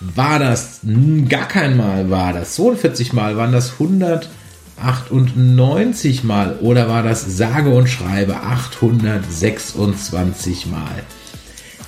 War 0.00 0.40
das 0.40 0.80
gar 1.28 1.46
kein 1.46 1.76
Mal? 1.76 2.10
War 2.10 2.32
das 2.32 2.56
42 2.56 3.12
Mal? 3.12 3.36
Waren 3.36 3.52
das 3.52 3.74
198 3.74 6.24
Mal? 6.24 6.58
Oder 6.60 6.88
war 6.88 7.04
das 7.04 7.36
sage 7.36 7.70
und 7.70 7.88
schreibe 7.88 8.42
826 8.42 10.66
Mal? 10.66 11.04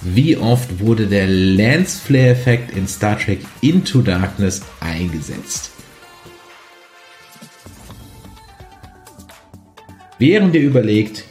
Wie 0.03 0.37
oft 0.37 0.79
wurde 0.79 1.09
der 1.09 1.27
Lensflare-Effekt 1.27 2.77
in 2.77 2.87
Star 2.87 3.19
Trek 3.19 3.41
Into 3.61 4.03
Darkness 4.03 4.63
eingesetzt? 4.79 5.73
Während 10.19 10.55
ihr 10.55 10.63
überlegt, 10.63 11.25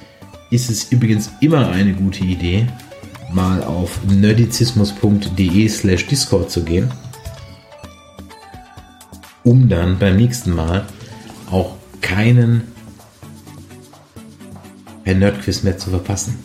ist 0.51 0.69
es 0.69 0.91
übrigens 0.91 1.31
immer 1.41 1.69
eine 1.69 1.93
gute 1.93 2.23
Idee, 2.23 2.67
mal 3.33 3.63
auf 3.63 3.99
nerdizismus.de 4.05 5.67
slash 5.67 6.05
Discord 6.05 6.51
zu 6.51 6.63
gehen, 6.63 6.91
um 9.43 9.67
dann 9.69 9.97
beim 9.97 10.17
nächsten 10.17 10.53
Mal 10.53 10.85
auch 11.49 11.75
keinen 12.01 12.61
per 15.03 15.15
Nerdquiz 15.15 15.63
mehr 15.63 15.77
zu 15.79 15.89
verpassen. 15.89 16.37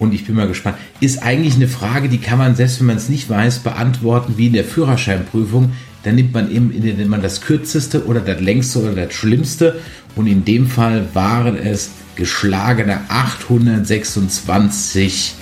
Und 0.00 0.14
ich 0.14 0.26
bin 0.26 0.34
mal 0.34 0.48
gespannt. 0.48 0.78
Ist 1.00 1.22
eigentlich 1.22 1.54
eine 1.54 1.68
Frage, 1.68 2.08
die 2.08 2.18
kann 2.18 2.38
man, 2.38 2.56
selbst 2.56 2.80
wenn 2.80 2.86
man 2.86 2.96
es 2.96 3.08
nicht 3.08 3.28
weiß, 3.28 3.60
beantworten 3.60 4.34
wie 4.36 4.46
in 4.46 4.54
der 4.54 4.64
Führerscheinprüfung. 4.64 5.72
Dann 6.02 6.14
nimmt 6.14 6.32
man 6.32 6.50
eben 6.50 6.68
nimmt 6.68 7.08
man 7.08 7.20
das 7.22 7.42
kürzeste 7.42 8.06
oder 8.06 8.20
das 8.20 8.40
längste 8.40 8.80
oder 8.80 9.06
das 9.06 9.14
schlimmste. 9.14 9.78
Und 10.16 10.26
in 10.26 10.44
dem 10.44 10.66
Fall 10.66 11.06
waren 11.14 11.56
es 11.56 11.90
geschlagene 12.16 13.02
826 13.08 15.34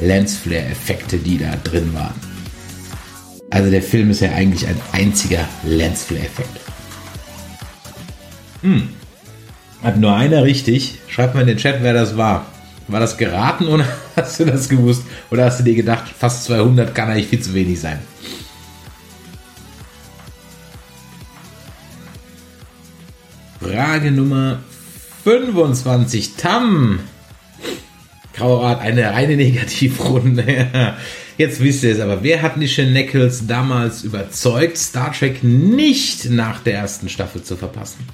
Lensflare-Effekte, 0.00 1.18
die 1.18 1.38
da 1.38 1.54
drin 1.62 1.94
waren. 1.94 2.14
Also 3.50 3.70
der 3.70 3.82
Film 3.82 4.10
ist 4.10 4.20
ja 4.20 4.32
eigentlich 4.32 4.66
ein 4.66 4.80
einziger 4.92 5.48
Lensflare-Effekt. 5.64 6.60
Hm. 8.62 8.88
Hat 9.82 9.98
nur 9.98 10.14
einer 10.14 10.44
richtig. 10.44 10.98
Schreibt 11.08 11.34
mal 11.34 11.42
in 11.42 11.46
den 11.46 11.58
Chat, 11.58 11.82
wer 11.82 11.94
das 11.94 12.16
war. 12.16 12.46
War 12.88 13.00
das 13.00 13.16
geraten 13.16 13.68
oder 13.68 13.86
hast 14.16 14.40
du 14.40 14.44
das 14.44 14.68
gewusst? 14.68 15.04
Oder 15.30 15.46
hast 15.46 15.60
du 15.60 15.64
dir 15.64 15.74
gedacht, 15.74 16.04
fast 16.08 16.44
200 16.44 16.94
kann 16.94 17.10
eigentlich 17.10 17.28
viel 17.28 17.40
zu 17.40 17.54
wenig 17.54 17.80
sein? 17.80 17.98
Frage 23.60 24.10
Nummer 24.10 24.58
25. 25.24 26.34
Tam. 26.36 27.00
Graurat, 28.34 28.80
eine 28.80 29.12
reine 29.12 29.36
Negativrunde. 29.36 30.94
Jetzt 31.38 31.62
wisst 31.62 31.84
ihr 31.84 31.92
es 31.92 32.00
aber. 32.00 32.22
Wer 32.22 32.42
hat 32.42 32.56
Nichelle 32.56 32.90
Nichols 32.90 33.46
damals 33.46 34.04
überzeugt, 34.04 34.76
Star 34.78 35.12
Trek 35.12 35.42
nicht 35.42 36.30
nach 36.30 36.60
der 36.60 36.74
ersten 36.74 37.08
Staffel 37.08 37.42
zu 37.42 37.56
verpassen? 37.56 38.06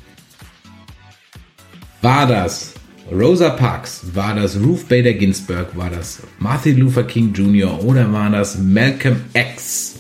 War 2.01 2.27
das 2.27 2.75
Rosa 3.11 3.51
Parks? 3.51 4.03
War 4.15 4.35
das 4.35 4.57
Ruth 4.57 4.89
Bader 4.89 5.13
Ginsburg? 5.13 5.77
War 5.77 5.91
das 5.91 6.23
Martin 6.39 6.79
Luther 6.79 7.05
King 7.05 7.33
Jr. 7.33 7.85
oder 7.85 8.13
war 8.13 8.31
das 8.31 8.59
Malcolm 8.59 9.21
X? 9.35 9.97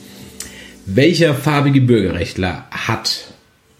Welcher 0.86 1.34
farbige 1.34 1.80
Bürgerrechtler 1.80 2.66
hat 2.70 3.31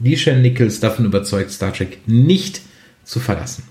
Nisha 0.03 0.35
Nichols 0.35 0.81
davon 0.81 1.05
überzeugt, 1.05 1.51
Star 1.51 1.73
Trek 1.73 1.99
nicht 2.07 2.61
zu 3.05 3.21
verlassen? 3.21 3.65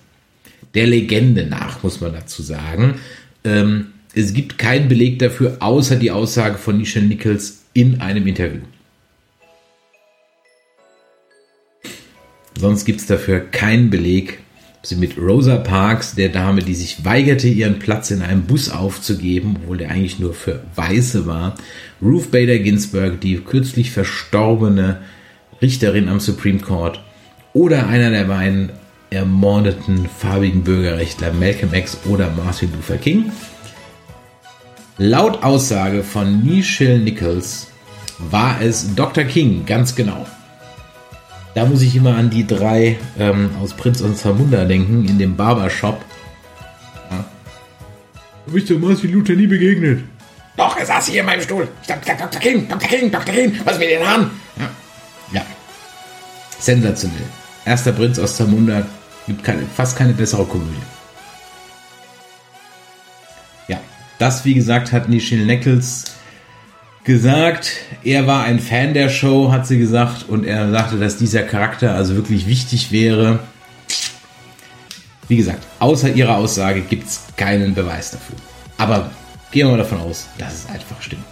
Der 0.74 0.88
Legende 0.88 1.46
nach, 1.46 1.84
muss 1.84 2.00
man 2.00 2.14
dazu 2.14 2.42
sagen. 2.42 2.96
Ähm, 3.44 3.88
es 4.14 4.34
gibt 4.34 4.58
keinen 4.58 4.88
Beleg 4.88 5.20
dafür, 5.20 5.58
außer 5.60 5.98
die 5.98 6.12
Aussage 6.12 6.58
von 6.58 6.78
Nisha 6.78 7.02
Nichols 7.02 7.64
in 7.74 8.02
einem 8.02 8.28
Interview. 8.28 8.62
Sonst 12.58 12.86
gibt 12.86 13.00
es 13.02 13.08
dafür 13.08 13.40
keinen 13.40 13.90
Beleg, 13.90 14.40
sie 14.84 14.96
mit 14.96 15.18
Rosa 15.18 15.58
Parks, 15.58 16.16
der 16.16 16.30
Dame, 16.30 16.62
die 16.62 16.76
sich 16.76 17.04
weigerte, 17.04 17.48
ihren 17.48 17.80
Platz 17.80 18.12
in 18.12 18.22
einem 18.22 18.44
Bus 18.44 18.70
aufzugeben, 18.70 19.58
obwohl 19.58 19.78
der 19.78 19.90
eigentlich 19.90 20.20
nur 20.20 20.34
für 20.34 20.62
Weiße 20.76 21.26
war, 21.26 21.56
Ruth 22.02 22.32
Bader 22.32 22.60
Ginsburg, 22.60 23.20
die 23.20 23.38
kürzlich 23.38 23.92
verstorbene 23.92 25.02
Richterin 25.62 26.10
am 26.10 26.20
Supreme 26.20 26.60
Court, 26.60 27.00
oder 27.54 27.88
einer 27.88 28.10
der 28.10 28.24
beiden 28.26 28.72
ermordeten 29.10 30.08
farbigen 30.08 30.64
Bürgerrechtler 30.64 31.34
Malcolm 31.34 31.74
X 31.74 31.98
oder 32.06 32.30
Martin 32.32 32.72
Luther 32.74 32.98
King. 32.98 33.32
Laut 34.98 35.44
Aussage 35.44 36.04
von 36.04 36.44
Nichelle 36.44 37.00
Nichols 37.00 37.68
war 38.20 38.62
es 38.62 38.96
Dr. 38.96 39.24
King, 39.26 39.66
ganz 39.66 39.96
genau. 39.96 40.26
Da 41.54 41.66
muss 41.66 41.82
ich 41.82 41.96
immer 41.96 42.16
an 42.16 42.30
die 42.30 42.48
drei 42.48 42.98
ähm, 43.20 43.50
aus 43.62 43.74
Prinz 43.74 44.00
und 44.00 44.18
Zamunda 44.18 44.64
denken, 44.64 45.06
in 45.06 45.20
dem 45.20 45.36
Barbershop. 45.36 46.00
Ja. 47.10 47.26
Du 48.46 48.54
bist 48.54 48.70
dem 48.70 48.80
Martin 48.80 49.12
Luther 49.12 49.34
nie 49.34 49.48
begegnet. 49.48 50.04
Doch, 50.56 50.78
er 50.78 50.86
saß 50.86 51.08
hier 51.08 51.22
in 51.22 51.26
meinem 51.26 51.42
Stuhl. 51.42 51.68
Ich 51.82 51.88
dachte, 51.88 52.12
Dr. 52.18 52.40
King, 52.40 52.68
Dr. 52.70 52.88
King, 52.88 53.12
Dr. 53.12 53.34
King, 53.34 53.60
was 53.66 53.80
mit 53.80 53.90
den 53.90 54.08
Haaren? 54.08 54.32
Ja. 54.58 54.70
Sensationell. 56.62 57.26
Erster 57.66 57.92
Prinz 57.92 58.20
aus 58.20 58.38
Zamunda. 58.38 58.86
Gibt 59.28 59.44
keine, 59.44 59.64
fast 59.76 59.98
keine 59.98 60.14
bessere 60.14 60.46
Komödie. 60.46 60.82
Ja, 63.68 63.80
das, 64.20 64.46
wie 64.46 64.54
gesagt, 64.54 64.92
hat 64.92 65.10
Nichelle 65.10 65.46
Nichols 65.46 66.06
gesagt, 67.04 67.72
er 68.04 68.28
war 68.28 68.44
ein 68.44 68.60
Fan 68.60 68.94
der 68.94 69.10
Show, 69.10 69.52
hat 69.52 69.68
sie 69.68 69.80
gesagt, 69.80 70.30
und 70.30 70.46
er 70.46 70.72
sagte, 70.72 70.98
dass 70.98 71.18
dieser 71.18 71.44
Charakter 71.44 71.96
also 71.96 72.16
wirklich 72.16 72.48
wichtig 72.48 72.92
wäre. 72.92 73.40
Wie 75.28 75.38
gesagt, 75.38 75.66
außer 75.80 76.10
ihrer 76.14 76.38
Aussage 76.38 76.82
gibt 76.82 77.08
es 77.08 77.22
keinen 77.38 77.74
Beweis 77.74 78.12
dafür. 78.12 78.36
Aber 78.78 79.10
gehen 79.52 79.68
wir 79.68 79.72
mal 79.72 79.78
davon 79.78 80.02
aus, 80.02 80.28
dass 80.38 80.54
es 80.54 80.66
einfach 80.68 81.02
stimmt. 81.02 81.24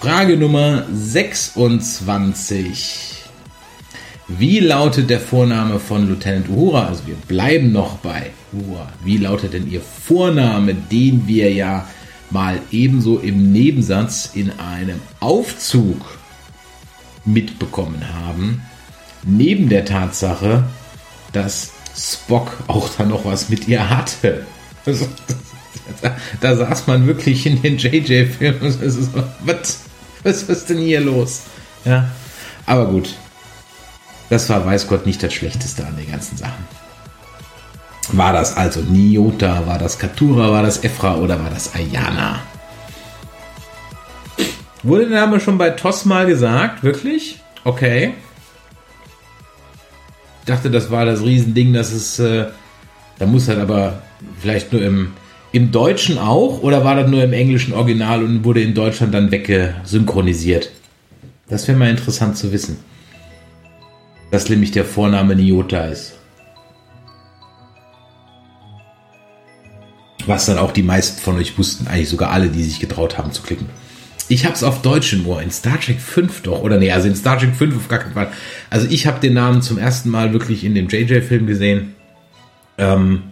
Frage 0.00 0.36
Nummer 0.36 0.86
26. 0.92 3.24
Wie 4.28 4.60
lautet 4.60 5.10
der 5.10 5.18
Vorname 5.18 5.80
von 5.80 6.06
Lieutenant 6.06 6.48
Uhura? 6.48 6.86
Also 6.86 7.08
wir 7.08 7.16
bleiben 7.16 7.72
noch 7.72 7.96
bei 7.96 8.30
Uhura. 8.52 8.92
Wie 9.02 9.16
lautet 9.16 9.54
denn 9.54 9.68
ihr 9.68 9.80
Vorname, 9.80 10.74
den 10.74 11.26
wir 11.26 11.52
ja 11.52 11.88
mal 12.30 12.60
ebenso 12.70 13.18
im 13.18 13.50
Nebensatz 13.50 14.30
in 14.34 14.52
einem 14.60 15.00
Aufzug 15.18 16.00
mitbekommen 17.24 18.04
haben, 18.22 18.62
neben 19.24 19.68
der 19.68 19.84
Tatsache, 19.84 20.62
dass 21.32 21.72
Spock 21.96 22.52
auch 22.68 22.88
da 22.96 23.04
noch 23.04 23.24
was 23.24 23.48
mit 23.48 23.66
ihr 23.66 23.90
hatte. 23.90 24.46
Also, 24.86 25.08
da, 26.00 26.16
da, 26.40 26.54
saß 26.54 26.86
man 26.86 27.08
wirklich 27.08 27.46
in 27.46 27.60
den 27.60 27.78
JJ-Filmen. 27.78 28.60
Was, 29.40 29.87
was 30.24 30.42
ist 30.42 30.68
denn 30.68 30.78
hier 30.78 31.00
los? 31.00 31.42
Ja, 31.84 32.08
aber 32.66 32.86
gut. 32.86 33.14
Das 34.30 34.48
war, 34.50 34.64
weiß 34.64 34.88
Gott, 34.88 35.06
nicht 35.06 35.22
das 35.22 35.32
Schlechteste 35.32 35.86
an 35.86 35.96
den 35.96 36.10
ganzen 36.10 36.36
Sachen. 36.36 36.66
War 38.12 38.32
das 38.32 38.56
also 38.56 38.80
Niota, 38.80 39.66
war 39.66 39.78
das 39.78 39.98
Katura, 39.98 40.50
war 40.50 40.62
das 40.62 40.84
Efra 40.84 41.16
oder 41.16 41.42
war 41.42 41.50
das 41.50 41.74
Ayana? 41.74 42.40
Wurde 44.82 45.08
der 45.08 45.20
Name 45.20 45.40
schon 45.40 45.58
bei 45.58 45.70
TOS 45.70 46.04
mal 46.04 46.26
gesagt? 46.26 46.82
Wirklich? 46.82 47.40
Okay. 47.64 48.14
Ich 50.40 50.46
dachte, 50.46 50.70
das 50.70 50.90
war 50.90 51.04
das 51.04 51.22
Riesending, 51.22 51.72
dass 51.72 51.92
es. 51.92 52.18
Äh, 52.18 52.46
da 53.18 53.26
muss 53.26 53.48
halt 53.48 53.58
aber 53.58 54.02
vielleicht 54.40 54.72
nur 54.72 54.82
im, 54.82 55.12
im 55.52 55.70
Deutschen 55.72 56.18
auch 56.18 56.62
oder 56.62 56.84
war 56.84 56.96
das 56.96 57.10
nur 57.10 57.22
im 57.22 57.32
englischen 57.32 57.72
Original 57.72 58.22
und 58.22 58.44
wurde 58.44 58.62
in 58.62 58.74
Deutschland 58.74 59.14
dann 59.14 59.30
weggesynchronisiert? 59.30 60.70
Das 61.48 61.66
wäre 61.66 61.78
mal 61.78 61.90
interessant 61.90 62.36
zu 62.36 62.52
wissen. 62.52 62.78
Dass 64.30 64.50
nämlich 64.50 64.72
der 64.72 64.84
Vorname 64.84 65.34
Niota 65.34 65.86
ist. 65.86 66.18
was 70.28 70.46
dann 70.46 70.58
auch 70.58 70.72
die 70.72 70.82
meisten 70.82 71.20
von 71.20 71.36
euch 71.36 71.58
wussten, 71.58 71.88
eigentlich 71.88 72.08
sogar 72.08 72.30
alle, 72.30 72.48
die 72.48 72.62
sich 72.62 72.78
getraut 72.78 73.18
haben 73.18 73.32
zu 73.32 73.42
klicken. 73.42 73.66
Ich 74.28 74.44
habe 74.44 74.54
es 74.54 74.62
auf 74.62 74.82
Deutsch 74.82 75.14
nur, 75.14 75.40
in 75.40 75.50
Star 75.50 75.80
Trek 75.80 76.00
5 76.00 76.42
doch, 76.42 76.60
oder 76.60 76.76
nee, 76.76 76.92
also 76.92 77.08
in 77.08 77.16
Star 77.16 77.38
Trek 77.38 77.56
5 77.56 77.74
auf 77.74 77.88
gar 77.88 78.00
keinen 78.00 78.12
Fall. 78.12 78.30
Also 78.68 78.86
ich 78.90 79.06
habe 79.06 79.20
den 79.20 79.32
Namen 79.32 79.62
zum 79.62 79.78
ersten 79.78 80.10
Mal 80.10 80.34
wirklich 80.34 80.64
in 80.64 80.74
dem 80.74 80.88
JJ-Film 80.88 81.46
gesehen. 81.46 81.94
Ähm, 82.76 83.22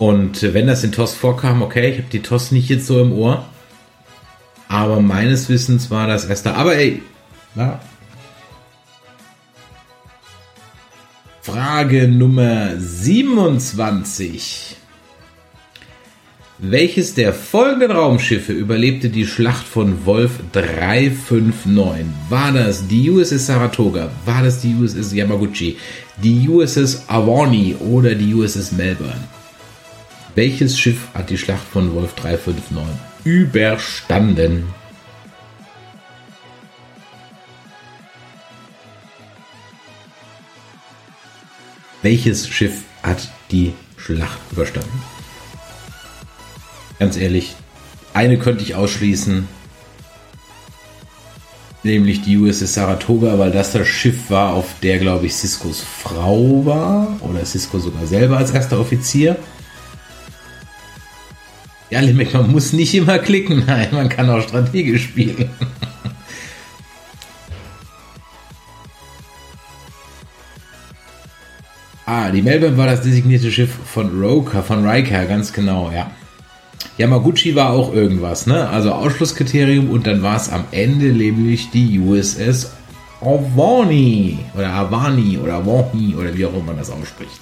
und 0.00 0.54
wenn 0.54 0.66
das 0.66 0.82
in 0.82 0.92
TOS 0.92 1.14
vorkam, 1.14 1.60
okay, 1.60 1.90
ich 1.90 1.98
habe 1.98 2.08
die 2.10 2.22
TOS 2.22 2.52
nicht 2.52 2.70
jetzt 2.70 2.86
so 2.86 3.02
im 3.02 3.12
Ohr. 3.12 3.44
Aber 4.66 4.98
meines 5.02 5.50
Wissens 5.50 5.90
war 5.90 6.06
das 6.06 6.24
erste. 6.24 6.54
Aber 6.54 6.74
ey, 6.74 7.02
ja. 7.54 7.78
Frage 11.42 12.08
Nummer 12.08 12.70
27. 12.78 14.76
Welches 16.56 17.12
der 17.12 17.34
folgenden 17.34 17.90
Raumschiffe 17.90 18.54
überlebte 18.54 19.10
die 19.10 19.26
Schlacht 19.26 19.66
von 19.66 20.06
Wolf 20.06 20.40
359? 20.52 22.06
War 22.30 22.52
das 22.52 22.88
die 22.88 23.10
USS 23.10 23.48
Saratoga? 23.48 24.10
War 24.24 24.44
das 24.44 24.62
die 24.62 24.74
USS 24.74 25.12
Yamaguchi? 25.12 25.76
Die 26.22 26.48
USS 26.48 27.04
Avani 27.06 27.76
oder 27.80 28.14
die 28.14 28.32
USS 28.34 28.72
Melbourne? 28.72 29.28
Welches 30.34 30.78
Schiff 30.78 31.08
hat 31.12 31.28
die 31.28 31.38
Schlacht 31.38 31.66
von 31.66 31.92
Wolf 31.94 32.14
359 32.14 32.86
überstanden? 33.24 34.72
Welches 42.02 42.48
Schiff 42.48 42.84
hat 43.02 43.28
die 43.50 43.74
Schlacht 43.96 44.38
überstanden? 44.52 45.02
Ganz 46.98 47.16
ehrlich, 47.16 47.56
eine 48.14 48.38
könnte 48.38 48.62
ich 48.62 48.74
ausschließen, 48.74 49.48
nämlich 51.82 52.22
die 52.22 52.38
USS 52.38 52.74
Saratoga, 52.74 53.38
weil 53.38 53.50
das 53.50 53.72
das 53.72 53.88
Schiff 53.88 54.30
war, 54.30 54.54
auf 54.54 54.66
der, 54.82 54.98
glaube 54.98 55.26
ich, 55.26 55.34
Siskos 55.34 55.80
Frau 55.80 56.64
war 56.64 57.16
oder 57.20 57.44
Sisko 57.44 57.80
sogar 57.80 58.06
selber 58.06 58.38
als 58.38 58.52
erster 58.52 58.78
Offizier. 58.78 59.36
Ja, 61.90 62.00
Limit, 62.00 62.32
man 62.32 62.50
muss 62.52 62.72
nicht 62.72 62.94
immer 62.94 63.18
klicken, 63.18 63.64
nein, 63.66 63.88
man 63.90 64.08
kann 64.08 64.30
auch 64.30 64.40
strategisch 64.42 65.02
spielen. 65.04 65.50
ah, 72.06 72.30
die 72.30 72.42
Melbourne 72.42 72.76
war 72.76 72.86
das 72.86 73.00
designierte 73.02 73.50
Schiff 73.50 73.70
von 73.86 74.22
Roker, 74.22 74.62
von 74.62 74.86
Riker, 74.88 75.26
ganz 75.26 75.52
genau, 75.52 75.90
ja. 75.90 76.12
Yamaguchi 76.96 77.56
war 77.56 77.70
auch 77.70 77.92
irgendwas, 77.92 78.46
ne? 78.46 78.68
Also 78.68 78.92
Ausschlusskriterium 78.92 79.90
und 79.90 80.06
dann 80.06 80.22
war 80.22 80.36
es 80.36 80.48
am 80.48 80.64
Ende 80.70 81.06
nämlich 81.06 81.70
die 81.70 81.98
USS 81.98 82.72
Avani 83.20 84.38
oder 84.54 84.68
Avani 84.72 85.38
oder 85.38 85.54
Avani 85.54 86.14
oder 86.14 86.36
wie 86.36 86.46
auch 86.46 86.52
immer 86.52 86.64
man 86.64 86.76
das 86.78 86.90
ausspricht. 86.90 87.40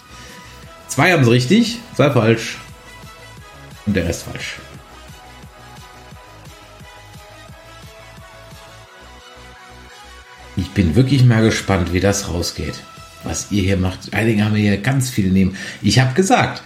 Zwei 0.86 1.12
haben 1.12 1.22
es 1.22 1.30
richtig, 1.30 1.80
zwei 1.94 2.10
falsch 2.10 2.58
und 3.88 3.94
der 3.94 4.06
Rest 4.06 4.24
falsch. 4.24 4.56
Ich 10.56 10.70
bin 10.70 10.94
wirklich 10.94 11.24
mal 11.24 11.42
gespannt, 11.42 11.92
wie 11.92 12.00
das 12.00 12.28
rausgeht. 12.28 12.82
Was 13.24 13.50
ihr 13.50 13.62
hier 13.62 13.76
macht. 13.76 14.14
Einige 14.14 14.44
haben 14.44 14.54
hier 14.54 14.76
ganz 14.78 15.10
viel 15.10 15.30
nehmen. 15.30 15.56
Ich 15.82 15.98
habe 15.98 16.14
gesagt, 16.14 16.62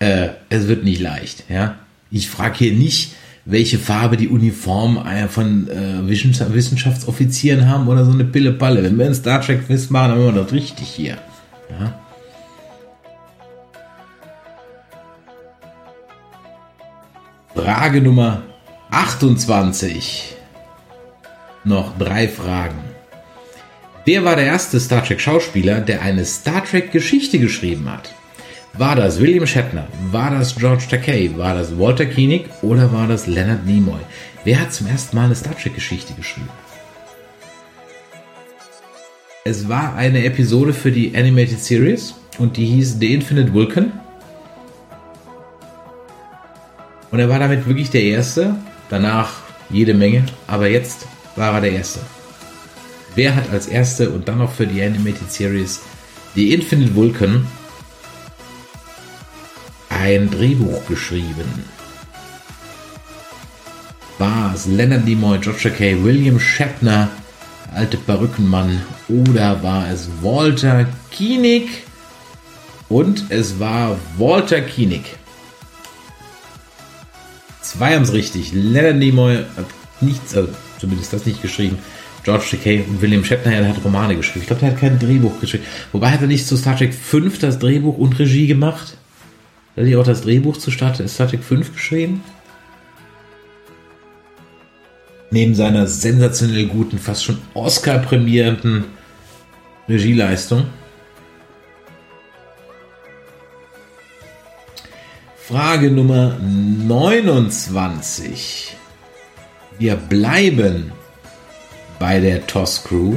äh, 0.00 0.28
es 0.50 0.68
wird 0.68 0.84
nicht 0.84 1.00
leicht. 1.00 1.44
Ja, 1.48 1.76
ich 2.10 2.28
frage 2.28 2.58
hier 2.58 2.72
nicht, 2.72 3.12
welche 3.46 3.78
Farbe 3.78 4.16
die 4.16 4.28
Uniform 4.28 4.98
äh, 5.06 5.28
von 5.28 5.68
äh, 5.68 6.08
Wissenschaftsoffizieren 6.08 7.68
haben 7.68 7.88
oder 7.88 8.04
so 8.04 8.12
eine 8.12 8.24
Pille-Balle. 8.24 8.82
Wenn 8.82 8.98
wir 8.98 9.06
ein 9.06 9.14
Star 9.14 9.40
Trek 9.40 9.66
Quiz 9.66 9.90
machen, 9.90 10.10
dann 10.10 10.18
machen 10.20 10.34
wir 10.34 10.42
das 10.42 10.52
richtig 10.52 10.88
hier. 10.88 11.18
Ja? 11.78 12.03
Frage 17.54 18.00
Nummer 18.00 18.42
28. 18.90 20.34
Noch 21.62 21.96
drei 21.96 22.26
Fragen. 22.26 22.80
Wer 24.04 24.24
war 24.24 24.34
der 24.34 24.46
erste 24.46 24.80
Star 24.80 25.04
Trek 25.04 25.20
Schauspieler, 25.20 25.80
der 25.80 26.02
eine 26.02 26.24
Star 26.24 26.64
Trek 26.64 26.90
Geschichte 26.90 27.38
geschrieben 27.38 27.88
hat? 27.88 28.12
War 28.72 28.96
das 28.96 29.20
William 29.20 29.46
Shatner? 29.46 29.86
War 30.10 30.32
das 30.32 30.56
George 30.56 30.86
Takei? 30.90 31.30
War 31.36 31.54
das 31.54 31.78
Walter 31.78 32.06
Koenig? 32.06 32.46
Oder 32.62 32.92
war 32.92 33.06
das 33.06 33.28
Leonard 33.28 33.64
Nimoy? 33.64 34.00
Wer 34.42 34.60
hat 34.60 34.72
zum 34.72 34.88
ersten 34.88 35.14
Mal 35.14 35.26
eine 35.26 35.36
Star 35.36 35.56
Trek-Geschichte 35.56 36.12
geschrieben? 36.14 36.50
Es 39.44 39.68
war 39.68 39.94
eine 39.94 40.24
Episode 40.24 40.72
für 40.72 40.90
die 40.90 41.14
Animated 41.16 41.60
Series 41.60 42.14
und 42.38 42.56
die 42.56 42.66
hieß 42.66 42.96
The 42.98 43.14
Infinite 43.14 43.54
Vulcan. 43.54 43.92
Und 47.14 47.20
er 47.20 47.28
war 47.28 47.38
damit 47.38 47.68
wirklich 47.68 47.90
der 47.90 48.02
Erste. 48.02 48.56
Danach 48.90 49.34
jede 49.70 49.94
Menge, 49.94 50.24
aber 50.48 50.66
jetzt 50.66 51.06
war 51.36 51.54
er 51.54 51.60
der 51.60 51.70
Erste. 51.70 52.00
Wer 53.14 53.36
hat 53.36 53.50
als 53.50 53.68
Erste 53.68 54.10
und 54.10 54.26
dann 54.26 54.38
noch 54.38 54.50
für 54.50 54.66
die 54.66 54.82
Animated 54.82 55.30
Series 55.30 55.80
The 56.34 56.52
Infinite 56.52 56.92
Vulcan 56.96 57.46
ein 59.90 60.28
Drehbuch 60.28 60.84
geschrieben. 60.88 61.64
War 64.18 64.52
es 64.52 64.66
Leonard 64.66 65.04
Nimoy, 65.04 65.38
George 65.38 65.70
Kay, 65.70 66.02
William 66.02 66.40
Shatner, 66.40 67.10
alte 67.72 67.96
Perückenmann 67.96 68.82
oder 69.08 69.62
war 69.62 69.88
es 69.88 70.08
Walter 70.20 70.88
Koenig? 71.16 71.84
Und 72.88 73.26
es 73.28 73.60
war 73.60 73.96
Walter 74.18 74.62
Koenig. 74.62 75.16
Zwei 77.64 77.94
haben 77.94 78.02
es 78.02 78.12
richtig. 78.12 78.52
Leonard 78.52 78.96
Nimoy 78.96 79.36
hat 79.56 79.66
nichts, 80.02 80.36
also 80.36 80.50
zumindest 80.78 81.14
das 81.14 81.24
nicht 81.24 81.40
geschrieben. 81.40 81.78
George 82.22 82.44
Takei 82.50 82.84
und 82.86 83.00
William 83.00 83.24
Shatner, 83.24 83.52
der 83.52 83.68
hat 83.68 83.82
Romane 83.82 84.16
geschrieben. 84.16 84.40
Ich 84.42 84.46
glaube, 84.46 84.60
der 84.60 84.72
hat 84.72 84.78
kein 84.78 84.98
Drehbuch 84.98 85.40
geschrieben. 85.40 85.64
Wobei 85.90 86.10
hat 86.10 86.20
er 86.20 86.26
nicht 86.26 86.46
zu 86.46 86.58
Star 86.58 86.76
Trek 86.76 86.92
5 86.92 87.38
das 87.38 87.58
Drehbuch 87.58 87.96
und 87.96 88.18
Regie 88.18 88.46
gemacht? 88.46 88.98
Hat 89.76 89.86
er 89.86 89.98
auch 89.98 90.04
das 90.04 90.20
Drehbuch 90.22 90.58
zu 90.58 90.70
Star 90.70 90.92
Trek 90.92 91.42
5 91.42 91.72
geschrieben? 91.72 92.22
Neben 95.30 95.54
seiner 95.54 95.86
sensationell 95.86 96.66
guten, 96.66 96.98
fast 96.98 97.24
schon 97.24 97.38
Oscar-prämierenden 97.54 98.84
Regieleistung. 99.88 100.66
Frage 105.46 105.90
Nummer 105.90 106.38
29. 106.40 108.74
Wir 109.78 109.96
bleiben 109.96 110.92
bei 111.98 112.18
der 112.18 112.46
TOS 112.46 112.84
Crew. 112.84 113.16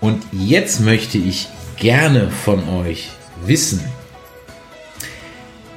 Und 0.00 0.22
jetzt 0.30 0.80
möchte 0.80 1.18
ich 1.18 1.48
gerne 1.76 2.30
von 2.30 2.68
euch 2.68 3.08
wissen, 3.44 3.80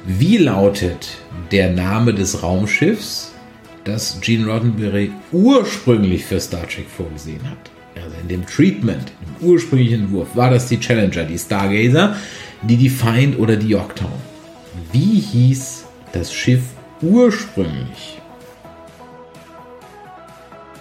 wie 0.06 0.36
lautet 0.36 1.08
der 1.50 1.72
Name 1.72 2.14
des 2.14 2.44
Raumschiffs, 2.44 3.32
das 3.82 4.20
Gene 4.20 4.46
Roddenberry 4.46 5.10
ursprünglich 5.32 6.24
für 6.24 6.38
Star 6.38 6.68
Trek 6.68 6.86
vorgesehen 6.88 7.42
hat? 7.50 7.72
Also 7.96 8.14
in 8.22 8.28
dem 8.28 8.46
Treatment, 8.46 9.10
im 9.40 9.48
ursprünglichen 9.48 10.04
Entwurf, 10.04 10.36
war 10.36 10.50
das 10.50 10.68
die 10.68 10.78
Challenger, 10.78 11.24
die 11.24 11.36
Stargazer, 11.36 12.14
die 12.62 12.76
Defiant 12.76 13.40
oder 13.40 13.56
die 13.56 13.70
Yorktown. 13.70 14.31
Wie 14.92 15.20
hieß 15.20 15.84
das 16.12 16.34
Schiff 16.34 16.62
ursprünglich? 17.00 18.20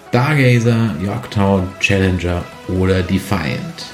Stargazer, 0.09 0.95
Yorktown, 1.01 1.70
Challenger 1.80 2.43
oder 2.68 3.01
Defiant. 3.03 3.86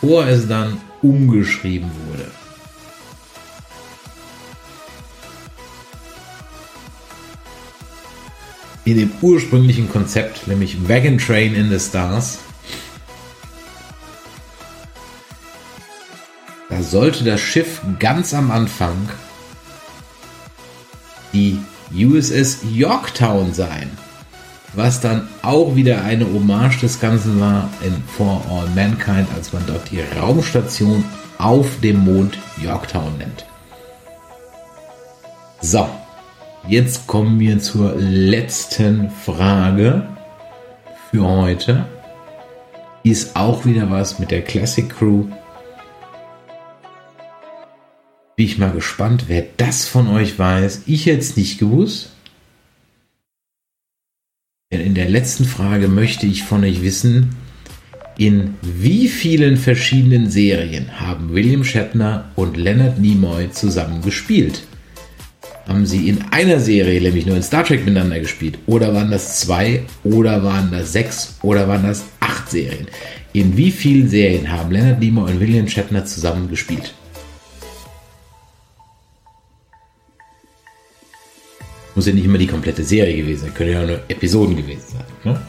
Bevor 0.00 0.26
es 0.28 0.46
dann 0.46 0.80
umgeschrieben 1.02 1.90
wurde. 2.06 2.30
in 8.84 8.96
dem 8.96 9.10
ursprünglichen 9.20 9.90
Konzept, 9.90 10.48
nämlich 10.48 10.88
Wagon 10.88 11.18
Train 11.18 11.54
in 11.54 11.68
the 11.68 11.78
Stars. 11.78 12.38
Da 16.68 16.82
sollte 16.82 17.24
das 17.24 17.40
Schiff 17.40 17.80
ganz 17.98 18.34
am 18.34 18.50
Anfang 18.50 19.08
die 21.32 21.58
USS 21.94 22.58
Yorktown 22.72 23.54
sein, 23.54 23.90
was 24.74 25.00
dann 25.00 25.28
auch 25.42 25.76
wieder 25.76 26.02
eine 26.02 26.26
Hommage 26.26 26.80
des 26.80 27.00
Ganzen 27.00 27.40
war 27.40 27.68
in 27.82 28.02
For 28.16 28.42
All 28.50 28.68
Mankind, 28.74 29.28
als 29.34 29.52
man 29.52 29.64
dort 29.66 29.90
die 29.90 30.00
Raumstation 30.18 31.04
auf 31.38 31.80
dem 31.82 32.04
Mond 32.04 32.38
Yorktown 32.62 33.16
nennt. 33.18 33.46
So, 35.60 35.88
Jetzt 36.68 37.06
kommen 37.06 37.40
wir 37.40 37.60
zur 37.60 37.94
letzten 37.96 39.10
Frage 39.10 40.06
für 41.10 41.26
heute. 41.26 41.86
Ist 43.02 43.36
auch 43.36 43.64
wieder 43.64 43.90
was 43.90 44.18
mit 44.18 44.30
der 44.30 44.42
Classic 44.42 44.86
Crew. 44.86 45.24
Bin 48.38 48.46
ich 48.46 48.56
mal 48.56 48.70
gespannt, 48.70 49.24
wer 49.26 49.44
das 49.56 49.88
von 49.88 50.06
euch 50.06 50.38
weiß. 50.38 50.82
Ich 50.86 51.06
jetzt 51.06 51.36
nicht 51.36 51.58
gewusst. 51.58 52.10
Denn 54.72 54.80
in 54.80 54.94
der 54.94 55.08
letzten 55.08 55.44
Frage 55.44 55.88
möchte 55.88 56.24
ich 56.24 56.44
von 56.44 56.62
euch 56.62 56.82
wissen, 56.82 57.34
in 58.16 58.54
wie 58.62 59.08
vielen 59.08 59.56
verschiedenen 59.56 60.30
Serien 60.30 61.00
haben 61.00 61.34
William 61.34 61.64
Shatner 61.64 62.30
und 62.36 62.56
Leonard 62.56 63.00
Nimoy 63.00 63.50
zusammen 63.50 64.02
gespielt? 64.02 64.62
haben 65.66 65.84
sie 65.84 66.08
in 66.08 66.22
einer 66.30 66.60
Serie, 66.60 67.00
nämlich 67.00 67.26
nur 67.26 67.36
in 67.36 67.42
Star 67.42 67.64
Trek 67.64 67.84
miteinander 67.84 68.20
gespielt? 68.20 68.58
Oder 68.66 68.94
waren 68.94 69.10
das 69.10 69.40
zwei? 69.40 69.82
Oder 70.04 70.44
waren 70.44 70.70
das 70.70 70.92
sechs? 70.92 71.36
Oder 71.42 71.66
waren 71.66 71.82
das 71.82 72.04
acht 72.20 72.48
Serien? 72.48 72.86
In 73.32 73.56
wie 73.56 73.72
vielen 73.72 74.08
Serien 74.08 74.50
haben 74.50 74.70
Leonard 74.70 75.00
Nimoy 75.00 75.32
und 75.32 75.40
William 75.40 75.66
Shatner 75.66 76.04
zusammen 76.04 76.48
gespielt? 76.48 76.94
Muss 81.98 82.06
ja 82.06 82.12
nicht 82.12 82.26
immer 82.26 82.38
die 82.38 82.46
komplette 82.46 82.84
Serie 82.84 83.16
gewesen 83.16 83.46
sein, 83.46 83.54
können 83.54 83.72
ja 83.72 83.84
nur 83.84 84.00
Episoden 84.06 84.54
gewesen 84.54 84.84
sein. 84.86 85.04
Ne? 85.24 85.40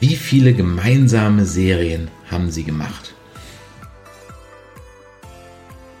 Wie 0.00 0.16
viele 0.16 0.54
gemeinsame 0.54 1.44
Serien 1.44 2.10
haben 2.30 2.50
sie 2.50 2.64
gemacht? 2.64 3.14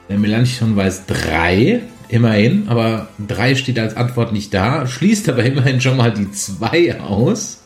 Der 0.08 0.16
Melanchthon 0.16 0.74
weiß 0.74 1.04
drei, 1.04 1.82
immerhin, 2.08 2.66
aber 2.70 3.08
drei 3.18 3.54
steht 3.54 3.78
als 3.78 3.94
Antwort 3.94 4.32
nicht 4.32 4.54
da, 4.54 4.86
schließt 4.86 5.28
aber 5.28 5.44
immerhin 5.44 5.82
schon 5.82 5.98
mal 5.98 6.14
die 6.14 6.32
zwei 6.32 6.98
aus. 6.98 7.62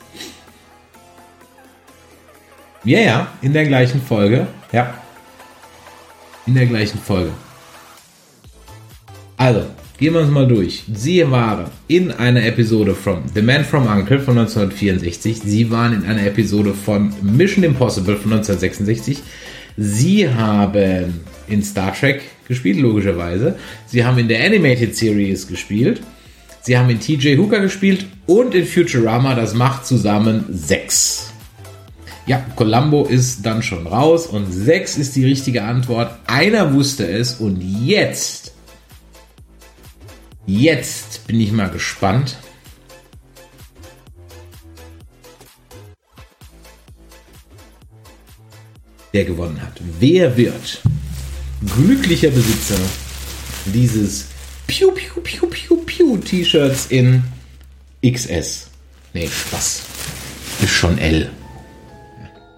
Ja, 2.82 2.98
ja, 2.98 3.28
in 3.42 3.52
der 3.52 3.64
gleichen 3.64 4.02
Folge. 4.02 4.48
Ja. 4.72 4.92
In 6.46 6.56
der 6.56 6.66
gleichen 6.66 6.98
Folge. 6.98 7.30
Also, 9.42 9.62
gehen 9.98 10.14
wir 10.14 10.20
uns 10.20 10.30
mal 10.30 10.46
durch. 10.46 10.84
Sie 10.94 11.28
waren 11.28 11.64
in 11.88 12.12
einer 12.12 12.46
Episode 12.46 12.94
von 12.94 13.24
The 13.34 13.42
Man 13.42 13.64
from 13.64 13.88
Uncle 13.88 14.20
von 14.20 14.38
1964. 14.38 15.40
Sie 15.44 15.68
waren 15.68 15.94
in 15.94 16.04
einer 16.04 16.24
Episode 16.24 16.72
von 16.72 17.12
Mission 17.22 17.64
Impossible 17.64 18.14
von 18.14 18.34
1966. 18.34 19.18
Sie 19.76 20.28
haben 20.28 21.22
in 21.48 21.60
Star 21.64 21.92
Trek 21.92 22.22
gespielt, 22.46 22.78
logischerweise. 22.78 23.56
Sie 23.86 24.04
haben 24.04 24.18
in 24.18 24.28
der 24.28 24.46
Animated 24.46 24.94
Series 24.94 25.48
gespielt. 25.48 26.02
Sie 26.60 26.78
haben 26.78 26.88
in 26.90 27.00
TJ 27.00 27.36
Hooker 27.36 27.58
gespielt 27.58 28.06
und 28.26 28.54
in 28.54 28.64
Futurama. 28.64 29.34
Das 29.34 29.54
macht 29.54 29.86
zusammen 29.86 30.44
sechs. 30.50 31.32
Ja, 32.26 32.46
Columbo 32.54 33.06
ist 33.06 33.44
dann 33.44 33.64
schon 33.64 33.88
raus 33.88 34.28
und 34.28 34.52
6 34.52 34.98
ist 34.98 35.16
die 35.16 35.24
richtige 35.24 35.64
Antwort. 35.64 36.14
Einer 36.28 36.72
wusste 36.72 37.08
es 37.08 37.34
und 37.34 37.60
jetzt, 37.60 38.51
jetzt 40.46 41.26
bin 41.26 41.40
ich 41.40 41.52
mal 41.52 41.70
gespannt. 41.70 42.36
Der 49.12 49.24
gewonnen 49.24 49.60
hat. 49.60 49.80
Wer 49.98 50.36
wird 50.36 50.80
glücklicher 51.74 52.30
Besitzer 52.30 52.78
dieses 53.66 54.28
Piu 54.66 54.90
Piu 54.92 55.20
Piu 55.20 55.46
Piu 55.48 55.76
Piu 55.76 56.16
T-Shirts 56.16 56.86
in 56.86 57.22
XS? 58.04 58.70
Nee, 59.12 59.28
Spaß. 59.28 59.82
Ist 60.62 60.70
schon 60.70 60.98
L. 60.98 61.30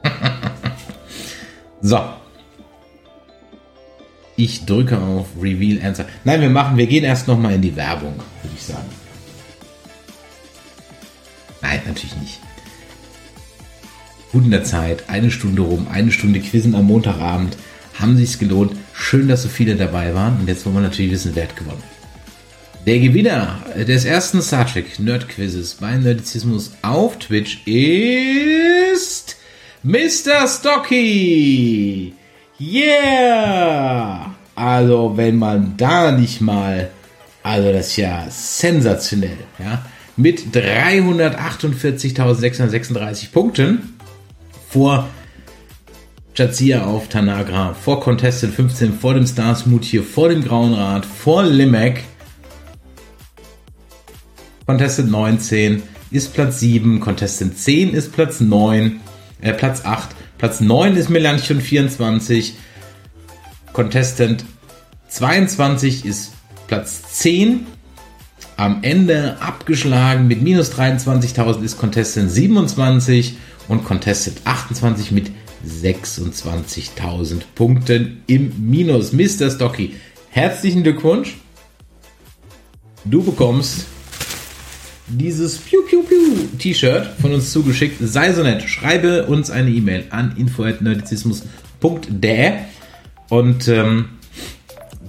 so. 1.80 2.24
Ich 4.37 4.66
drücke 4.66 4.99
auf 4.99 5.28
Reveal 5.41 5.85
Answer. 5.85 6.07
Nein, 6.24 6.41
wir 6.41 6.51
machen, 6.51 6.76
wir 6.76 6.87
gehen 6.87 7.05
erst 7.05 7.28
nochmal 7.28 7.55
in 7.55 7.62
die 7.62 7.76
Werbung, 7.76 8.14
würde 8.43 8.57
ich 8.57 8.62
sagen. 8.62 8.89
Nein, 11.62 11.80
natürlich 11.87 12.16
nicht. 12.16 12.41
Gut 14.32 14.45
in 14.45 14.51
der 14.51 14.64
Zeit, 14.64 15.09
eine 15.09 15.30
Stunde 15.30 15.62
rum, 15.62 15.87
eine 15.89 16.11
Stunde 16.11 16.41
Quizzen 16.41 16.74
am 16.74 16.87
Montagabend. 16.87 17.57
Haben 17.99 18.16
sich's 18.16 18.41
gelohnt. 18.41 18.72
Schön, 18.93 19.28
dass 19.28 19.43
so 19.43 19.49
viele 19.49 19.76
dabei 19.76 20.14
waren. 20.14 20.41
Und 20.41 20.49
jetzt 20.49 20.66
wollen 20.66 20.74
wir 20.74 20.82
natürlich 20.82 21.12
wissen, 21.12 21.30
wer 21.35 21.45
hat 21.45 21.57
gewonnen. 21.57 21.82
Der 22.87 22.99
Gewinner 22.99 23.64
des 23.76 24.05
ersten 24.05 24.43
Star 24.43 24.66
Trek 24.66 24.99
Nerd 24.99 25.28
Quizzes 25.28 25.74
bei 25.74 25.97
Nerdizismus 25.97 26.72
auf 26.82 27.18
Twitch 27.18 27.62
ist 27.66 29.37
Mr. 29.85 30.47
Stocky! 30.49 32.14
Yeah! 32.61 34.34
Also, 34.55 35.16
wenn 35.16 35.36
man 35.36 35.76
da 35.76 36.12
nicht 36.12 36.40
mal, 36.40 36.90
also 37.42 37.72
das 37.72 37.88
ist 37.88 37.96
ja 37.96 38.26
sensationell, 38.30 39.38
ja, 39.59 39.84
mit 40.16 40.55
348.636 40.55 43.32
Punkten 43.32 43.96
vor 44.68 45.09
Jazia 46.36 46.84
auf 46.84 47.09
Tanagra, 47.09 47.74
vor 47.74 47.98
Contested 48.00 48.52
15, 48.52 48.96
vor 48.98 49.14
dem 49.14 49.26
Stars 49.26 49.66
Mut 49.66 49.82
hier, 49.84 50.05
vor 50.05 50.28
dem 50.28 50.44
Grauen 50.44 50.74
Rad, 50.74 51.05
vor 51.05 51.42
Limek. 51.42 52.05
Contested 54.66 55.11
19 55.11 55.82
ist 56.11 56.32
Platz 56.32 56.61
7, 56.61 57.00
Contested 57.00 57.59
10 57.59 57.92
ist 57.92 58.12
Platz 58.12 58.40
9 58.40 59.00
äh, 59.40 59.52
Platz 59.52 59.84
8. 59.84 60.14
Platz 60.45 60.61
9 60.61 60.97
ist 60.97 61.09
Melanchthon 61.09 61.59
24. 61.59 62.53
Contestant 63.72 64.45
22 65.09 66.05
ist 66.05 66.32
Platz 66.66 67.03
10. 67.14 67.66
Am 68.59 68.82
Ende 68.82 69.38
abgeschlagen 69.40 70.28
mit 70.28 70.42
minus 70.42 70.70
23.000 70.72 71.62
ist 71.62 71.78
Contestant 71.78 72.30
27 72.30 73.38
und 73.68 73.86
Contestant 73.86 74.42
28 74.45 75.12
mit 75.12 75.30
26.000 75.66 77.40
Punkten 77.55 78.22
im 78.26 78.53
Minus. 78.68 79.14
Mr. 79.14 79.51
Stocky, 79.51 79.95
herzlichen 80.28 80.82
Glückwunsch. 80.82 81.38
Du 83.07 83.22
bekommst 83.22 83.86
dieses 85.07 85.59
Piu 85.59 85.82
Piu 85.82 86.02
Piu 86.02 86.48
T-Shirt 86.59 87.07
von 87.20 87.34
uns 87.34 87.52
zugeschickt. 87.52 87.98
Sei 88.00 88.32
so 88.32 88.42
nett, 88.42 88.68
schreibe 88.68 89.26
uns 89.26 89.50
eine 89.50 89.70
E-Mail 89.70 90.07
an 90.11 90.34
info@nerdizismus.de 90.36 92.52
und 93.28 93.68
ähm, 93.68 94.07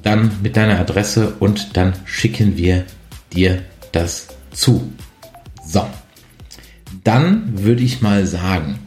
dann 0.04 0.32
mit 0.44 0.58
deiner 0.58 0.80
Adresse 0.80 1.34
und 1.40 1.78
dann 1.78 1.94
schicken 2.06 2.58
wir 2.58 2.86
dir 3.34 3.64
das 3.92 4.28
zu. 4.52 4.92
So, 5.66 5.88
dann 7.04 7.64
würde 7.64 7.82
ich 7.84 8.02
mal 8.02 8.28
sagen, 8.28 8.80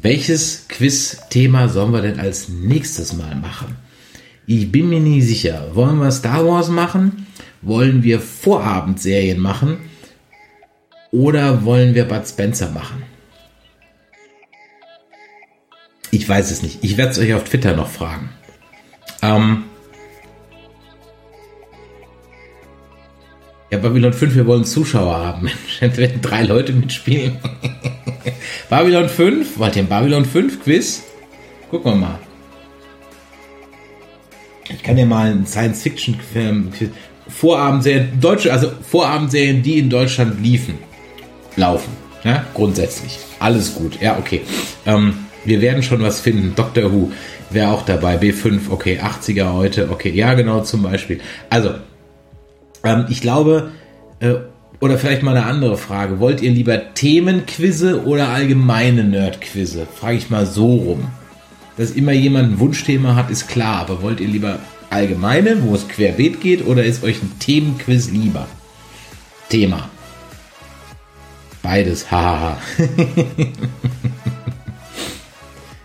welches 0.00 0.68
Quiz-Thema 0.68 1.68
sollen 1.68 1.92
wir 1.92 2.02
denn 2.02 2.20
als 2.20 2.48
nächstes 2.48 3.12
mal 3.12 3.34
machen? 3.34 3.76
Ich 4.46 4.72
bin 4.72 4.88
mir 4.88 5.00
nie 5.00 5.20
sicher. 5.20 5.72
Wollen 5.74 5.98
wir 5.98 6.10
Star 6.10 6.46
Wars 6.46 6.68
machen? 6.68 7.26
Wollen 7.62 8.02
wir 8.02 8.20
Vorabendserien 8.20 9.38
machen? 9.38 9.78
Oder 11.12 11.64
wollen 11.64 11.94
wir 11.94 12.04
Bud 12.04 12.26
Spencer 12.26 12.70
machen? 12.70 13.02
Ich 16.12 16.28
weiß 16.28 16.50
es 16.50 16.62
nicht. 16.62 16.78
Ich 16.82 16.96
werde 16.96 17.12
es 17.12 17.18
euch 17.18 17.34
auf 17.34 17.44
Twitter 17.44 17.74
noch 17.76 17.88
fragen. 17.88 18.30
Ähm 19.22 19.64
ja, 23.70 23.78
Babylon 23.78 24.12
5, 24.12 24.34
wir 24.34 24.46
wollen 24.46 24.64
Zuschauer 24.64 25.16
haben. 25.16 25.42
Mensch, 25.80 25.96
werden 25.96 26.20
drei 26.20 26.44
Leute 26.44 26.72
mitspielen. 26.72 27.38
Babylon 28.70 29.08
5? 29.08 29.58
Wollt 29.58 29.76
ihr 29.76 29.82
ein 29.82 29.88
Babylon 29.88 30.24
5 30.24 30.62
Quiz? 30.62 31.02
Gucken 31.70 31.92
wir 31.92 31.96
mal. 31.96 32.18
Ich 34.68 34.82
kann 34.82 34.96
ja 34.96 35.04
mal 35.04 35.30
einen 35.30 35.46
Science-Fiction-Film, 35.46 36.72
Vorabendserien, 37.28 38.20
deutsche, 38.20 38.52
also 38.52 38.70
Vorabendserien, 38.88 39.62
die 39.62 39.78
in 39.80 39.90
Deutschland 39.90 40.40
liefen 40.40 40.78
laufen. 41.56 41.90
Ja, 42.24 42.44
grundsätzlich. 42.54 43.18
Alles 43.38 43.74
gut. 43.74 44.00
Ja, 44.00 44.18
okay. 44.18 44.42
Ähm, 44.86 45.14
wir 45.44 45.60
werden 45.60 45.82
schon 45.82 46.02
was 46.02 46.20
finden. 46.20 46.54
Doctor 46.54 46.92
Who 46.92 47.12
wäre 47.50 47.70
auch 47.70 47.84
dabei. 47.84 48.16
B5, 48.16 48.70
okay. 48.70 49.00
80er 49.00 49.52
heute, 49.54 49.90
okay. 49.90 50.10
Ja, 50.10 50.34
genau, 50.34 50.60
zum 50.60 50.82
Beispiel. 50.82 51.20
Also, 51.48 51.74
ähm, 52.84 53.06
ich 53.08 53.20
glaube, 53.20 53.70
äh, 54.20 54.34
oder 54.80 54.98
vielleicht 54.98 55.22
mal 55.22 55.36
eine 55.36 55.46
andere 55.46 55.76
Frage. 55.76 56.20
Wollt 56.20 56.40
ihr 56.40 56.50
lieber 56.50 56.94
Themenquizze 56.94 58.04
oder 58.04 58.30
allgemeine 58.30 59.04
Nerdquizze? 59.04 59.86
Frage 59.86 60.16
ich 60.16 60.30
mal 60.30 60.46
so 60.46 60.74
rum. 60.74 61.08
Dass 61.76 61.90
immer 61.90 62.12
jemand 62.12 62.52
ein 62.52 62.58
Wunschthema 62.58 63.14
hat, 63.14 63.30
ist 63.30 63.48
klar. 63.48 63.80
Aber 63.80 64.02
wollt 64.02 64.20
ihr 64.20 64.28
lieber 64.28 64.58
allgemeine, 64.88 65.62
wo 65.62 65.74
es 65.74 65.86
querbeet 65.86 66.40
geht, 66.40 66.66
oder 66.66 66.84
ist 66.84 67.04
euch 67.04 67.22
ein 67.22 67.32
Themenquiz 67.38 68.10
lieber? 68.10 68.48
Thema. 69.50 69.89
Beides, 71.70 72.10
hahaha. 72.10 72.58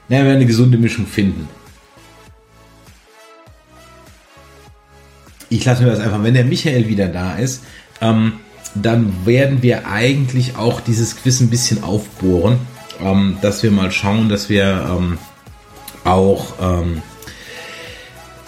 Na, 0.10 0.18
wir 0.18 0.26
werden 0.26 0.38
eine 0.38 0.48
gesunde 0.48 0.80
Mischung 0.80 1.06
finden. 1.06 1.48
Ich 5.52 5.64
lasse 5.64 5.84
mir 5.84 5.92
das 5.92 6.00
einfach, 6.00 6.24
wenn 6.24 6.34
der 6.34 6.44
Michael 6.44 6.88
wieder 6.88 7.08
da 7.08 7.36
ist, 7.36 7.66
ähm, 8.02 8.40
dann 8.74 9.28
werden 9.28 9.62
wir 9.62 9.88
eigentlich 9.88 10.58
auch 10.58 10.82
dieses 10.82 11.18
Quiz 11.18 11.40
ein 11.42 11.52
bisschen 11.52 11.84
aufbohren, 11.84 12.58
ähm, 13.00 13.38
dass 13.44 13.62
wir 13.62 13.70
mal 13.70 13.92
schauen, 13.92 14.28
dass 14.28 14.50
wir 14.50 14.88
ähm, 14.90 15.20
auch, 16.04 16.56
ähm, 16.60 17.04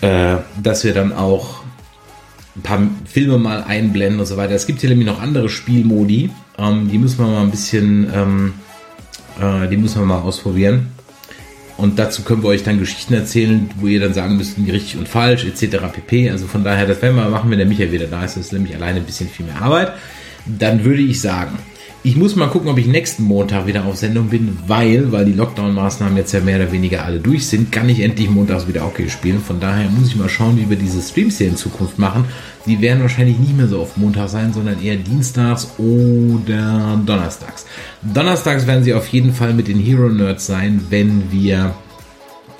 äh, 0.01 0.38
dass 0.59 0.83
wir 0.83 0.95
dann 0.95 1.13
auch 1.13 1.61
ein 2.55 2.63
paar 2.63 2.81
Filme 3.05 3.38
mal 3.38 3.63
einblenden 3.63 4.21
und 4.21 4.25
so 4.25 4.38
weiter. 4.38 4.55
Es 4.55 4.65
gibt 4.65 4.81
hier 4.81 4.89
nämlich 4.89 5.05
noch 5.05 5.21
andere 5.21 5.49
Spielmodi, 5.49 6.31
ähm, 6.58 6.89
die 6.89 6.97
müssen 6.97 7.20
wir 7.20 7.28
mal 7.28 7.41
ein 7.41 7.51
bisschen, 7.51 8.12
ähm, 8.14 8.53
äh, 9.39 9.68
die 9.68 9.78
müssen 9.78 10.01
wir 10.01 10.05
mal 10.05 10.22
ausprobieren. 10.22 10.88
Und 11.78 11.99
dazu 11.99 12.24
können 12.24 12.41
wir 12.41 12.49
euch 12.49 12.64
dann 12.64 12.80
Geschichten 12.80 13.14
erzählen, 13.14 13.70
wo 13.76 13.86
ihr 13.86 13.99
dann 13.99 14.14
sagen 14.14 14.38
müsst, 14.38 14.58
richtig 14.58 14.97
und 14.97 15.08
falsch, 15.08 15.45
etc. 15.45 15.78
pp. 15.93 16.32
Also 16.32 16.47
von 16.47 16.64
daher, 16.64 16.88
das 16.88 17.01
werden 17.03 17.16
wir 17.16 17.30
machen, 17.30 17.51
wenn 17.51 17.60
der 17.60 17.68
Michael 17.68 17.91
wieder 17.91 18.08
da 18.08 18.26
ist. 18.26 18.36
Das 18.36 18.45
ist 18.47 18.53
nämlich 18.53 18.76
alleine 18.76 18.99
ein 18.99 19.05
bisschen 19.05 19.30
viel 19.30 19.45
mehr 19.45 19.62
Arbeit. 19.62 19.93
Dann 20.47 20.84
würde 20.84 21.03
ich 21.03 21.22
sagen, 21.22 21.60
Ich 22.08 22.16
muss 22.16 22.38
mal 22.38 22.47
gucken, 22.47 22.70
ob 22.70 22.78
ich 22.78 22.88
nächsten 22.88 23.24
Montag 23.24 23.68
wieder 23.68 23.84
auf 23.84 23.97
Sendung 23.97 24.30
bin, 24.30 24.58
weil, 24.66 25.12
weil 25.12 25.26
die 25.26 25.34
Lockdown-Maßnahmen 25.34 26.16
jetzt 26.16 26.32
ja 26.32 26.39
mehr 26.39 26.55
oder 26.55 26.72
weniger 26.72 27.03
alle 27.03 27.20
durch 27.20 27.47
sind, 27.47 27.70
kann 27.70 27.89
ich 27.89 27.99
endlich 27.99 28.30
montags 28.30 28.66
wieder 28.66 28.86
Hockey 28.86 29.10
spielen. 29.10 29.41
Von 29.41 29.60
daher 29.60 29.89
muss 29.89 30.08
ich 30.08 30.16
mal 30.16 30.30
schauen, 30.30 30.58
wie 30.58 30.70
wir 30.70 30.78
diese 30.78 31.01
Streams 31.01 31.38
hier 31.38 31.49
in 31.49 31.58
Zukunft 31.58 31.99
machen. 31.99 32.24
Die 32.66 32.80
werden 32.80 33.01
wahrscheinlich 33.01 33.38
nicht 33.39 33.58
mehr 33.58 33.68
so 33.68 33.82
auf 33.82 33.97
Montag 33.97 34.30
sein, 34.30 34.53
sondern 34.53 34.82
eher 34.82 34.95
dienstags 34.95 35.72
oder 35.78 36.97
donnerstags. 37.05 37.66
Donnerstags 38.01 38.66
werden 38.68 38.86
sie 38.86 38.93
auf 38.93 39.10
jeden 39.10 39.34
Fall 39.34 39.53
mit 39.53 39.68
den 39.68 39.78
Hero 39.78 40.08
Nerds 40.08 40.47
sein, 40.47 40.86
wenn 40.89 41.30
wir 41.30 41.76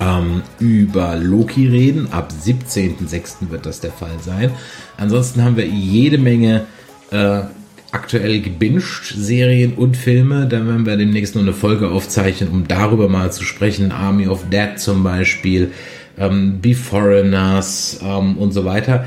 ähm, 0.02 0.42
über 0.60 1.16
Loki 1.16 1.70
reden. 1.70 2.10
Ab 2.12 2.34
17.06. 2.38 3.50
wird 3.50 3.66
das 3.66 3.80
der 3.80 3.94
Fall 3.94 4.20
sein. 4.20 4.52
Ansonsten 4.98 5.42
haben 5.42 5.56
wir 5.56 5.66
jede 5.66 6.18
Menge 6.18 6.66
äh, 7.12 7.44
aktuell 7.92 8.42
gebinged 8.42 9.14
Serien 9.16 9.74
und 9.74 9.96
Filme. 9.98 10.48
Da 10.48 10.66
werden 10.66 10.86
wir 10.86 10.98
demnächst 10.98 11.36
noch 11.36 11.42
eine 11.42 11.54
Folge 11.54 11.90
aufzeichnen, 11.90 12.50
um 12.50 12.68
darüber 12.68 13.10
mal 13.10 13.32
zu 13.32 13.44
sprechen. 13.44 13.92
Army 13.92 14.28
of 14.28 14.50
Dead 14.50 14.78
zum 14.78 15.04
Beispiel, 15.04 15.72
ähm, 16.18 16.60
Be 16.62 16.74
Foreigners 16.74 18.00
ähm, 18.04 18.38
und 18.38 18.52
so 18.52 18.66
weiter. 18.66 19.06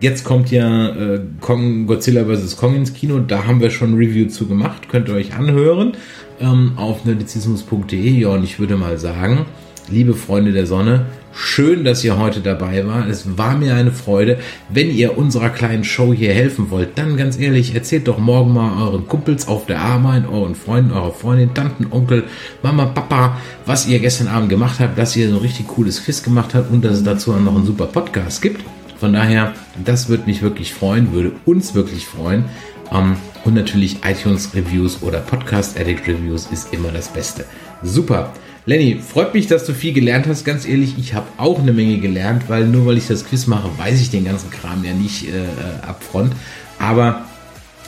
Jetzt 0.00 0.24
kommt 0.24 0.50
ja 0.50 0.88
äh, 0.88 1.20
Kong, 1.40 1.86
Godzilla 1.86 2.24
vs. 2.24 2.56
Kong 2.56 2.74
ins 2.74 2.92
Kino. 2.92 3.20
Da 3.20 3.46
haben 3.46 3.60
wir 3.60 3.70
schon 3.70 3.94
Review 3.94 4.28
zu 4.28 4.46
gemacht. 4.46 4.88
Könnt 4.90 5.08
ihr 5.08 5.14
euch 5.14 5.34
anhören 5.34 5.92
ähm, 6.40 6.72
auf 6.76 7.04
nerdizismus.de. 7.04 8.10
Ja, 8.10 8.28
und 8.28 8.44
ich 8.44 8.58
würde 8.58 8.76
mal 8.76 8.98
sagen, 8.98 9.46
liebe 9.88 10.14
Freunde 10.14 10.52
der 10.52 10.66
Sonne, 10.66 11.06
schön, 11.32 11.84
dass 11.84 12.04
ihr 12.04 12.18
heute 12.18 12.40
dabei 12.40 12.86
war. 12.86 13.06
Es 13.08 13.36
war 13.36 13.56
mir 13.56 13.74
eine 13.74 13.92
Freude. 13.92 14.38
Wenn 14.68 14.90
ihr 14.90 15.18
unserer 15.18 15.50
kleinen 15.50 15.84
Show 15.84 16.12
hier 16.12 16.32
helfen 16.32 16.70
wollt, 16.70 16.96
dann 16.96 17.16
ganz 17.16 17.38
ehrlich, 17.38 17.74
erzählt 17.74 18.08
doch 18.08 18.18
morgen 18.18 18.52
mal 18.52 18.82
euren 18.82 19.06
Kumpels 19.06 19.48
auf 19.48 19.66
der 19.66 19.80
Arbeit, 19.80 20.26
euren 20.26 20.54
Freunden, 20.54 20.92
eurer 20.92 21.12
Freundin, 21.12 21.54
Tanten, 21.54 21.86
Onkel, 21.90 22.24
Mama, 22.62 22.86
Papa, 22.86 23.38
was 23.66 23.86
ihr 23.86 23.98
gestern 23.98 24.28
Abend 24.28 24.48
gemacht 24.48 24.80
habt, 24.80 24.98
dass 24.98 25.16
ihr 25.16 25.28
so 25.28 25.36
ein 25.36 25.42
richtig 25.42 25.66
cooles 25.68 26.04
Quiz 26.04 26.22
gemacht 26.22 26.54
habt 26.54 26.70
und 26.70 26.84
dass 26.84 26.94
es 26.94 27.04
dazu 27.04 27.32
noch 27.32 27.54
einen 27.54 27.66
super 27.66 27.86
Podcast 27.86 28.40
gibt. 28.40 28.64
Von 28.98 29.12
daher, 29.12 29.52
das 29.84 30.08
würde 30.08 30.24
mich 30.26 30.40
wirklich 30.40 30.72
freuen, 30.72 31.12
würde 31.12 31.32
uns 31.44 31.74
wirklich 31.74 32.06
freuen. 32.06 32.44
Um, 32.90 33.16
und 33.44 33.54
natürlich 33.54 34.04
iTunes 34.04 34.54
Reviews 34.54 35.02
oder 35.02 35.18
Podcast 35.18 35.78
Addict 35.80 36.06
Reviews 36.06 36.48
ist 36.52 36.72
immer 36.72 36.90
das 36.92 37.08
Beste. 37.08 37.44
Super. 37.82 38.32
Lenny, 38.66 38.98
freut 38.98 39.34
mich, 39.34 39.46
dass 39.46 39.66
du 39.66 39.74
viel 39.74 39.92
gelernt 39.92 40.26
hast. 40.26 40.44
Ganz 40.44 40.66
ehrlich, 40.66 40.94
ich 40.98 41.12
habe 41.12 41.26
auch 41.36 41.60
eine 41.60 41.72
Menge 41.72 41.98
gelernt, 41.98 42.44
weil 42.48 42.66
nur 42.66 42.86
weil 42.86 42.96
ich 42.96 43.06
das 43.06 43.26
Quiz 43.26 43.46
mache, 43.46 43.68
weiß 43.76 44.00
ich 44.00 44.10
den 44.10 44.24
ganzen 44.24 44.50
Kram 44.50 44.82
ja 44.84 44.94
nicht 44.94 45.28
äh, 45.28 45.86
upfront. 45.86 46.32
Aber 46.78 47.26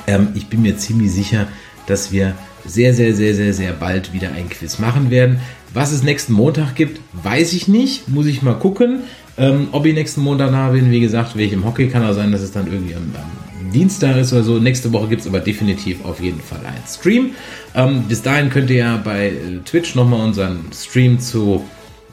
ähm, 0.06 0.28
ich 0.34 0.48
bin 0.48 0.60
mir 0.60 0.76
ziemlich 0.76 1.12
sicher, 1.12 1.46
dass 1.86 2.12
wir 2.12 2.34
sehr, 2.66 2.92
sehr, 2.92 3.14
sehr, 3.14 3.34
sehr, 3.34 3.54
sehr 3.54 3.72
bald 3.72 4.12
wieder 4.12 4.32
ein 4.32 4.50
Quiz 4.50 4.78
machen 4.78 5.10
werden. 5.10 5.40
Was 5.72 5.92
es 5.92 6.02
nächsten 6.02 6.34
Montag 6.34 6.74
gibt, 6.74 7.00
weiß 7.12 7.54
ich 7.54 7.68
nicht. 7.68 8.08
Muss 8.08 8.26
ich 8.26 8.42
mal 8.42 8.58
gucken. 8.58 9.00
Ähm, 9.38 9.68
ob 9.72 9.86
ich 9.86 9.94
nächsten 9.94 10.20
Montag 10.20 10.50
da 10.50 10.70
bin, 10.70 10.90
wie 10.90 11.00
gesagt, 11.00 11.36
wäre 11.36 11.46
ich 11.46 11.52
im 11.52 11.64
Hockey, 11.64 11.88
kann 11.88 12.04
auch 12.04 12.14
sein, 12.14 12.32
dass 12.32 12.42
es 12.42 12.52
dann 12.52 12.66
irgendwie 12.66 12.94
am, 12.94 13.02
am 13.14 13.45
Dienstag 13.76 14.16
ist 14.16 14.32
oder 14.32 14.42
so. 14.42 14.58
Nächste 14.58 14.90
Woche 14.92 15.08
gibt 15.08 15.20
es 15.20 15.28
aber 15.28 15.40
definitiv 15.40 16.02
auf 16.04 16.18
jeden 16.20 16.40
Fall 16.40 16.60
einen 16.64 16.82
Stream. 16.88 17.32
Ähm, 17.74 18.04
bis 18.08 18.22
dahin 18.22 18.48
könnt 18.48 18.70
ihr 18.70 18.78
ja 18.78 18.96
bei 18.96 19.28
äh, 19.28 19.32
Twitch 19.64 19.94
nochmal 19.94 20.26
unseren 20.26 20.64
Stream 20.72 21.20
zu, 21.20 21.62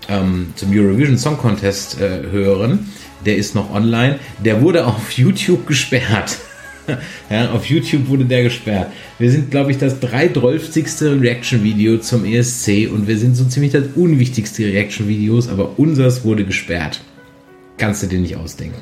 ähm, 0.09 0.53
zum 0.55 0.72
Eurovision 0.72 1.18
Song 1.18 1.38
Contest 1.38 2.01
äh, 2.01 2.24
hören. 2.30 2.91
Der 3.26 3.38
ist 3.38 3.55
noch 3.55 3.74
online. 3.74 4.20
Der 4.43 4.61
wurde 4.61 4.86
auf 4.88 5.11
YouTube 5.11 5.66
gesperrt. 5.66 6.38
ja, 7.30 7.51
auf 7.51 7.66
YouTube 7.68 8.09
wurde 8.09 8.26
der 8.26 8.43
gesperrt. 8.43 8.91
Wir 9.18 9.32
sind, 9.32 9.49
glaube 9.49 9.72
ich, 9.72 9.78
das 9.78 10.01
312. 10.01 11.22
Reaction-Video 11.22 11.97
zum 11.99 12.26
ESC 12.26 12.91
und 12.91 13.07
wir 13.07 13.18
sind 13.18 13.38
so 13.38 13.45
ziemlich 13.45 13.72
das 13.72 13.86
unwichtigste 13.95 14.66
Reaction-Videos, 14.66 15.47
aber 15.47 15.80
unseres 15.80 16.26
wurde 16.26 16.43
gesperrt. 16.43 16.99
Kannst 17.78 18.03
du 18.03 18.07
dir 18.07 18.20
nicht 18.20 18.36
ausdenken. 18.36 18.82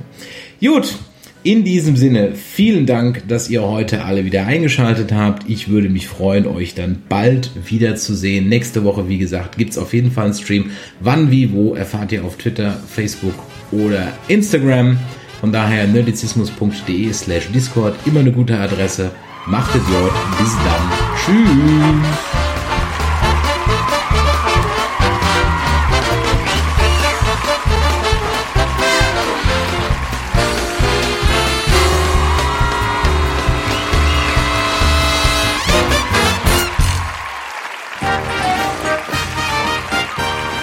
Gut, 0.59 0.95
in 1.43 1.63
diesem 1.63 1.95
Sinne, 1.95 2.35
vielen 2.35 2.85
Dank, 2.85 3.27
dass 3.27 3.49
ihr 3.49 3.63
heute 3.63 4.03
alle 4.05 4.25
wieder 4.25 4.45
eingeschaltet 4.45 5.11
habt. 5.11 5.49
Ich 5.49 5.69
würde 5.69 5.89
mich 5.89 6.07
freuen, 6.07 6.45
euch 6.45 6.75
dann 6.75 7.01
bald 7.09 7.51
wiederzusehen. 7.67 8.47
Nächste 8.47 8.83
Woche, 8.83 9.09
wie 9.09 9.17
gesagt, 9.17 9.57
gibt 9.57 9.71
es 9.71 9.77
auf 9.77 9.93
jeden 9.93 10.11
Fall 10.11 10.25
einen 10.25 10.33
Stream. 10.33 10.71
Wann, 10.99 11.31
wie, 11.31 11.51
wo, 11.51 11.73
erfahrt 11.73 12.11
ihr 12.11 12.23
auf 12.23 12.37
Twitter, 12.37 12.79
Facebook 12.87 13.35
oder 13.71 14.13
Instagram. 14.27 14.97
Von 15.39 15.51
daher 15.51 15.87
nerdizismus.de 15.87 17.11
slash 17.13 17.49
Discord, 17.51 17.95
immer 18.05 18.19
eine 18.19 18.31
gute 18.31 18.57
Adresse. 18.57 19.11
Macht 19.47 19.73
es 19.73 19.83
gut, 19.83 20.11
bis 20.37 20.55
dann. 20.63 20.91
Tschüss. 21.25 22.30